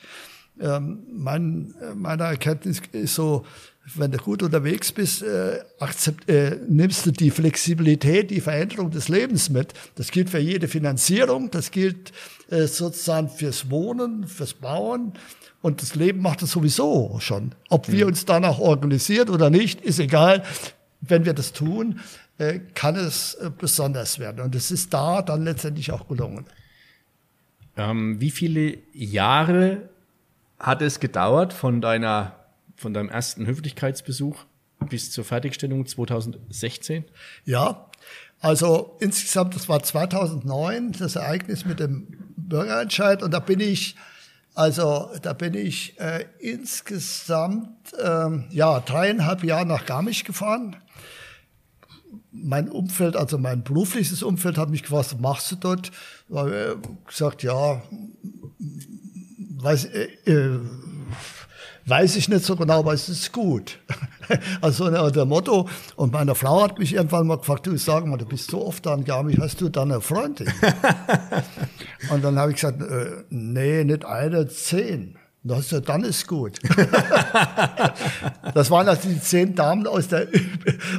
Ähm, 0.58 1.04
mein, 1.12 1.74
meine 1.94 2.24
Erkenntnis 2.24 2.80
ist 2.92 3.14
so, 3.14 3.44
wenn 3.94 4.10
du 4.10 4.18
gut 4.18 4.42
unterwegs 4.42 4.90
bist, 4.90 5.22
äh, 5.22 5.60
akzept, 5.78 6.28
äh, 6.28 6.58
nimmst 6.68 7.06
du 7.06 7.12
die 7.12 7.30
Flexibilität, 7.30 8.30
die 8.30 8.40
Veränderung 8.40 8.90
des 8.90 9.08
Lebens 9.08 9.48
mit. 9.48 9.72
Das 9.94 10.10
gilt 10.10 10.30
für 10.30 10.38
jede 10.38 10.66
Finanzierung, 10.66 11.50
das 11.50 11.70
gilt 11.70 12.12
äh, 12.50 12.66
sozusagen 12.66 13.28
fürs 13.28 13.70
Wohnen, 13.70 14.26
fürs 14.26 14.54
Bauen. 14.54 15.12
Und 15.62 15.82
das 15.82 15.94
Leben 15.94 16.20
macht 16.20 16.42
es 16.42 16.50
sowieso 16.50 17.18
schon. 17.20 17.54
Ob 17.70 17.90
wir 17.90 18.04
mhm. 18.04 18.10
uns 18.10 18.24
danach 18.24 18.58
organisieren 18.58 19.28
oder 19.28 19.50
nicht, 19.50 19.80
ist 19.80 20.00
egal. 20.00 20.42
Wenn 21.00 21.24
wir 21.24 21.34
das 21.34 21.52
tun, 21.52 22.00
äh, 22.38 22.60
kann 22.74 22.96
es 22.96 23.34
äh, 23.34 23.50
besonders 23.56 24.18
werden. 24.18 24.40
Und 24.40 24.54
es 24.54 24.70
ist 24.70 24.92
da 24.92 25.22
dann 25.22 25.44
letztendlich 25.44 25.92
auch 25.92 26.08
gelungen. 26.08 26.46
Ähm, 27.76 28.20
wie 28.20 28.30
viele 28.30 28.78
Jahre 28.92 29.88
hat 30.58 30.82
es 30.82 30.98
gedauert 30.98 31.52
von 31.52 31.80
deiner 31.80 32.45
von 32.76 32.94
deinem 32.94 33.08
ersten 33.08 33.46
Höflichkeitsbesuch 33.46 34.44
bis 34.88 35.10
zur 35.10 35.24
Fertigstellung 35.24 35.86
2016? 35.86 37.04
Ja, 37.44 37.90
also 38.40 38.96
insgesamt, 39.00 39.54
das 39.54 39.68
war 39.68 39.82
2009, 39.82 40.92
das 40.92 41.16
Ereignis 41.16 41.64
mit 41.64 41.80
dem 41.80 42.06
Bürgerentscheid 42.36 43.22
und 43.22 43.32
da 43.32 43.40
bin 43.40 43.60
ich, 43.60 43.96
also 44.54 45.10
da 45.22 45.32
bin 45.32 45.54
ich 45.54 45.98
äh, 45.98 46.26
insgesamt 46.38 47.94
ähm, 48.02 48.44
ja 48.50 48.80
dreieinhalb 48.80 49.42
Jahre 49.42 49.66
nach 49.66 49.86
Garmisch 49.86 50.24
gefahren. 50.24 50.76
Mein 52.30 52.68
Umfeld, 52.68 53.16
also 53.16 53.38
mein 53.38 53.64
berufliches 53.64 54.22
Umfeld, 54.22 54.58
hat 54.58 54.68
mich 54.68 54.82
gefragt, 54.82 55.12
was 55.12 55.20
machst 55.20 55.50
du 55.52 55.56
dort? 55.56 55.90
Ich 56.28 56.36
äh, 56.36 56.76
gesagt, 57.06 57.42
ja, 57.42 57.82
weiß, 59.58 59.86
äh, 59.86 60.08
äh 60.26 60.60
Weiß 61.88 62.16
ich 62.16 62.28
nicht 62.28 62.44
so 62.44 62.56
genau, 62.56 62.80
aber 62.80 62.94
es 62.94 63.08
ist 63.08 63.32
gut. 63.32 63.78
also 64.60 64.90
der 65.10 65.24
Motto. 65.24 65.68
Und 65.94 66.12
meine 66.12 66.34
Frau 66.34 66.62
hat 66.62 66.80
mich 66.80 66.94
irgendwann 66.94 67.28
mal 67.28 67.38
gefragt, 67.38 67.66
du 67.66 67.76
sag 67.76 68.04
mal, 68.06 68.16
du 68.16 68.26
bist 68.26 68.50
so 68.50 68.66
oft 68.66 68.84
da 68.84 68.94
in 68.94 69.04
Garmisch, 69.04 69.38
hast 69.38 69.60
du 69.60 69.68
da 69.68 69.82
eine 69.82 70.00
Freundin? 70.00 70.52
und 72.10 72.24
dann 72.24 72.38
habe 72.40 72.50
ich 72.50 72.56
gesagt, 72.56 72.82
äh, 72.82 73.24
nee, 73.30 73.84
nicht 73.84 74.04
eine, 74.04 74.48
zehn. 74.48 75.16
Das, 75.44 75.68
dann 75.68 76.02
ist 76.02 76.26
gut. 76.26 76.58
das 78.54 78.68
waren 78.68 78.88
also 78.88 79.08
die 79.08 79.20
zehn 79.20 79.54
Damen 79.54 79.86
aus 79.86 80.08
der, 80.08 80.26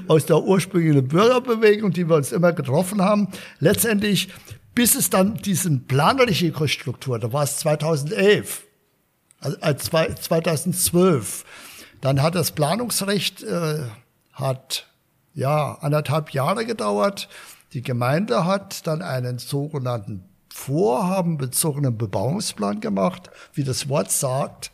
aus 0.08 0.26
der 0.26 0.42
ursprünglichen 0.42 1.06
Bürgerbewegung, 1.06 1.92
die 1.92 2.08
wir 2.08 2.16
uns 2.16 2.32
immer 2.32 2.54
getroffen 2.54 3.02
haben. 3.02 3.28
Letztendlich, 3.60 4.30
bis 4.74 4.96
es 4.96 5.10
dann 5.10 5.36
diesen 5.36 5.86
planerliche 5.86 6.54
Konstruktur, 6.54 7.20
da 7.20 7.34
war 7.34 7.44
es 7.44 7.58
2011, 7.58 8.67
also 9.62 9.90
2012. 10.16 11.46
Dann 12.02 12.22
hat 12.22 12.36
das 12.36 12.52
Planungsrecht 12.52 13.44
äh, 13.44 13.84
hat 14.34 14.88
ja 15.34 15.78
anderthalb 15.82 16.32
Jahre 16.32 16.66
gedauert. 16.66 17.30
Die 17.74 17.82
Gemeinde 17.82 18.46
hat 18.46 18.86
dann 18.88 19.02
einen 19.02 19.40
sogenannten 19.40 20.24
vorhabenbezogenen 20.54 21.98
Bebauungsplan 21.98 22.80
gemacht, 22.80 23.30
wie 23.54 23.64
das 23.64 23.90
Wort 23.90 24.12
sagt, 24.12 24.72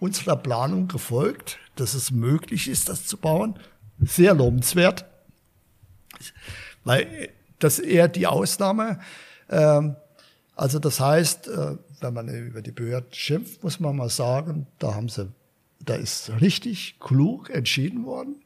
unserer 0.00 0.36
Planung 0.36 0.88
gefolgt, 0.88 1.58
dass 1.76 1.94
es 1.94 2.10
möglich 2.10 2.68
ist, 2.68 2.88
das 2.88 3.06
zu 3.06 3.16
bauen. 3.16 3.58
Sehr 4.00 4.34
lobenswert. 4.34 5.04
Weil 6.84 7.30
das 7.58 7.78
ist 7.78 7.86
eher 7.86 8.08
die 8.08 8.26
Ausnahme. 8.26 9.00
Ähm, 9.50 9.96
also 10.56 10.78
das 10.78 11.00
heißt, 11.00 11.48
äh, 11.48 11.76
wenn 12.00 12.14
man 12.14 12.28
über 12.28 12.62
die 12.62 12.72
Behörden 12.72 13.12
schimpft, 13.12 13.62
muss 13.62 13.80
man 13.80 13.96
mal 13.96 14.08
sagen, 14.08 14.66
da 14.78 14.94
haben 14.94 15.08
sie, 15.08 15.32
da 15.80 15.94
ist 15.94 16.30
richtig 16.40 16.96
klug 17.00 17.50
entschieden 17.50 18.04
worden. 18.04 18.36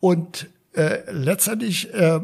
Und 0.00 0.48
äh, 0.74 1.10
letztendlich 1.10 1.92
äh, 1.94 2.20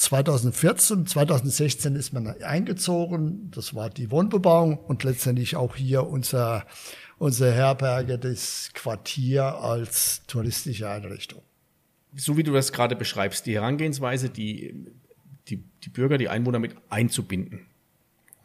2014, 0.00 1.06
2016 1.06 1.94
ist 1.94 2.12
man 2.12 2.26
eingezogen. 2.42 3.50
Das 3.50 3.74
war 3.74 3.90
die 3.90 4.10
Wohnbebauung 4.10 4.78
und 4.78 5.04
letztendlich 5.04 5.56
auch 5.56 5.76
hier 5.76 6.06
unser, 6.06 6.66
unsere 7.18 7.52
Herberge, 7.52 8.18
das 8.18 8.70
Quartier 8.72 9.44
als 9.44 10.22
touristische 10.26 10.88
Einrichtung. 10.88 11.42
So 12.16 12.36
wie 12.36 12.42
du 12.42 12.52
das 12.52 12.72
gerade 12.72 12.96
beschreibst, 12.96 13.46
die 13.46 13.54
Herangehensweise, 13.54 14.30
die, 14.30 14.86
die, 15.48 15.62
die 15.84 15.90
Bürger, 15.90 16.16
die 16.16 16.28
Einwohner 16.28 16.58
mit 16.58 16.76
einzubinden. 16.88 17.66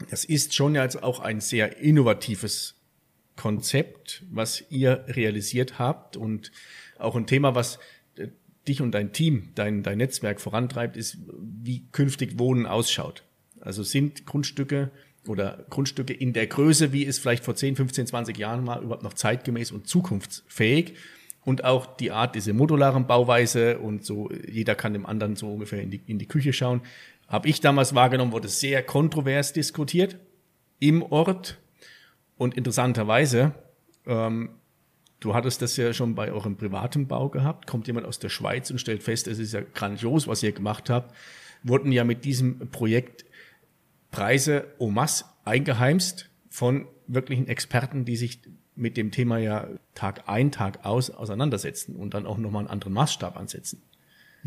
Das 0.09 0.25
ist 0.25 0.53
schon 0.53 0.75
jetzt 0.75 1.01
auch 1.01 1.19
ein 1.19 1.41
sehr 1.41 1.77
innovatives 1.77 2.75
Konzept, 3.35 4.23
was 4.29 4.63
ihr 4.69 5.05
realisiert 5.07 5.79
habt 5.79 6.15
und 6.15 6.51
auch 6.97 7.15
ein 7.15 7.27
Thema, 7.27 7.55
was 7.55 7.79
dich 8.67 8.81
und 8.81 8.91
dein 8.91 9.13
Team, 9.13 9.49
dein, 9.55 9.83
dein 9.83 9.97
Netzwerk 9.97 10.41
vorantreibt, 10.41 10.97
ist, 10.97 11.17
wie 11.39 11.85
künftig 11.91 12.39
Wohnen 12.39 12.65
ausschaut. 12.65 13.23
Also 13.59 13.83
sind 13.83 14.25
Grundstücke 14.25 14.91
oder 15.27 15.65
Grundstücke 15.69 16.13
in 16.13 16.33
der 16.33 16.47
Größe, 16.47 16.91
wie 16.91 17.05
es 17.05 17.19
vielleicht 17.19 17.43
vor 17.43 17.55
10, 17.55 17.75
15, 17.75 18.07
20 18.07 18.37
Jahren 18.37 18.67
war, 18.67 18.81
überhaupt 18.81 19.03
noch 19.03 19.13
zeitgemäß 19.13 19.71
und 19.71 19.87
zukunftsfähig. 19.87 20.93
Und 21.41 21.63
auch 21.63 21.97
die 21.97 22.11
Art, 22.11 22.33
diese 22.33 22.53
modularen 22.53 23.05
Bauweise 23.05 23.77
und 23.77 24.03
so, 24.03 24.31
jeder 24.31 24.73
kann 24.73 24.93
dem 24.93 25.05
anderen 25.05 25.35
so 25.35 25.53
ungefähr 25.53 25.81
in 25.81 25.91
die, 25.91 26.01
in 26.07 26.17
die 26.17 26.27
Küche 26.27 26.53
schauen. 26.53 26.81
Habe 27.35 27.49
ich 27.49 27.59
damals 27.59 27.93
wahrgenommen, 27.93 28.31
wurde 28.31 28.47
sehr 28.47 28.81
kontrovers 28.81 29.51
diskutiert 29.51 30.17
im 30.79 31.03
Ort. 31.03 31.57
Und 32.37 32.55
interessanterweise 32.55 33.53
ähm, 34.05 34.51
Du 35.19 35.33
hattest 35.33 35.61
das 35.61 35.75
ja 35.75 35.91
schon 35.91 36.15
bei 36.15 36.31
eurem 36.31 36.55
privaten 36.55 37.07
Bau 37.07 37.29
gehabt. 37.29 37.67
Kommt 37.67 37.87
jemand 37.87 38.05
aus 38.05 38.19
der 38.19 38.29
Schweiz 38.29 38.69
und 38.69 38.79
stellt 38.79 39.03
fest, 39.03 39.27
es 39.27 39.39
ist 39.39 39.53
ja 39.53 39.61
grandios, 39.61 40.27
was 40.27 40.43
ihr 40.43 40.51
gemacht 40.53 40.89
habt. 40.89 41.13
Wurden 41.61 41.91
ja 41.91 42.05
mit 42.05 42.23
diesem 42.23 42.69
Projekt 42.69 43.25
Preise 44.11 44.67
masse 44.79 45.25
eingeheimst 45.43 46.29
von 46.47 46.87
wirklichen 47.07 47.47
Experten, 47.47 48.05
die 48.05 48.15
sich 48.15 48.39
mit 48.75 48.95
dem 48.95 49.11
Thema 49.11 49.39
ja 49.39 49.67
Tag 49.93 50.29
ein, 50.29 50.51
Tag 50.51 50.85
aus 50.85 51.09
auseinandersetzen 51.09 51.95
und 51.95 52.13
dann 52.13 52.25
auch 52.25 52.37
nochmal 52.37 52.61
einen 52.61 52.69
anderen 52.69 52.93
Maßstab 52.93 53.35
ansetzen. 53.35 53.81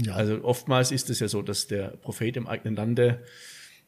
Ja. 0.00 0.14
Also 0.14 0.44
oftmals 0.44 0.92
ist 0.92 1.10
es 1.10 1.20
ja 1.20 1.28
so, 1.28 1.42
dass 1.42 1.66
der 1.66 1.88
Prophet 1.88 2.36
im 2.36 2.46
eigenen 2.46 2.76
Lande 2.76 3.24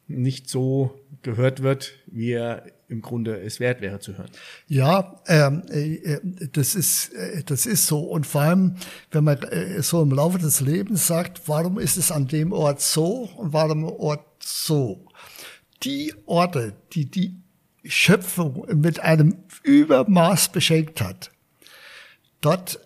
nicht 0.08 0.50
so 0.50 1.00
gehört 1.22 1.62
wird, 1.62 1.92
wie 2.06 2.32
er 2.32 2.66
im 2.88 3.00
Grunde 3.00 3.40
es 3.40 3.60
wert 3.60 3.80
wäre 3.80 4.00
zu 4.00 4.18
hören. 4.18 4.30
Ja, 4.66 5.20
ähm, 5.28 5.62
äh, 5.70 6.18
das 6.52 6.74
ist 6.74 7.14
äh, 7.14 7.44
das 7.44 7.64
ist 7.64 7.86
so 7.86 8.00
und 8.00 8.26
vor 8.26 8.40
allem, 8.40 8.74
wenn 9.12 9.22
man 9.22 9.40
äh, 9.44 9.80
so 9.82 10.02
im 10.02 10.10
Laufe 10.10 10.38
des 10.38 10.60
Lebens 10.60 11.06
sagt, 11.06 11.42
warum 11.46 11.78
ist 11.78 11.96
es 11.96 12.10
an 12.10 12.26
dem 12.26 12.52
Ort 12.52 12.80
so 12.80 13.30
und 13.36 13.52
warum 13.52 13.84
Ort 13.84 14.26
so? 14.40 15.06
Die 15.84 16.12
Orte, 16.26 16.74
die 16.92 17.08
die 17.08 17.36
Schöpfung 17.84 18.66
mit 18.74 18.98
einem 19.00 19.44
Übermaß 19.62 20.50
beschenkt 20.50 21.00
hat, 21.00 21.30
dort 22.40 22.80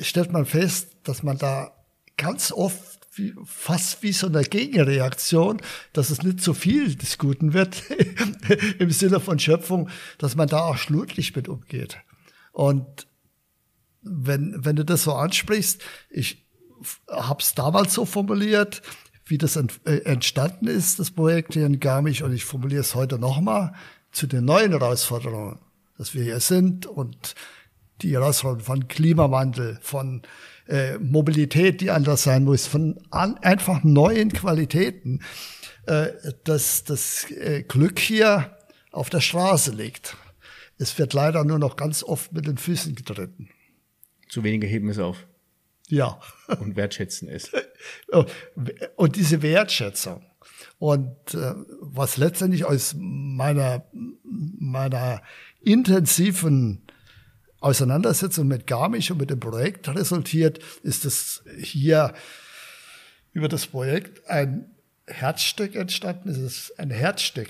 stellt 0.00 0.32
man 0.32 0.46
fest, 0.46 0.96
dass 1.02 1.24
man 1.24 1.36
da 1.36 1.72
ganz 2.20 2.52
oft 2.52 3.00
wie, 3.14 3.34
fast 3.44 4.02
wie 4.02 4.12
so 4.12 4.26
eine 4.26 4.42
Gegenreaktion, 4.42 5.60
dass 5.92 6.10
es 6.10 6.22
nicht 6.22 6.40
so 6.40 6.54
viel 6.54 6.94
des 6.94 7.18
Guten 7.18 7.54
wird 7.54 7.82
im 8.78 8.90
Sinne 8.90 9.20
von 9.20 9.38
Schöpfung, 9.38 9.88
dass 10.18 10.36
man 10.36 10.48
da 10.48 10.60
auch 10.60 10.76
schludlich 10.76 11.34
mit 11.34 11.48
umgeht. 11.48 11.98
Und 12.52 13.06
wenn, 14.02 14.64
wenn 14.64 14.76
du 14.76 14.84
das 14.84 15.04
so 15.04 15.14
ansprichst, 15.14 15.82
ich 16.10 16.46
habe 17.08 17.42
es 17.42 17.54
damals 17.54 17.94
so 17.94 18.04
formuliert, 18.04 18.82
wie 19.24 19.38
das 19.38 19.56
äh, 19.56 19.64
entstanden 20.04 20.66
ist, 20.66 20.98
das 20.98 21.10
Projekt 21.10 21.54
hier 21.54 21.66
in 21.66 21.80
Garmisch, 21.80 22.22
und 22.22 22.32
ich 22.32 22.44
formuliere 22.44 22.80
es 22.80 22.94
heute 22.94 23.18
nochmal 23.18 23.74
zu 24.12 24.26
den 24.26 24.44
neuen 24.44 24.72
Herausforderungen, 24.72 25.58
dass 25.96 26.14
wir 26.14 26.22
hier 26.22 26.40
sind 26.40 26.86
und 26.86 27.34
die 28.02 28.12
Herausforderungen 28.12 28.64
von 28.64 28.88
Klimawandel, 28.88 29.78
von 29.82 30.22
äh, 30.70 30.98
Mobilität, 30.98 31.80
die 31.80 31.90
anders 31.90 32.22
sein 32.22 32.44
muss, 32.44 32.66
von 32.66 32.98
an, 33.10 33.36
einfach 33.38 33.82
neuen 33.82 34.32
Qualitäten, 34.32 35.20
äh, 35.86 36.08
dass 36.44 36.84
das 36.84 37.30
äh, 37.30 37.62
Glück 37.62 37.98
hier 37.98 38.56
auf 38.92 39.10
der 39.10 39.20
Straße 39.20 39.72
liegt. 39.72 40.16
Es 40.78 40.98
wird 40.98 41.12
leider 41.12 41.44
nur 41.44 41.58
noch 41.58 41.76
ganz 41.76 42.02
oft 42.02 42.32
mit 42.32 42.46
den 42.46 42.56
Füßen 42.56 42.94
getreten. 42.94 43.50
Zu 44.28 44.44
wenige 44.44 44.66
heben 44.66 44.88
es 44.88 44.98
auf. 44.98 45.26
Ja. 45.88 46.20
Und 46.60 46.76
wertschätzen 46.76 47.28
es. 47.28 47.50
Und 48.96 49.16
diese 49.16 49.42
Wertschätzung. 49.42 50.24
Und 50.78 51.34
äh, 51.34 51.54
was 51.80 52.16
letztendlich 52.16 52.64
aus 52.64 52.94
meiner, 52.96 53.84
meiner 54.22 55.22
intensiven 55.60 56.82
Auseinandersetzung 57.60 58.48
mit 58.48 58.66
Garmisch 58.66 59.10
und 59.10 59.18
mit 59.18 59.30
dem 59.30 59.40
Projekt 59.40 59.88
resultiert, 59.88 60.58
ist 60.82 61.04
es 61.04 61.42
hier 61.58 62.14
über 63.32 63.48
das 63.48 63.66
Projekt 63.66 64.28
ein 64.28 64.70
Herzstück 65.06 65.74
entstanden. 65.74 66.30
Es 66.30 66.38
ist 66.38 66.78
ein 66.78 66.90
Herzstück 66.90 67.48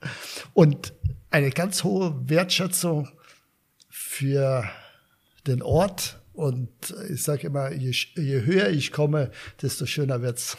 und 0.54 0.92
eine 1.30 1.50
ganz 1.50 1.84
hohe 1.84 2.28
Wertschätzung 2.28 3.08
für 3.88 4.68
den 5.46 5.62
Ort. 5.62 6.20
Und 6.32 6.94
ich 7.10 7.22
sage 7.22 7.48
immer, 7.48 7.72
je, 7.72 7.94
je 8.16 8.42
höher 8.42 8.70
ich 8.70 8.92
komme, 8.92 9.30
desto 9.60 9.84
schöner 9.86 10.22
wird's. 10.22 10.56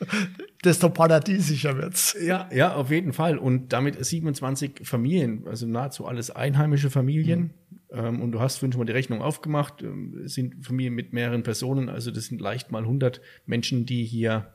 desto 0.64 0.88
paradiesischer 0.88 1.76
wird's. 1.76 2.16
Ja, 2.20 2.48
ja, 2.52 2.74
auf 2.74 2.90
jeden 2.90 3.12
Fall. 3.12 3.38
Und 3.38 3.72
damit 3.72 4.02
27 4.02 4.82
Familien, 4.84 5.46
also 5.46 5.66
nahezu 5.66 6.06
alles 6.06 6.30
einheimische 6.30 6.90
Familien. 6.90 7.40
Mhm. 7.70 7.79
Ähm, 7.92 8.22
und 8.22 8.32
du 8.32 8.40
hast 8.40 8.58
vorhin 8.58 8.72
schon 8.72 8.80
mal 8.80 8.86
die 8.86 8.92
Rechnung 8.92 9.22
aufgemacht, 9.22 9.82
ähm, 9.82 10.22
sind 10.26 10.64
Familien 10.64 10.94
mit 10.94 11.12
mehreren 11.12 11.42
Personen, 11.42 11.88
also 11.88 12.10
das 12.10 12.26
sind 12.26 12.40
leicht 12.40 12.70
mal 12.70 12.82
100 12.82 13.20
Menschen, 13.46 13.86
die 13.86 14.04
hier 14.04 14.54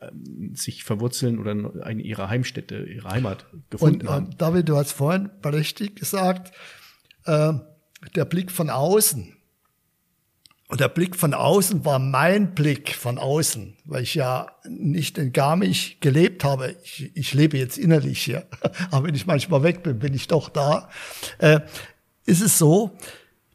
ähm, 0.00 0.54
sich 0.54 0.84
verwurzeln 0.84 1.38
oder 1.38 1.52
in 1.88 2.00
ihrer 2.00 2.28
Heimstätte, 2.28 2.84
ihre 2.84 3.08
Heimat 3.08 3.46
gefunden 3.70 4.02
und, 4.02 4.12
haben. 4.12 4.26
Und 4.26 4.40
David, 4.40 4.68
du 4.68 4.76
hast 4.76 4.92
vorhin 4.92 5.30
berechtigt 5.40 5.96
gesagt, 5.96 6.52
äh, 7.24 7.52
der 8.16 8.24
Blick 8.24 8.50
von 8.50 8.70
außen. 8.70 9.36
Und 10.68 10.80
der 10.80 10.88
Blick 10.88 11.16
von 11.16 11.34
außen 11.34 11.84
war 11.84 11.98
mein 11.98 12.54
Blick 12.54 12.94
von 12.94 13.18
außen, 13.18 13.76
weil 13.84 14.04
ich 14.04 14.14
ja 14.14 14.52
nicht 14.66 15.18
in 15.18 15.32
Garmisch 15.32 15.98
gelebt 16.00 16.44
habe. 16.44 16.74
Ich, 16.82 17.14
ich 17.14 17.34
lebe 17.34 17.58
jetzt 17.58 17.76
innerlich 17.76 18.22
hier, 18.22 18.46
aber 18.90 19.06
wenn 19.06 19.14
ich 19.14 19.26
manchmal 19.26 19.62
weg 19.62 19.82
bin, 19.82 19.98
bin 19.98 20.14
ich 20.14 20.28
doch 20.28 20.48
da. 20.48 20.88
Äh, 21.38 21.60
ist 22.26 22.40
es 22.40 22.58
so, 22.58 22.96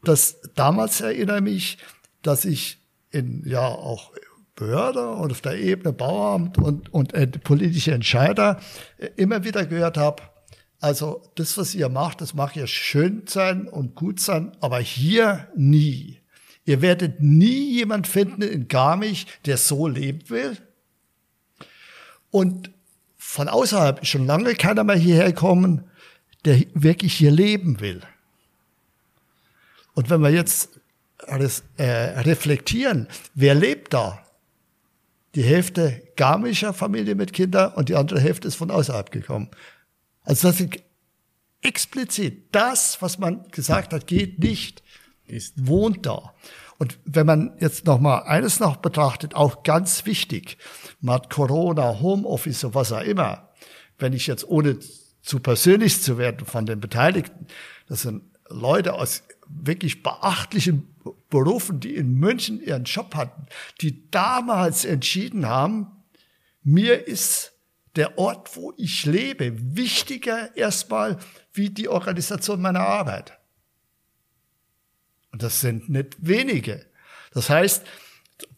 dass 0.03 0.41
damals 0.55 1.01
erinnere 1.01 1.41
mich, 1.41 1.77
dass 2.21 2.45
ich 2.45 2.79
in 3.11 3.43
ja 3.45 3.65
auch 3.65 4.11
Behörde 4.55 5.11
und 5.11 5.31
auf 5.31 5.41
der 5.41 5.57
Ebene 5.57 5.93
Bauamt 5.93 6.57
und, 6.57 6.91
und 6.93 7.13
äh, 7.13 7.27
politische 7.27 7.93
Entscheider 7.93 8.59
äh, 8.97 9.09
immer 9.15 9.43
wieder 9.43 9.65
gehört 9.65 9.97
habe, 9.97 10.23
also 10.79 11.23
das, 11.35 11.57
was 11.57 11.73
ihr 11.73 11.89
macht, 11.89 12.21
das 12.21 12.33
mag 12.33 12.55
ja 12.55 12.67
schön 12.67 13.23
sein 13.27 13.67
und 13.67 13.95
gut 13.95 14.19
sein, 14.19 14.51
aber 14.59 14.79
hier 14.79 15.47
nie. 15.55 16.19
Ihr 16.65 16.81
werdet 16.81 17.21
nie 17.21 17.73
jemand 17.77 18.07
finden 18.07 18.41
in 18.41 18.67
Garmisch, 18.67 19.25
der 19.45 19.57
so 19.57 19.87
leben 19.87 20.29
will. 20.29 20.57
Und 22.29 22.71
von 23.17 23.47
außerhalb 23.47 24.01
ist 24.01 24.09
schon 24.09 24.27
lange 24.27 24.53
keiner 24.55 24.83
mehr 24.83 24.97
hierher 24.97 25.33
kommen, 25.33 25.89
der 26.45 26.61
wirklich 26.73 27.13
hier 27.13 27.31
leben 27.31 27.79
will. 27.79 28.01
Und 29.97 30.11
wenn 30.11 30.21
wir 30.21 30.29
jetzt 30.29 30.79
äh, 31.25 31.83
reflektieren, 31.83 33.07
wer 33.33 33.55
lebt 33.55 33.95
da? 33.95 34.23
Die 35.33 35.41
Hälfte 35.41 36.03
garmischer 36.15 36.71
Familie 36.71 37.15
mit 37.15 37.33
Kindern 37.33 37.73
und 37.73 37.89
die 37.89 37.95
andere 37.95 38.19
Hälfte 38.19 38.47
ist 38.47 38.53
von 38.53 38.69
außerhalb 38.69 39.09
gekommen. 39.09 39.49
Also 40.21 40.49
das 40.49 40.59
ist 40.61 40.83
explizit 41.63 42.53
das, 42.53 43.01
was 43.01 43.17
man 43.17 43.47
gesagt 43.49 43.91
hat, 43.91 44.05
geht 44.05 44.37
nicht, 44.37 44.83
ist, 45.25 45.65
wohnt 45.65 46.05
da. 46.05 46.35
Und 46.77 46.99
wenn 47.03 47.25
man 47.25 47.57
jetzt 47.59 47.87
noch 47.87 47.99
mal 47.99 48.19
eines 48.19 48.59
noch 48.59 48.75
betrachtet, 48.75 49.33
auch 49.33 49.63
ganz 49.63 50.05
wichtig, 50.05 50.59
man 51.01 51.15
hat 51.15 51.31
Corona, 51.31 52.01
Homeoffice 52.01 52.63
und 52.65 52.75
was 52.75 52.91
auch 52.91 53.01
immer. 53.01 53.49
Wenn 53.97 54.13
ich 54.13 54.27
jetzt 54.27 54.47
ohne 54.47 54.77
zu 55.23 55.39
persönlich 55.39 56.03
zu 56.03 56.19
werden 56.19 56.45
von 56.45 56.67
den 56.67 56.79
Beteiligten, 56.79 57.47
das 57.87 58.03
sind 58.03 58.21
Leute 58.49 58.93
aus 58.93 59.23
wirklich 59.49 60.03
beachtlichen 60.03 60.87
Berufen, 61.29 61.79
die 61.79 61.95
in 61.95 62.15
München 62.15 62.61
ihren 62.61 62.83
Job 62.83 63.15
hatten, 63.15 63.47
die 63.81 64.09
damals 64.11 64.85
entschieden 64.85 65.45
haben, 65.45 65.91
Mir 66.63 67.07
ist 67.07 67.53
der 67.95 68.17
Ort, 68.17 68.57
wo 68.57 68.73
ich 68.75 69.05
lebe, 69.05 69.53
wichtiger 69.75 70.55
erstmal 70.57 71.17
wie 71.53 71.69
die 71.69 71.87
Organisation 71.87 72.61
meiner 72.61 72.81
Arbeit. 72.81 73.37
Und 75.31 75.43
das 75.43 75.61
sind 75.61 75.87
nicht 75.87 76.17
wenige. 76.19 76.85
Das 77.31 77.49
heißt, 77.49 77.85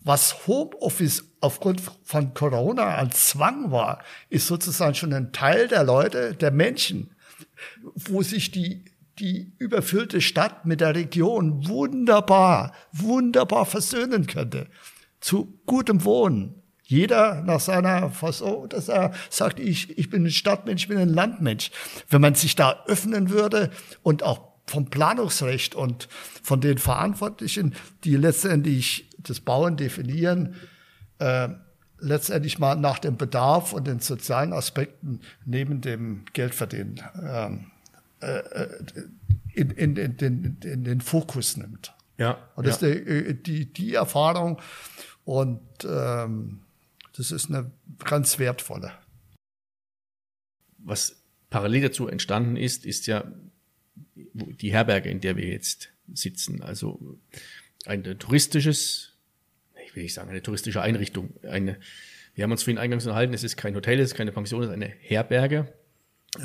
was 0.02 0.48
Homeoffice 0.48 1.24
aufgrund 1.40 1.82
von 2.04 2.34
Corona 2.34 2.96
als 2.96 3.28
Zwang 3.30 3.72
war, 3.72 4.04
ist 4.30 4.48
sozusagen 4.48 4.96
schon 4.96 5.14
ein 5.14 5.32
Teil 5.32 5.68
der 5.68 5.84
Leute, 5.84 6.34
der 6.34 6.52
Menschen, 6.52 7.16
wo 7.82 8.24
sich 8.24 8.52
die, 8.52 8.86
die 9.20 9.54
überfüllte 9.58 10.22
Stadt 10.22 10.66
mit 10.66 10.82
der 10.82 10.96
Region 10.96 11.68
wunderbar, 11.68 12.74
wunderbar 12.92 13.66
versöhnen 13.66 14.28
könnte. 14.28 14.68
Zu 15.20 15.60
gutem 15.66 16.04
Wohnen. 16.06 16.56
Jeder 16.84 17.44
nach 17.44 17.60
seiner 17.60 18.10
Fassung, 18.10 18.68
dass 18.70 18.88
er 18.88 19.12
sagt, 19.30 19.60
ich, 19.60 19.98
ich 19.98 20.10
bin 20.10 20.26
ein 20.26 20.32
Stadtmensch, 20.32 20.84
ich 20.84 20.88
bin 20.88 20.98
ein 20.98 21.14
Landmensch. 21.14 21.70
Wenn 22.10 22.22
man 22.22 22.34
sich 22.34 22.56
da 22.56 22.84
öffnen 22.88 23.30
würde 23.30 23.70
und 24.02 24.24
auch 24.24 24.50
vom 24.66 24.90
Planungsrecht 24.90 25.76
und 25.76 26.08
von 26.42 26.62
den 26.62 26.78
Verantwortlichen, 26.78 27.76
die 28.04 28.16
letztendlich 28.16 29.10
das 29.20 29.40
Bauen 29.40 29.78
definieren, 29.78 30.56
äh, 31.20 31.50
letztendlich 32.00 32.60
mal 32.60 32.76
nach 32.76 33.00
dem 33.00 33.18
Bedarf 33.18 33.74
und 33.74 33.86
den 33.86 34.00
sozialen 34.00 34.54
Aspekten 34.54 35.20
neben 35.46 35.82
dem 35.82 36.24
Geldverdienen 36.34 37.02
ähm, 37.22 37.26
äh, 37.26 37.64
äh, 37.64 37.79
in, 39.54 39.70
in, 39.72 39.96
in, 39.96 40.18
in, 40.18 40.58
in 40.64 40.84
den 40.84 41.02
Fokus 41.02 41.58
nimmt. 41.58 41.94
Ja. 42.18 42.50
Und 42.56 42.68
das 42.68 42.82
ja. 42.82 42.90
ist 42.90 42.98
die, 43.08 43.44
die, 43.44 43.74
die 43.74 43.94
Erfahrung 43.94 44.62
und 45.24 45.62
ähm, 45.86 46.62
das 47.16 47.32
ist 47.32 47.50
eine 47.50 47.72
ganz 48.04 48.40
wertvolle. 48.40 48.94
Was 50.78 51.22
parallel 51.50 51.84
dazu 51.84 52.08
entstanden 52.08 52.56
ist, 52.56 52.86
ist 52.86 53.08
ja 53.08 53.24
die 54.16 54.72
Herberge, 54.72 55.10
in 55.10 55.22
der 55.22 55.36
wir 55.36 55.48
jetzt 55.48 55.90
sitzen. 56.14 56.62
Also 56.62 57.20
ein 57.86 58.04
touristisches, 58.04 59.14
ich 59.86 59.96
will 59.96 60.04
nicht 60.04 60.14
sagen, 60.14 60.30
eine 60.30 60.42
touristische 60.42 60.82
Einrichtung. 60.82 61.34
Eine, 61.44 61.80
wir 62.36 62.44
haben 62.44 62.52
uns 62.52 62.64
vorhin 62.64 62.78
eingangs 62.78 63.06
unterhalten, 63.06 63.34
es 63.34 63.44
ist 63.44 63.58
kein 63.58 63.76
Hotel, 63.76 64.00
es 64.00 64.12
ist 64.12 64.18
keine 64.18 64.32
Pension, 64.32 64.62
es 64.62 64.70
ist 64.70 64.74
eine 64.74 64.88
Herberge. 64.88 65.74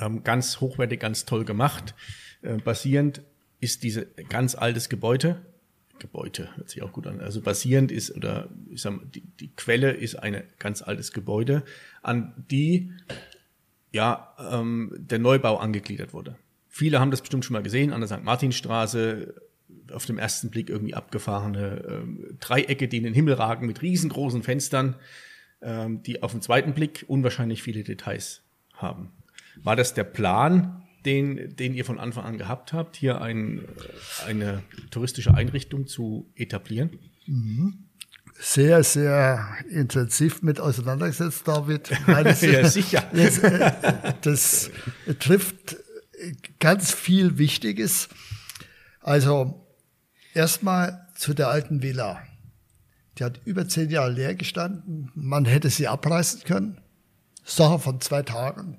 Ähm, 0.00 0.24
ganz 0.24 0.60
hochwertig, 0.60 1.00
ganz 1.00 1.24
toll 1.24 1.44
gemacht. 1.44 1.94
Äh, 2.42 2.56
basierend 2.56 3.22
ist 3.60 3.82
diese 3.82 4.06
ganz 4.28 4.54
altes 4.54 4.88
Gebäude, 4.88 5.40
Gebäude, 5.98 6.48
hört 6.56 6.68
sich 6.68 6.82
auch 6.82 6.92
gut 6.92 7.06
an. 7.06 7.20
Also 7.20 7.40
basierend 7.40 7.92
ist, 7.92 8.14
oder 8.14 8.48
ich 8.68 8.82
sag 8.82 8.96
mal, 8.96 9.06
die, 9.06 9.22
die 9.40 9.48
Quelle 9.54 9.92
ist 9.92 10.16
ein 10.16 10.42
ganz 10.58 10.82
altes 10.82 11.12
Gebäude, 11.12 11.62
an 12.02 12.34
die 12.50 12.92
ja 13.92 14.34
ähm, 14.50 14.92
der 14.98 15.18
Neubau 15.18 15.56
angegliedert 15.56 16.12
wurde. 16.12 16.36
Viele 16.68 16.98
haben 16.98 17.10
das 17.10 17.20
bestimmt 17.20 17.44
schon 17.44 17.54
mal 17.54 17.62
gesehen, 17.62 17.92
an 17.92 18.00
der 18.00 18.08
St. 18.08 18.24
Martinstraße, 18.24 19.34
auf 19.92 20.06
dem 20.06 20.18
ersten 20.18 20.50
Blick 20.50 20.68
irgendwie 20.68 20.94
abgefahrene 20.94 21.84
ähm, 21.88 22.36
Dreiecke, 22.40 22.88
die 22.88 22.96
in 22.96 23.04
den 23.04 23.14
Himmel 23.14 23.34
ragen 23.34 23.66
mit 23.66 23.82
riesengroßen 23.82 24.42
Fenstern, 24.42 24.96
ähm, 25.62 26.02
die 26.02 26.22
auf 26.22 26.32
den 26.32 26.42
zweiten 26.42 26.74
Blick 26.74 27.04
unwahrscheinlich 27.06 27.62
viele 27.62 27.84
Details 27.84 28.42
haben. 28.72 29.12
War 29.62 29.76
das 29.76 29.94
der 29.94 30.04
Plan, 30.04 30.82
den, 31.04 31.56
den 31.56 31.74
ihr 31.74 31.84
von 31.84 31.98
Anfang 31.98 32.24
an 32.24 32.38
gehabt 32.38 32.72
habt, 32.72 32.96
hier 32.96 33.20
ein, 33.20 33.62
eine 34.26 34.62
touristische 34.90 35.34
Einrichtung 35.34 35.86
zu 35.86 36.30
etablieren? 36.34 36.98
Mhm. 37.26 37.84
Sehr, 38.36 38.82
sehr 38.82 39.46
intensiv 39.70 40.42
mit 40.42 40.58
auseinandergesetzt, 40.58 41.46
David. 41.46 41.90
Das, 42.06 42.40
ja, 42.42 42.68
sicher. 42.68 43.04
Das, 43.12 43.38
äh, 43.38 44.14
das 44.22 44.70
trifft 45.20 45.76
ganz 46.58 46.92
viel 46.92 47.38
Wichtiges. 47.38 48.08
Also 49.00 49.66
erstmal 50.32 51.06
zu 51.14 51.34
der 51.34 51.48
alten 51.48 51.82
Villa. 51.82 52.22
Die 53.18 53.24
hat 53.24 53.40
über 53.44 53.68
zehn 53.68 53.90
Jahre 53.90 54.10
leer 54.10 54.34
gestanden. 54.34 55.12
Man 55.14 55.44
hätte 55.44 55.70
sie 55.70 55.86
abreißen 55.86 56.42
können. 56.44 56.80
Sache 57.44 57.78
von 57.78 58.00
zwei 58.00 58.22
Tagen. 58.22 58.78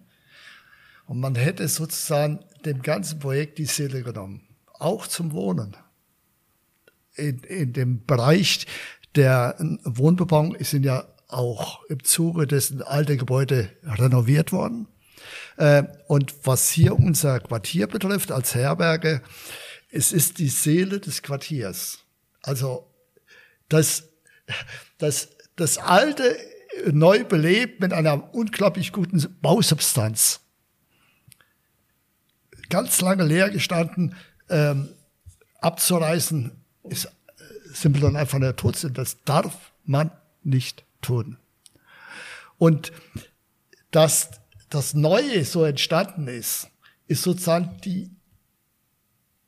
Und 1.06 1.20
man 1.20 1.36
hätte 1.36 1.68
sozusagen 1.68 2.39
dem 2.66 2.82
ganzen 2.82 3.20
Projekt 3.20 3.58
die 3.58 3.66
Seele 3.66 4.03
genommen. 4.03 4.41
Auch 4.74 5.08
zum 5.08 5.34
Wohnen. 5.34 5.78
In, 7.16 7.39
in 7.39 7.74
dem 7.74 8.06
Bereich 8.06 8.66
der 9.16 9.56
Wohnbebauung 9.84 10.58
sind 10.60 10.84
ja 10.84 11.08
auch 11.28 11.84
im 11.86 12.03
Zuge 12.03 12.47
dessen 12.47 12.82
alte 12.82 13.18
Gebäude 13.18 13.70
renoviert 13.84 14.51
worden. 14.51 14.88
Äh, 15.58 15.84
und 16.08 16.36
was 16.43 16.70
hier 16.70 16.97
unser 16.97 17.39
Quartier 17.39 17.88
betrifft 17.88 18.32
als 18.32 18.56
Herberge, 18.56 19.22
es 19.89 20.12
ist 20.12 20.39
die 20.39 20.49
Seele 20.49 20.99
des 20.99 21.22
Quartiers. 21.22 21.99
Also 22.41 22.91
das, 23.70 24.10
das, 24.97 25.30
das 25.56 25.78
alte 25.78 26.36
neu 26.91 27.24
belebt 27.24 27.80
mit 27.80 27.93
einer 27.93 28.34
unglaublich 28.34 28.91
guten 28.91 29.24
Bausubstanz 29.41 30.41
ganz 32.70 33.01
lange 33.01 33.24
leer 33.24 33.49
gestanden, 33.49 34.16
ähm, 34.49 34.89
abzureißen, 35.61 36.51
ist 36.84 37.09
simpel 37.74 38.05
und 38.05 38.16
einfach 38.16 38.39
der 38.39 38.55
Todsinn. 38.55 38.93
Das 38.93 39.24
darf 39.24 39.72
man 39.84 40.11
nicht 40.43 40.84
tun. 41.01 41.38
Und 42.57 42.91
dass 43.91 44.30
das 44.70 44.93
Neue 44.93 45.45
so 45.45 45.63
entstanden 45.63 46.28
ist, 46.28 46.70
ist 47.07 47.24
sozusagen 47.24 47.78
die, 47.84 48.14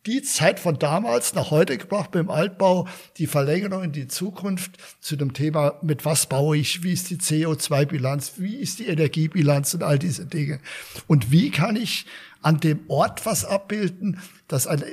die 0.08 0.22
Zeit 0.22 0.60
von 0.60 0.80
damals 0.80 1.36
nach 1.36 1.52
heute 1.52 1.78
gebracht 1.78 2.12
beim 2.12 2.30
Altbau, 2.30 2.88
die 3.18 3.28
Verlängerung 3.28 3.84
in 3.84 3.92
die 3.92 4.08
Zukunft 4.08 4.72
zu 5.02 5.18
dem 5.18 5.34
Thema, 5.34 5.78
mit 5.82 6.06
was 6.06 6.28
baue 6.28 6.58
ich, 6.58 6.82
wie 6.84 6.94
ist 6.94 7.10
die 7.10 7.18
CO2-Bilanz, 7.18 8.34
wie 8.38 8.56
ist 8.56 8.80
die 8.80 8.88
Energiebilanz 8.88 9.74
und 9.74 9.84
all 9.84 10.00
diese 10.00 10.26
Dinge. 10.26 10.60
Und 11.08 11.32
wie 11.32 11.52
kann 11.52 11.76
ich 11.76 12.06
an 12.42 12.60
dem 12.60 12.80
Ort 12.88 13.26
was 13.26 13.44
abbilden, 13.44 14.22
das 14.48 14.66
eine, 14.66 14.86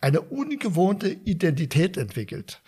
eine 0.00 0.20
ungewohnte 0.20 1.08
Identität 1.08 1.96
entwickelt. 1.96 2.60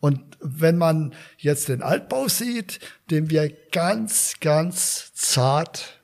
Und 0.00 0.20
wenn 0.40 0.76
man 0.76 1.14
jetzt 1.36 1.68
den 1.68 1.82
Altbau 1.82 2.28
sieht, 2.28 2.80
den 3.10 3.30
wir 3.30 3.48
ganz, 3.70 4.34
ganz 4.40 5.12
zart 5.14 6.00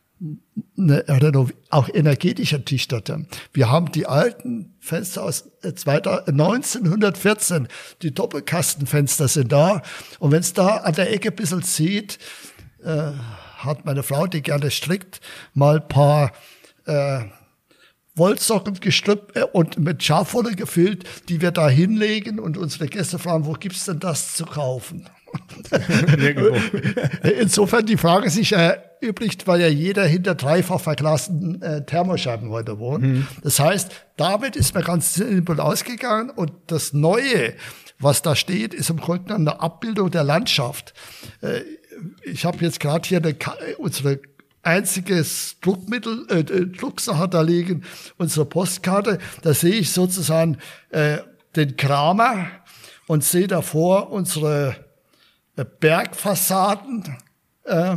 eine 0.76 1.46
auch 1.70 1.88
energetisch 1.88 2.52
erdichterte. 2.52 3.26
Wir 3.52 3.70
haben 3.70 3.92
die 3.92 4.06
alten 4.06 4.74
Fenster 4.80 5.22
aus 5.22 5.44
1914, 5.62 7.68
die 8.02 8.12
Doppelkastenfenster 8.12 9.28
sind 9.28 9.52
da. 9.52 9.82
Und 10.18 10.32
wenn 10.32 10.40
es 10.40 10.52
da 10.52 10.78
an 10.78 10.94
der 10.94 11.12
Ecke 11.12 11.28
ein 11.28 11.36
bisschen 11.36 11.62
zieht, 11.62 12.18
äh, 12.82 13.12
hat 13.58 13.84
meine 13.84 14.02
Frau, 14.02 14.26
die 14.26 14.42
gerne 14.42 14.70
strickt, 14.70 15.20
mal 15.54 15.80
paar 15.80 16.32
äh, 16.86 17.20
Wollsocken 18.16 18.74
gestrippt 18.74 19.36
äh, 19.36 19.44
und 19.52 19.78
mit 19.78 20.02
Schafwolle 20.02 20.54
gefüllt, 20.54 21.04
die 21.28 21.40
wir 21.40 21.50
da 21.50 21.68
hinlegen 21.68 22.38
und 22.38 22.56
unsere 22.56 22.86
Gäste 22.86 23.18
fragen, 23.18 23.46
wo 23.46 23.52
gibt's 23.52 23.86
denn 23.86 24.00
das 24.00 24.34
zu 24.34 24.44
kaufen? 24.44 25.08
Insofern 27.40 27.86
die 27.86 27.96
Frage 27.96 28.30
sich 28.30 28.52
erübrigt, 28.52 29.46
weil 29.46 29.60
ja 29.60 29.68
jeder 29.68 30.04
hinter 30.04 30.34
dreifach 30.34 30.80
verglasten 30.80 31.60
äh, 31.62 31.84
Thermoscheiben 31.84 32.50
heute 32.50 32.78
wohnt. 32.78 33.04
Mhm. 33.04 33.26
Das 33.42 33.60
heißt, 33.60 33.90
damit 34.16 34.56
ist 34.56 34.74
man 34.74 34.84
ganz 34.84 35.14
simpel 35.14 35.60
ausgegangen 35.60 36.30
und 36.30 36.52
das 36.66 36.92
Neue, 36.92 37.54
was 37.98 38.22
da 38.22 38.36
steht, 38.36 38.74
ist 38.74 38.90
im 38.90 38.98
Grunde 38.98 39.34
eine 39.34 39.60
Abbildung 39.60 40.10
der 40.10 40.24
Landschaft. 40.24 40.94
Äh, 41.40 41.60
ich 42.24 42.44
habe 42.44 42.58
jetzt 42.64 42.80
gerade 42.80 43.08
hier 43.08 43.18
eine, 43.18 43.36
unsere 43.78 44.20
einziges 44.64 45.56
Druckmittel, 45.60 46.26
äh, 46.30 46.38
äh, 46.40 46.66
Drucksache 46.66 47.28
da 47.28 47.42
liegen, 47.42 47.84
unsere 48.16 48.46
Postkarte. 48.46 49.18
Da 49.42 49.54
sehe 49.54 49.74
ich 49.74 49.92
sozusagen 49.92 50.58
äh, 50.90 51.18
den 51.54 51.76
Kramer 51.76 52.46
und 53.06 53.22
sehe 53.22 53.46
davor 53.46 54.10
unsere 54.10 54.70
äh, 54.70 54.83
Bergfassaden. 55.62 57.18
Äh, 57.64 57.96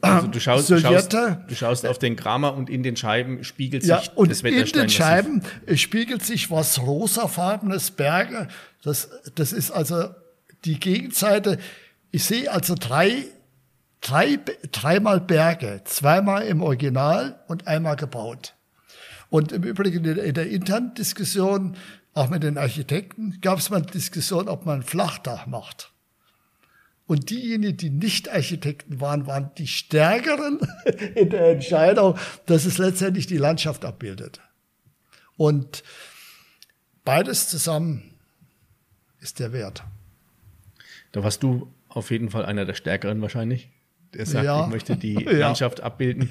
also 0.00 0.26
du 0.28 0.40
schaust, 0.40 0.70
du 0.70 0.80
schaust, 0.80 1.12
du 1.12 1.54
schaust 1.54 1.86
auf 1.86 1.98
den 1.98 2.16
Kramer 2.16 2.54
und 2.54 2.70
in 2.70 2.82
den 2.82 2.96
Scheiben 2.96 3.44
spiegelt 3.44 3.82
sich 3.82 3.90
ja, 3.90 4.02
und 4.14 4.30
das 4.30 4.42
In 4.42 4.64
den 4.64 4.88
Scheiben 4.88 5.42
spiegelt 5.74 6.24
sich 6.24 6.50
was 6.50 6.80
rosafarbenes 6.80 7.90
Berge. 7.90 8.48
Das, 8.82 9.10
das 9.34 9.52
ist 9.52 9.70
also 9.70 10.08
die 10.64 10.78
Gegenseite. 10.78 11.58
Ich 12.10 12.24
sehe 12.24 12.50
also 12.50 12.74
drei 12.78 13.26
drei, 14.00 14.38
dreimal 14.72 15.20
Berge, 15.20 15.82
zweimal 15.84 16.44
im 16.46 16.62
Original 16.62 17.40
und 17.48 17.66
einmal 17.66 17.96
gebaut. 17.96 18.54
Und 19.30 19.52
im 19.52 19.62
Übrigen 19.62 20.04
in 20.04 20.34
der 20.34 20.48
internen 20.48 20.94
Diskussion, 20.94 21.76
auch 22.14 22.30
mit 22.30 22.42
den 22.42 22.58
Architekten, 22.58 23.38
gab 23.40 23.58
es 23.58 23.70
mal 23.70 23.78
eine 23.78 23.86
Diskussion, 23.86 24.48
ob 24.48 24.64
man 24.64 24.80
ein 24.80 24.82
Flachdach 24.82 25.46
macht. 25.46 25.92
Und 27.08 27.30
diejenigen, 27.30 27.74
die 27.78 27.88
nicht 27.88 28.28
Architekten 28.28 29.00
waren, 29.00 29.26
waren 29.26 29.50
die 29.56 29.66
Stärkeren 29.66 30.60
in 31.14 31.30
der 31.30 31.52
Entscheidung, 31.52 32.18
dass 32.44 32.66
es 32.66 32.76
letztendlich 32.76 33.26
die 33.26 33.38
Landschaft 33.38 33.86
abbildet. 33.86 34.42
Und 35.38 35.82
beides 37.06 37.48
zusammen 37.48 38.14
ist 39.20 39.40
der 39.40 39.54
Wert. 39.54 39.84
Da 41.12 41.24
warst 41.24 41.42
du 41.42 41.72
auf 41.88 42.10
jeden 42.10 42.28
Fall 42.28 42.44
einer 42.44 42.66
der 42.66 42.74
Stärkeren 42.74 43.22
wahrscheinlich. 43.22 43.70
Der 44.12 44.26
sagt, 44.26 44.44
ja. 44.44 44.64
ich 44.64 44.70
möchte 44.70 44.96
die 44.96 45.14
ja. 45.24 45.32
Landschaft 45.32 45.80
abbilden. 45.80 46.30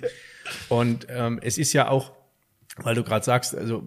Und 0.69 1.07
ähm, 1.09 1.39
es 1.41 1.57
ist 1.57 1.73
ja 1.73 1.89
auch, 1.89 2.11
weil 2.75 2.93
du 2.93 3.03
gerade 3.03 3.25
sagst, 3.25 3.55
also 3.55 3.77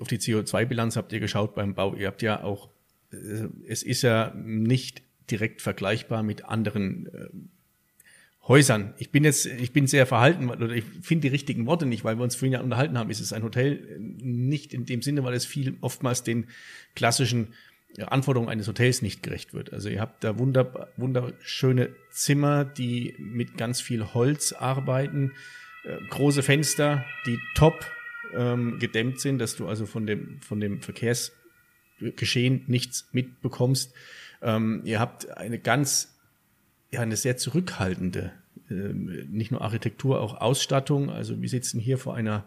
auf 0.00 0.06
die 0.06 0.18
CO2-Bilanz 0.18 0.94
habt 0.94 1.12
ihr 1.12 1.18
geschaut 1.18 1.56
beim 1.56 1.74
Bau. 1.74 1.96
Ihr 1.96 2.06
habt 2.06 2.22
ja 2.22 2.44
auch, 2.44 2.70
äh, 3.12 3.48
es 3.66 3.82
ist 3.82 4.02
ja 4.02 4.32
nicht 4.36 5.05
direkt 5.30 5.62
vergleichbar 5.62 6.22
mit 6.22 6.44
anderen 6.44 7.06
äh, 7.06 7.28
Häusern. 8.48 8.94
Ich 8.98 9.10
bin 9.10 9.24
jetzt, 9.24 9.46
ich 9.46 9.72
bin 9.72 9.86
sehr 9.86 10.06
verhalten, 10.06 10.48
oder 10.48 10.70
ich 10.70 10.84
finde 11.02 11.22
die 11.22 11.28
richtigen 11.28 11.66
Worte 11.66 11.84
nicht, 11.84 12.04
weil 12.04 12.16
wir 12.16 12.22
uns 12.22 12.36
vorhin 12.36 12.52
ja 12.52 12.60
unterhalten 12.60 12.96
haben. 12.96 13.10
Ist 13.10 13.20
es 13.20 13.32
ein 13.32 13.42
Hotel 13.42 13.98
nicht 13.98 14.72
in 14.72 14.84
dem 14.84 15.02
Sinne, 15.02 15.24
weil 15.24 15.34
es 15.34 15.44
viel 15.44 15.76
oftmals 15.80 16.22
den 16.22 16.46
klassischen 16.94 17.48
Anforderungen 18.04 18.50
eines 18.50 18.68
Hotels 18.68 19.02
nicht 19.02 19.22
gerecht 19.22 19.54
wird. 19.54 19.72
Also 19.72 19.88
ihr 19.88 20.00
habt 20.00 20.22
da 20.22 20.38
wunder, 20.38 20.88
wunderschöne 20.96 21.94
Zimmer, 22.10 22.64
die 22.64 23.14
mit 23.18 23.56
ganz 23.56 23.80
viel 23.80 24.12
Holz 24.12 24.52
arbeiten, 24.52 25.32
äh, 25.84 25.96
große 26.10 26.42
Fenster, 26.42 27.04
die 27.26 27.38
top 27.54 27.86
ähm, 28.34 28.78
gedämmt 28.78 29.20
sind, 29.20 29.38
dass 29.38 29.56
du 29.56 29.66
also 29.66 29.86
von 29.86 30.06
dem, 30.06 30.40
von 30.42 30.60
dem 30.60 30.82
Verkehrsgeschehen 30.82 32.64
nichts 32.66 33.08
mitbekommst. 33.12 33.94
Ähm, 34.42 34.82
ihr 34.84 35.00
habt 35.00 35.36
eine 35.36 35.58
ganz, 35.58 36.16
ja, 36.90 37.00
eine 37.00 37.16
sehr 37.16 37.36
zurückhaltende, 37.36 38.32
äh, 38.70 38.74
nicht 38.74 39.50
nur 39.50 39.62
Architektur, 39.62 40.20
auch 40.20 40.40
Ausstattung. 40.40 41.10
Also 41.10 41.40
wir 41.40 41.48
sitzen 41.48 41.80
hier 41.80 41.98
vor 41.98 42.14
einer 42.14 42.44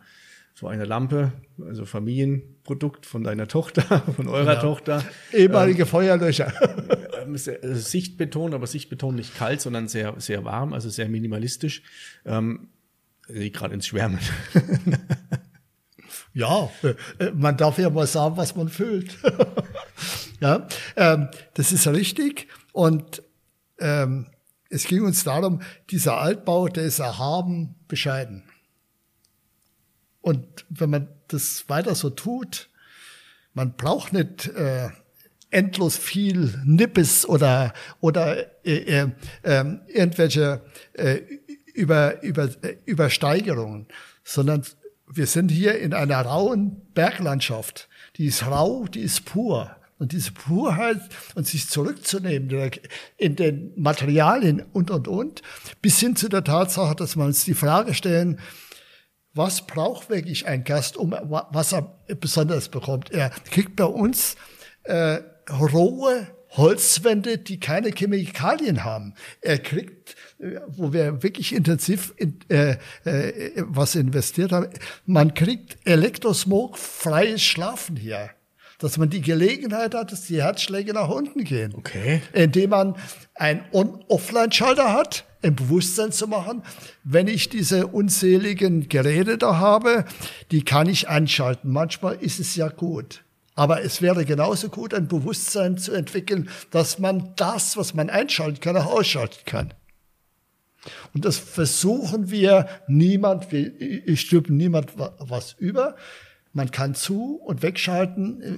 so 0.59 0.67
eine 0.67 0.83
Lampe, 0.83 1.31
also 1.65 1.85
Familienprodukt 1.85 3.05
von 3.05 3.23
deiner 3.23 3.47
Tochter, 3.47 3.81
von 4.15 4.27
eurer 4.27 4.55
genau. 4.55 4.73
Tochter. 4.73 5.05
Ehemalige 5.31 5.83
ähm, 5.83 5.87
Feuerlöcher. 5.87 6.51
Ähm, 7.21 7.35
äh, 7.35 7.75
Sichtbeton, 7.75 8.53
aber 8.53 8.67
Sichtbeton 8.67 9.15
nicht 9.15 9.37
kalt, 9.37 9.61
sondern 9.61 9.87
sehr, 9.87 10.15
sehr 10.17 10.43
warm, 10.43 10.73
also 10.73 10.89
sehr 10.89 11.07
minimalistisch. 11.07 11.81
Ähm, 12.25 12.67
gerade 13.27 13.75
ins 13.75 13.87
Schwärmen. 13.87 14.19
ja, 16.33 16.69
äh, 17.19 17.31
man 17.33 17.55
darf 17.55 17.77
ja 17.77 17.89
mal 17.89 18.07
sagen, 18.07 18.35
was 18.37 18.55
man 18.55 18.67
fühlt. 18.69 19.17
ja, 20.39 20.67
ähm, 20.95 21.29
das 21.53 21.71
ist 21.71 21.87
richtig. 21.87 22.47
Und 22.71 23.23
ähm, 23.79 24.27
es 24.69 24.85
ging 24.85 25.03
uns 25.03 25.23
darum, 25.23 25.61
dieser 25.89 26.17
Altbau, 26.17 26.67
der 26.67 26.83
ist 26.83 26.99
erhaben, 26.99 27.75
bescheiden. 27.87 28.43
Und 30.21 30.65
wenn 30.69 30.89
man 30.89 31.07
das 31.27 31.67
weiter 31.69 31.95
so 31.95 32.09
tut, 32.09 32.69
man 33.53 33.75
braucht 33.75 34.13
nicht 34.13 34.47
äh, 34.47 34.89
endlos 35.49 35.97
viel 35.97 36.61
Nippes 36.65 37.27
oder 37.27 37.73
oder 37.99 38.45
äh, 38.65 39.01
äh, 39.01 39.09
äh, 39.43 39.65
irgendwelche 39.87 40.61
äh, 40.93 41.21
über, 41.73 42.21
über, 42.21 42.49
äh, 42.61 42.77
Übersteigerungen, 42.85 43.87
sondern 44.23 44.63
wir 45.07 45.25
sind 45.25 45.49
hier 45.49 45.79
in 45.79 45.93
einer 45.93 46.21
rauen 46.21 46.81
Berglandschaft. 46.93 47.89
Die 48.17 48.25
ist 48.25 48.45
rau, 48.45 48.85
die 48.85 49.01
ist 49.01 49.25
pur. 49.25 49.75
Und 49.99 50.13
diese 50.13 50.31
Purheit 50.31 51.01
und 51.35 51.45
sich 51.45 51.69
zurückzunehmen 51.69 52.71
in 53.17 53.35
den 53.35 53.73
Materialien 53.75 54.63
und, 54.73 54.89
und, 54.89 55.07
und, 55.07 55.41
bis 55.81 55.99
hin 55.99 56.15
zu 56.15 56.29
der 56.29 56.43
Tatsache, 56.43 56.95
dass 56.95 57.15
wir 57.15 57.25
uns 57.25 57.43
die 57.43 57.53
Frage 57.53 57.93
stellen, 57.93 58.39
was 59.33 59.67
braucht 59.67 60.09
wirklich 60.09 60.47
ein 60.47 60.63
Gast, 60.63 60.97
um 60.97 61.11
was 61.11 61.73
er 61.73 61.99
besonders 62.19 62.69
bekommt. 62.69 63.11
Er 63.11 63.29
kriegt 63.29 63.75
bei 63.75 63.85
uns 63.85 64.35
äh, 64.83 65.19
rohe 65.49 66.27
Holzwände, 66.51 67.37
die 67.37 67.59
keine 67.59 67.91
Chemikalien 67.91 68.83
haben. 68.83 69.13
Er 69.41 69.59
kriegt, 69.59 70.15
äh, 70.39 70.59
wo 70.67 70.93
wir 70.93 71.21
wirklich 71.21 71.53
intensiv 71.53 72.13
in, 72.17 72.39
äh, 72.49 72.77
äh, 73.03 73.63
was 73.67 73.95
investiert 73.95 74.51
haben, 74.51 74.69
man 75.05 75.33
kriegt 75.33 75.77
Elektrosmog 75.85 76.77
freies 76.77 77.43
Schlafen 77.43 77.95
hier 77.95 78.31
dass 78.79 78.97
man 78.97 79.09
die 79.09 79.21
Gelegenheit 79.21 79.93
hat, 79.93 80.11
dass 80.11 80.23
die 80.23 80.41
Herzschläge 80.41 80.93
nach 80.93 81.09
unten 81.09 81.43
gehen. 81.43 81.73
Okay. 81.75 82.21
Indem 82.33 82.71
man 82.71 82.95
einen 83.35 83.63
On-Offline-Schalter 83.71 84.93
hat, 84.93 85.25
ein 85.41 85.55
Bewusstsein 85.55 86.11
zu 86.11 86.27
machen, 86.27 86.63
wenn 87.03 87.27
ich 87.27 87.49
diese 87.49 87.87
unzähligen 87.87 88.89
Geräte 88.89 89.37
da 89.37 89.57
habe, 89.57 90.05
die 90.51 90.63
kann 90.63 90.89
ich 90.89 91.07
anschalten. 91.07 91.71
Manchmal 91.71 92.15
ist 92.15 92.39
es 92.39 92.55
ja 92.55 92.69
gut. 92.69 93.23
Aber 93.55 93.83
es 93.83 94.01
wäre 94.01 94.23
genauso 94.23 94.69
gut, 94.69 94.93
ein 94.93 95.09
Bewusstsein 95.09 95.77
zu 95.77 95.91
entwickeln, 95.91 96.49
dass 96.71 96.99
man 96.99 97.33
das, 97.35 97.75
was 97.75 97.93
man 97.93 98.09
einschalten 98.09 98.61
kann, 98.61 98.77
auch 98.77 98.85
ausschalten 98.85 99.41
kann. 99.45 99.73
Und 101.13 101.25
das 101.25 101.37
versuchen 101.37 102.31
wir 102.31 102.69
niemand, 102.87 103.51
ich 103.51 104.21
stülpe 104.21 104.53
niemand 104.53 104.93
was 104.95 105.53
über. 105.59 105.97
Man 106.59 106.71
kann 106.71 106.93
zu 106.93 107.35
und 107.35 107.61
wegschalten, 107.61 108.41
äh, 108.41 108.57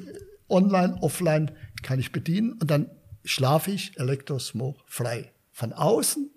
online, 0.50 0.98
offline 1.02 1.52
kann 1.84 2.00
ich 2.00 2.12
bedienen 2.12 2.54
und 2.54 2.72
dann 2.72 2.90
schlafe 3.24 3.70
ich 3.70 4.00
elektrosmog 4.00 4.78
frei. 4.88 5.32
Von 5.52 5.72
außen 5.72 6.32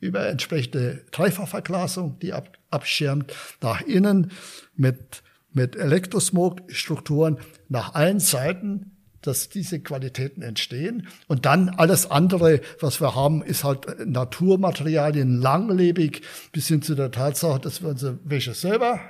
über 0.00 0.26
entsprechende 0.26 1.04
Dreifachverglasung, 1.10 2.18
die 2.20 2.32
ab, 2.32 2.56
abschirmt, 2.70 3.34
nach 3.60 3.82
innen 3.82 4.32
mit, 4.76 5.22
mit 5.52 5.76
Elektrosmog-Strukturen 5.76 7.36
nach 7.68 7.92
allen 7.92 8.18
Seiten, 8.18 8.96
dass 9.20 9.50
diese 9.50 9.80
Qualitäten 9.80 10.40
entstehen. 10.40 11.06
Und 11.28 11.44
dann 11.44 11.68
alles 11.68 12.10
andere, 12.10 12.62
was 12.80 13.02
wir 13.02 13.14
haben, 13.14 13.42
ist 13.42 13.62
halt 13.62 14.06
Naturmaterialien 14.06 15.38
langlebig, 15.38 16.22
bis 16.52 16.68
hin 16.68 16.80
zu 16.80 16.94
der 16.94 17.10
Tatsache, 17.10 17.60
dass 17.60 17.82
wir 17.82 17.90
unsere 17.90 18.18
Wäsche 18.24 18.54
selber 18.54 19.00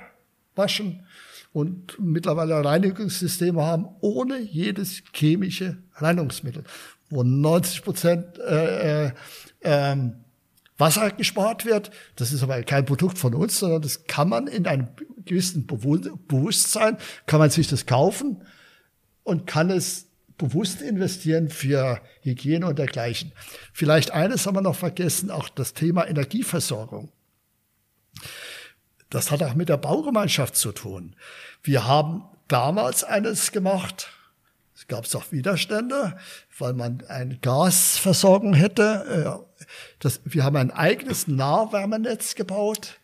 waschen 0.57 1.04
und 1.55 1.97
mittlerweile 2.01 2.65
Reinigungssysteme 2.65 3.63
haben 3.63 3.87
ohne 4.01 4.39
jedes 4.39 5.01
chemische 5.13 5.77
Reinigungsmittel, 5.93 6.65
wo 7.09 7.23
90 7.23 7.81
Prozent 7.81 8.37
äh, 8.39 9.05
äh, 9.05 9.11
ähm, 9.61 10.15
Wasser 10.77 11.11
gespart 11.11 11.63
wird. 11.63 11.91
Das 12.17 12.33
ist 12.33 12.43
aber 12.43 12.61
kein 12.63 12.83
Produkt 12.83 13.17
von 13.17 13.33
uns, 13.33 13.57
sondern 13.57 13.81
das 13.81 14.03
kann 14.03 14.27
man 14.27 14.47
in 14.47 14.67
einem 14.67 14.89
gewissen 15.23 15.65
Bewusstsein, 15.65 16.97
kann 17.25 17.39
man 17.39 17.49
sich 17.49 17.69
das 17.69 17.85
kaufen 17.85 18.43
und 19.23 19.47
kann 19.47 19.69
es 19.69 20.07
bewusst 20.37 20.81
investieren 20.81 21.47
für 21.47 22.01
Hygiene 22.19 22.67
und 22.67 22.79
dergleichen. 22.79 23.31
Vielleicht 23.71 24.11
eines 24.11 24.45
haben 24.45 24.57
wir 24.57 24.61
noch 24.61 24.75
vergessen, 24.75 25.31
auch 25.31 25.47
das 25.47 25.73
Thema 25.73 26.05
Energieversorgung. 26.05 27.13
Das 29.09 29.31
hat 29.31 29.43
auch 29.43 29.55
mit 29.55 29.69
der 29.69 29.77
Baugemeinschaft 29.77 30.55
zu 30.55 30.71
tun. 30.71 31.15
Wir 31.63 31.85
haben 31.85 32.23
damals 32.47 33.03
eines 33.03 33.51
gemacht, 33.51 34.09
es 34.75 34.87
gab 34.87 35.13
auch 35.15 35.31
Widerstände, 35.31 36.17
weil 36.57 36.73
man 36.73 37.03
eine 37.07 37.37
Gasversorgung 37.37 38.53
hätte. 38.53 39.45
Äh, 39.59 39.65
das, 39.99 40.21
wir 40.25 40.43
haben 40.43 40.57
ein 40.57 40.71
eigenes 40.71 41.27
Nahwärmenetz 41.27 42.35
gebaut 42.35 42.99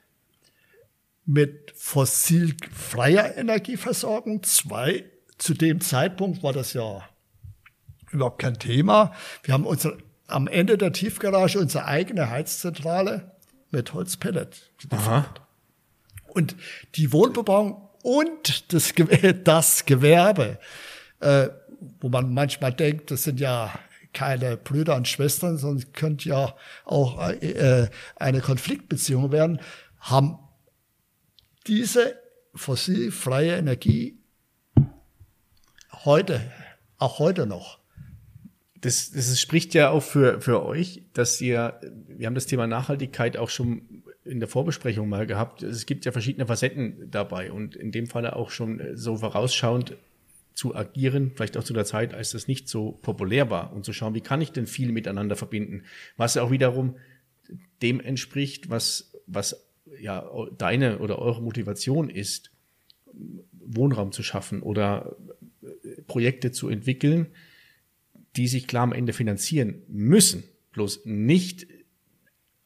mit 1.25 1.71
fossilfreier 1.75 3.37
Energieversorgung. 3.37 4.43
Zwei, 4.43 5.05
zu 5.37 5.53
dem 5.53 5.79
Zeitpunkt 5.79 6.43
war 6.43 6.51
das 6.51 6.73
ja 6.73 7.07
überhaupt 8.11 8.41
kein 8.41 8.59
Thema. 8.59 9.13
Wir 9.43 9.53
haben 9.53 9.65
unsere, 9.65 9.97
am 10.27 10.47
Ende 10.47 10.77
der 10.77 10.91
Tiefgarage 10.91 11.57
unsere 11.57 11.85
eigene 11.85 12.29
Heizzentrale 12.29 13.31
mit 13.71 13.93
Holzpellet. 13.93 14.71
Und 16.31 16.55
die 16.95 17.11
Wohnbebauung 17.13 17.89
und 18.03 18.73
das, 18.73 18.93
das 19.43 19.85
Gewerbe 19.85 20.57
äh, 21.21 21.49
wo 21.99 22.09
man 22.09 22.33
manchmal 22.33 22.73
denkt, 22.73 23.11
das 23.11 23.23
sind 23.23 23.39
ja 23.39 23.73
keine 24.13 24.57
Brüder 24.57 24.95
und 24.95 25.07
Schwestern, 25.07 25.57
sondern 25.57 25.93
könnte 25.93 26.29
ja 26.29 26.55
auch 26.83 27.29
äh, 27.29 27.89
eine 28.17 28.41
Konfliktbeziehung 28.41 29.31
werden, 29.31 29.61
haben 29.99 30.37
diese 31.67 32.19
fossilfreie 32.53 33.55
Energie 33.55 34.19
heute, 36.03 36.51
auch 36.97 37.19
heute 37.19 37.45
noch. 37.45 37.79
Das, 38.81 39.11
das 39.11 39.39
spricht 39.39 39.73
ja 39.75 39.91
auch 39.91 40.01
für, 40.01 40.41
für 40.41 40.65
euch, 40.65 41.03
dass 41.13 41.39
ihr, 41.39 41.79
wir 42.07 42.25
haben 42.25 42.35
das 42.35 42.47
Thema 42.47 42.67
Nachhaltigkeit 42.67 43.37
auch 43.37 43.49
schon 43.49 44.03
in 44.23 44.39
der 44.39 44.47
Vorbesprechung 44.47 45.09
mal 45.09 45.25
gehabt. 45.25 45.63
Es 45.63 45.85
gibt 45.85 46.05
ja 46.05 46.11
verschiedene 46.11 46.45
Facetten 46.45 47.09
dabei 47.09 47.51
und 47.51 47.75
in 47.75 47.91
dem 47.91 48.07
Falle 48.07 48.35
auch 48.35 48.51
schon 48.51 48.81
so 48.93 49.17
vorausschauend 49.17 49.97
zu 50.53 50.75
agieren, 50.75 51.31
vielleicht 51.33 51.57
auch 51.57 51.63
zu 51.63 51.73
der 51.73 51.85
Zeit, 51.85 52.13
als 52.13 52.31
das 52.31 52.47
nicht 52.47 52.67
so 52.67 52.91
populär 53.01 53.49
war 53.49 53.73
und 53.73 53.85
zu 53.85 53.93
schauen, 53.93 54.13
wie 54.13 54.21
kann 54.21 54.41
ich 54.41 54.51
denn 54.51 54.67
viel 54.67 54.91
miteinander 54.91 55.35
verbinden, 55.35 55.83
was 56.17 56.37
auch 56.37 56.51
wiederum 56.51 56.97
dem 57.81 57.99
entspricht, 57.99 58.69
was, 58.69 59.13
was 59.27 59.65
ja 59.99 60.29
deine 60.57 60.99
oder 60.99 61.19
eure 61.19 61.41
Motivation 61.41 62.09
ist, 62.09 62.51
Wohnraum 63.53 64.11
zu 64.11 64.23
schaffen 64.23 64.61
oder 64.61 65.15
äh, 65.63 66.01
Projekte 66.03 66.51
zu 66.51 66.69
entwickeln, 66.69 67.27
die 68.35 68.47
sich 68.47 68.67
klar 68.67 68.83
am 68.83 68.93
Ende 68.93 69.13
finanzieren 69.13 69.81
müssen, 69.87 70.43
bloß 70.73 71.05
nicht 71.05 71.67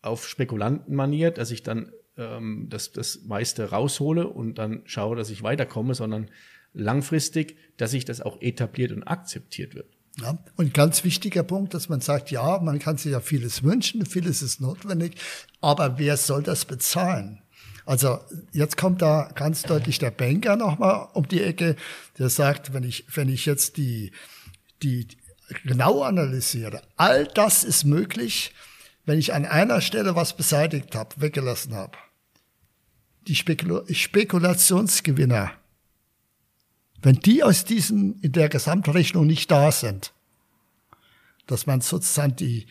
auf 0.06 0.28
Spekulantenmanier, 0.28 1.32
dass 1.32 1.52
ich 1.52 1.64
dann 1.64 1.92
ähm, 2.18 2.68
das, 2.70 2.92
das 2.92 3.22
meiste 3.26 3.72
raushole 3.72 4.28
und 4.28 4.58
dann 4.58 4.82
schaue, 4.86 5.16
dass 5.16 5.30
ich 5.30 5.44
weiterkomme, 5.44 5.96
sondern 5.96 6.30
langfristig, 6.74 7.58
dass 7.78 7.92
sich 7.92 8.06
das 8.06 8.22
auch 8.22 8.42
etabliert 8.42 8.92
und 8.92 9.04
akzeptiert 9.04 9.76
wird. 9.76 9.88
Ja, 10.22 10.38
und 10.56 10.74
ganz 10.74 11.04
wichtiger 11.04 11.44
Punkt, 11.44 11.74
dass 11.74 11.90
man 11.90 12.00
sagt, 12.00 12.32
ja, 12.32 12.60
man 12.60 12.80
kann 12.80 12.98
sich 12.98 13.12
ja 13.12 13.20
vieles 13.20 13.64
wünschen, 13.64 14.06
vieles 14.06 14.42
ist 14.42 14.62
notwendig, 14.62 15.16
aber 15.60 16.00
wer 16.00 16.16
soll 16.16 16.42
das 16.42 16.64
bezahlen? 16.64 17.42
Also 17.86 18.20
jetzt 18.52 18.78
kommt 18.78 19.02
da 19.02 19.30
ganz 19.36 19.64
deutlich 19.64 20.00
der 20.00 20.12
Banker 20.12 20.56
nochmal 20.56 21.10
um 21.14 21.28
die 21.28 21.42
Ecke, 21.42 21.76
der 22.18 22.30
sagt, 22.30 22.74
wenn 22.74 22.84
ich, 22.84 23.06
wenn 23.14 23.30
ich 23.30 23.46
jetzt 23.46 23.78
die, 23.78 24.12
die 24.82 25.08
genau 25.66 26.02
analysiere, 26.02 26.82
all 26.96 27.26
das 27.26 27.64
ist 27.64 27.84
möglich, 27.84 28.54
wenn 29.06 29.20
ich 29.20 29.34
an 29.34 29.46
einer 29.46 29.82
Stelle 29.82 30.16
was 30.16 30.36
beseitigt 30.36 30.96
habe, 30.96 31.22
weggelassen 31.22 31.76
habe. 31.76 31.98
Die 33.28 33.36
Spekula 33.36 33.84
Spekulationsgewinner, 33.92 35.52
wenn 37.02 37.16
die 37.16 37.44
aus 37.44 37.66
diesem, 37.66 38.18
in 38.22 38.32
der 38.32 38.50
Gesamtrechnung 38.50 39.26
nicht 39.26 39.50
da 39.52 39.72
sind, 39.72 40.14
dass 41.48 41.66
man 41.66 41.82
sozusagen 41.82 42.36
die, 42.36 42.68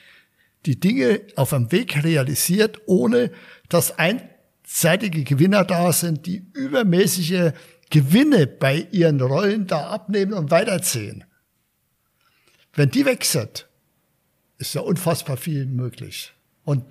die 0.66 0.78
Dinge 0.78 1.20
auf 1.37 1.53
einem 1.53 1.70
Weg 1.70 2.03
realisiert, 2.03 2.80
ohne 2.87 3.30
dass 3.68 3.97
einseitige 3.99 5.24
Gewinner 5.24 5.64
da 5.64 5.93
sind, 5.93 6.26
die 6.26 6.47
übermäßige 6.53 7.53
Gewinne 7.91 8.47
bei 8.47 8.89
ihren 8.91 9.20
Rollen 9.20 9.66
da 9.66 9.91
abnehmen 9.91 10.32
und 10.32 10.51
weiterziehen. 10.51 11.24
Wenn 12.72 12.91
die 12.91 13.05
weg 13.05 13.24
sind, 13.24 13.68
ist 14.59 14.74
ja 14.74 14.80
unfassbar 14.80 15.36
viel 15.36 15.66
möglich. 15.66 16.32
Und 16.64 16.84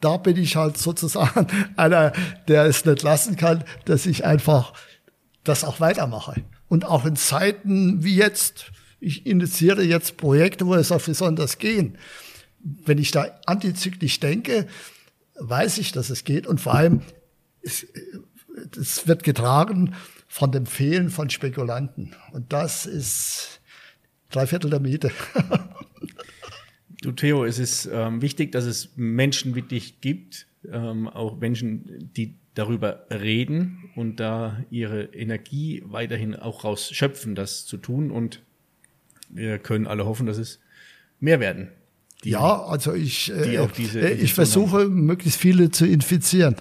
da 0.00 0.16
bin 0.16 0.36
ich 0.36 0.56
halt 0.56 0.78
sozusagen 0.78 1.46
einer, 1.76 2.12
der 2.48 2.64
es 2.64 2.84
nicht 2.84 3.02
lassen 3.02 3.36
kann, 3.36 3.64
dass 3.84 4.06
ich 4.06 4.24
einfach 4.24 4.72
das 5.44 5.64
auch 5.64 5.80
weitermache. 5.80 6.44
Und 6.68 6.84
auch 6.84 7.04
in 7.04 7.16
Zeiten 7.16 8.04
wie 8.04 8.16
jetzt, 8.16 8.72
ich 9.00 9.26
initiiere 9.26 9.82
jetzt 9.82 10.16
Projekte, 10.16 10.66
wo 10.66 10.74
es 10.74 10.92
auch 10.92 11.02
besonders 11.02 11.58
gehen. 11.58 11.98
Wenn 12.60 12.98
ich 12.98 13.10
da 13.10 13.40
antizyklisch 13.46 14.20
denke, 14.20 14.66
weiß 15.36 15.78
ich, 15.78 15.92
dass 15.92 16.10
es 16.10 16.24
geht. 16.24 16.46
Und 16.46 16.60
vor 16.60 16.74
allem, 16.74 17.02
es, 17.62 17.86
es 18.78 19.06
wird 19.06 19.22
getragen 19.22 19.94
von 20.28 20.52
dem 20.52 20.66
Fehlen 20.66 21.10
von 21.10 21.30
Spekulanten. 21.30 22.14
Und 22.32 22.52
das 22.52 22.86
ist 22.86 23.60
drei 24.30 24.46
Viertel 24.46 24.70
der 24.70 24.80
Miete. 24.80 25.10
du 27.02 27.12
Theo, 27.12 27.44
es 27.44 27.58
ist 27.58 27.88
ähm, 27.92 28.22
wichtig, 28.22 28.52
dass 28.52 28.64
es 28.64 28.90
Menschen 28.96 29.54
wie 29.54 29.62
dich 29.62 30.00
gibt, 30.00 30.46
ähm, 30.70 31.08
auch 31.08 31.38
Menschen, 31.38 32.10
die 32.16 32.34
darüber 32.54 33.06
reden 33.10 33.90
und 33.96 34.20
da 34.20 34.62
ihre 34.70 35.04
Energie 35.04 35.82
weiterhin 35.86 36.34
auch 36.34 36.64
rausschöpfen, 36.64 37.34
das 37.34 37.64
zu 37.64 37.76
tun. 37.76 38.10
Und 38.10 38.42
wir 39.28 39.58
können 39.58 39.86
alle 39.86 40.04
hoffen, 40.04 40.26
dass 40.26 40.38
es 40.38 40.60
mehr 41.20 41.40
werden. 41.40 41.68
Die, 42.24 42.30
ja, 42.30 42.62
also 42.64 42.92
ich, 42.92 43.32
äh, 43.32 43.56
äh 43.56 44.12
ich 44.12 44.34
versuche, 44.34 44.80
haben. 44.80 45.06
möglichst 45.06 45.40
viele 45.40 45.70
zu 45.70 45.86
infizieren. 45.86 46.56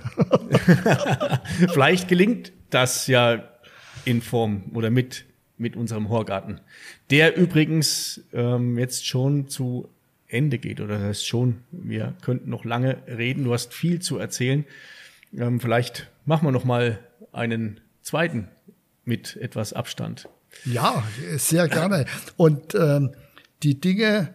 Vielleicht 1.74 2.08
gelingt 2.08 2.54
das 2.70 3.08
ja 3.08 3.44
in 4.06 4.22
Form 4.22 4.64
oder 4.74 4.90
mit, 4.90 5.26
mit 5.58 5.76
unserem 5.76 6.08
Horgarten, 6.08 6.62
der 7.10 7.36
übrigens 7.36 8.24
ähm, 8.32 8.78
jetzt 8.78 9.06
schon 9.06 9.50
zu 9.50 9.90
Ende 10.30 10.60
geht. 10.60 10.80
Oder 10.80 11.00
das 11.00 11.08
heißt 11.08 11.28
schon, 11.28 11.64
wir 11.72 12.16
könnten 12.22 12.50
noch 12.50 12.64
lange 12.64 13.04
reden. 13.08 13.44
Du 13.44 13.54
hast 13.54 13.74
viel 13.74 14.00
zu 14.02 14.18
erzählen. 14.18 14.66
Ähm, 15.36 15.60
vielleicht 15.60 16.10
machen 16.26 16.48
wir 16.48 16.52
noch 16.52 16.66
mal 16.66 17.00
einen 17.32 17.82
zweiten 18.02 18.48
mit 19.06 19.36
etwas 19.38 19.74
Abstand. 19.74 20.30
Ja, 20.66 21.04
sehr 21.38 21.68
gerne. 21.68 22.06
Und 22.38 22.76
ähm, 22.76 23.12
die 23.64 23.80
Dinge, 23.80 24.34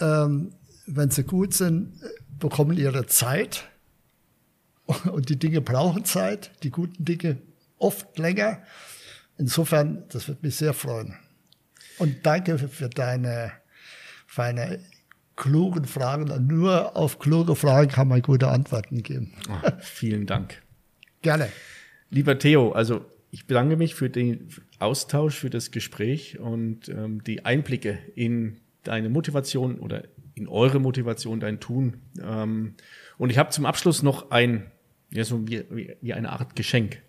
ähm, 0.00 0.54
wenn 0.86 1.10
sie 1.10 1.24
gut 1.24 1.54
sind, 1.54 1.92
bekommen 2.38 2.76
ihre 2.76 3.06
Zeit. 3.06 3.68
Und 5.10 5.28
die 5.30 5.38
Dinge 5.38 5.60
brauchen 5.60 6.04
Zeit, 6.04 6.50
die 6.62 6.70
guten 6.70 7.04
Dinge 7.04 7.38
oft 7.78 8.18
länger. 8.18 8.62
Insofern, 9.38 10.04
das 10.10 10.28
wird 10.28 10.42
mich 10.42 10.56
sehr 10.56 10.74
freuen. 10.74 11.16
Und 11.98 12.26
danke 12.26 12.58
für 12.58 12.88
deine, 12.88 13.52
für 14.26 14.42
deine 14.42 14.80
klugen 15.36 15.84
Fragen. 15.84 16.46
Nur 16.46 16.96
auf 16.96 17.18
kluge 17.18 17.54
Fragen 17.54 17.90
kann 17.90 18.08
man 18.08 18.22
gute 18.22 18.48
Antworten 18.48 19.02
geben. 19.02 19.32
Oh, 19.48 19.70
vielen 19.80 20.26
Dank. 20.26 20.62
Gerne. 21.22 21.48
Lieber 22.10 22.38
Theo, 22.38 22.72
also 22.72 23.04
ich 23.30 23.46
bedanke 23.46 23.76
mich 23.76 23.94
für 23.94 24.08
den 24.08 24.48
Austausch, 24.78 25.36
für 25.36 25.50
das 25.50 25.72
Gespräch 25.72 26.38
und 26.38 26.88
ähm, 26.88 27.24
die 27.24 27.44
Einblicke 27.44 27.98
in 28.14 28.60
deine 28.84 29.08
Motivation 29.08 29.80
oder 29.80 30.04
in 30.34 30.46
eure 30.46 30.78
Motivation, 30.78 31.40
dein 31.40 31.58
Tun. 31.60 31.94
Ähm, 32.22 32.74
und 33.18 33.30
ich 33.30 33.38
habe 33.38 33.50
zum 33.50 33.66
Abschluss 33.66 34.02
noch 34.02 34.30
ein, 34.30 34.70
ja, 35.10 35.24
so 35.24 35.48
wie, 35.48 35.64
wie, 35.70 35.96
wie 36.00 36.12
eine 36.12 36.30
Art 36.30 36.54
Geschenk. 36.54 37.02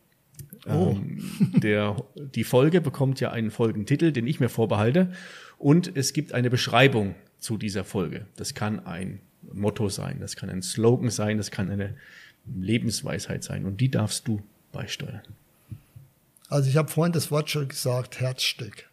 Oh. 0.67 0.95
Ähm, 0.95 1.19
der, 1.61 1.95
die 2.15 2.43
Folge 2.43 2.81
bekommt 2.81 3.19
ja 3.19 3.31
einen 3.31 3.51
Folgentitel, 3.51 4.11
den 4.11 4.25
ich 4.25 4.39
mir 4.39 4.49
vorbehalte. 4.49 5.11
Und 5.57 5.95
es 5.95 6.13
gibt 6.13 6.33
eine 6.33 6.49
Beschreibung 6.49 7.15
zu 7.39 7.57
dieser 7.57 7.83
Folge. 7.83 8.25
Das 8.35 8.53
kann 8.53 8.85
ein 8.85 9.21
Motto 9.53 9.89
sein, 9.89 10.19
das 10.19 10.35
kann 10.35 10.49
ein 10.49 10.61
Slogan 10.61 11.09
sein, 11.09 11.37
das 11.37 11.51
kann 11.51 11.69
eine 11.69 11.95
Lebensweisheit 12.45 13.43
sein 13.43 13.65
und 13.65 13.81
die 13.81 13.89
darfst 13.89 14.27
du 14.27 14.41
beisteuern. 14.71 15.21
Also 16.49 16.69
ich 16.69 16.77
habe 16.77 16.89
vorhin 16.89 17.13
das 17.13 17.31
Wort 17.31 17.49
schon 17.49 17.67
gesagt, 17.67 18.19
Herzstück. 18.19 18.89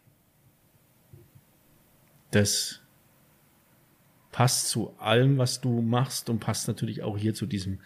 Das 2.31 2.79
passt 4.31 4.69
zu 4.69 4.95
allem, 4.99 5.37
was 5.37 5.61
du 5.61 5.81
machst 5.81 6.29
und 6.29 6.39
passt 6.39 6.67
natürlich 6.67 7.03
auch 7.03 7.17
hier 7.17 7.35
zu 7.35 7.45
diesem 7.45 7.79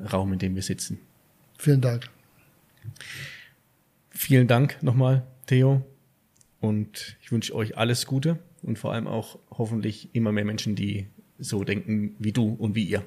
Raum, 0.00 0.32
in 0.32 0.38
dem 0.38 0.54
wir 0.54 0.62
sitzen. 0.62 0.98
Vielen 1.58 1.80
Dank. 1.80 2.08
Vielen 4.10 4.48
Dank 4.48 4.82
nochmal, 4.82 5.26
Theo. 5.46 5.84
Und 6.64 7.18
ich 7.20 7.30
wünsche 7.30 7.54
euch 7.54 7.76
alles 7.76 8.06
Gute 8.06 8.38
und 8.62 8.78
vor 8.78 8.94
allem 8.94 9.06
auch 9.06 9.38
hoffentlich 9.50 10.08
immer 10.14 10.32
mehr 10.32 10.46
Menschen, 10.46 10.74
die 10.74 11.08
so 11.38 11.62
denken 11.62 12.16
wie 12.18 12.32
du 12.32 12.54
und 12.54 12.74
wie 12.74 12.84
ihr. 12.84 13.04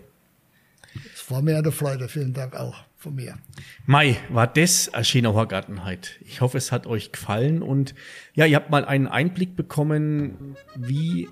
Es 1.12 1.32
war 1.32 1.42
mir 1.42 1.58
eine 1.58 1.72
Freude. 1.72 2.08
Vielen 2.08 2.34
Dank 2.34 2.56
auch 2.56 2.84
von 2.96 3.16
mir. 3.16 3.40
Mai, 3.88 4.18
war 4.30 4.46
das 4.46 4.94
ein 4.94 5.04
schöner 5.04 5.34
Horgartenheit. 5.34 6.20
Ich 6.22 6.42
hoffe, 6.42 6.60
es 6.60 6.72
hat 6.72 6.86
euch 6.86 7.12
gefallen 7.12 7.64
und 7.64 7.96
ja, 8.36 8.46
ihr 8.46 8.58
habt 8.58 8.70
mal 8.70 8.86
einen 8.86 9.08
Einblick 9.08 9.56
bekommen, 9.56 10.56
wie 10.76 11.28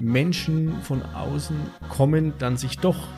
Menschen 0.00 0.82
von 0.82 1.02
außen 1.02 1.56
kommen, 1.88 2.34
dann 2.38 2.58
sich 2.58 2.76
doch 2.76 3.08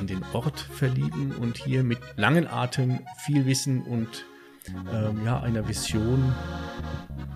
in 0.00 0.06
den 0.06 0.22
Ort 0.32 0.60
verlieben 0.60 1.32
und 1.32 1.58
hier 1.58 1.82
mit 1.82 1.98
langen 2.14 2.46
Atem 2.46 3.00
viel 3.24 3.44
Wissen 3.44 3.82
und 3.82 4.24
ähm, 4.92 5.24
ja, 5.24 5.40
einer 5.40 5.68
Vision 5.68 6.34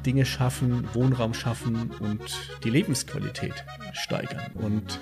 Dinge 0.05 0.25
schaffen, 0.25 0.89
Wohnraum 0.95 1.35
schaffen 1.35 1.91
und 2.01 2.21
die 2.65 2.71
Lebensqualität 2.71 3.65
steigern. 3.93 4.53
Und 4.55 5.01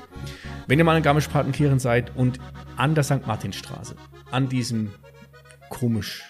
wenn 0.67 0.79
ihr 0.79 0.85
mal 0.85 0.97
in 0.97 1.03
Garmisch-Partenkirchen 1.03 1.79
seid 1.79 2.17
und 2.17 2.41
an 2.77 2.95
der 2.95 3.05
St. 3.05 3.27
Martinstraße, 3.27 3.97
an 4.31 4.49
diesem 4.49 4.93
komisch 5.69 6.25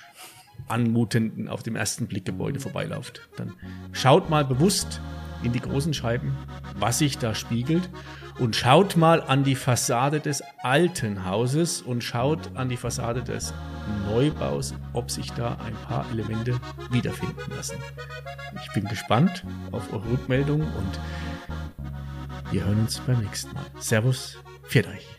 anmutenden, 0.69 1.49
auf 1.49 1.63
dem 1.63 1.77
ersten 1.77 2.07
Blick 2.07 2.25
Gebäude 2.25 2.61
vorbeilauft, 2.61 3.29
dann 3.37 3.55
schaut 3.93 4.29
mal 4.31 4.45
bewusst 4.45 5.01
in 5.43 5.53
die 5.53 5.61
großen 5.61 5.95
Scheiben, 5.95 6.37
was 6.79 6.99
sich 6.99 7.19
da 7.19 7.35
spiegelt 7.35 7.89
und 8.39 8.57
schaut 8.57 8.97
mal 8.97 9.23
an 9.23 9.45
die 9.45 9.55
Fassade 9.55 10.21
des 10.21 10.43
alten 10.63 11.25
Hauses 11.25 11.83
und 11.83 12.03
schaut 12.03 12.51
an 12.55 12.69
die 12.69 12.77
Fassade 12.77 13.23
des 13.23 13.55
Neubaus, 14.09 14.75
ob 14.93 15.11
sich 15.11 15.33
da 15.33 15.57
ein 15.65 15.75
paar 15.89 16.07
Elemente 16.11 16.59
wiederfinden 16.91 17.51
lassen. 17.55 17.77
Ich 18.63 18.73
bin 18.73 18.85
gespannt 18.87 19.45
auf 19.73 19.93
eure 19.93 20.11
Rückmeldung 20.11 20.61
und 20.61 21.01
wir 22.51 22.65
hören 22.65 22.81
uns 22.81 23.01
beim 23.01 23.21
nächsten 23.21 23.53
Mal. 23.55 23.65
Servus, 23.79 24.39
viert 24.65 24.87
euch. 24.87 25.16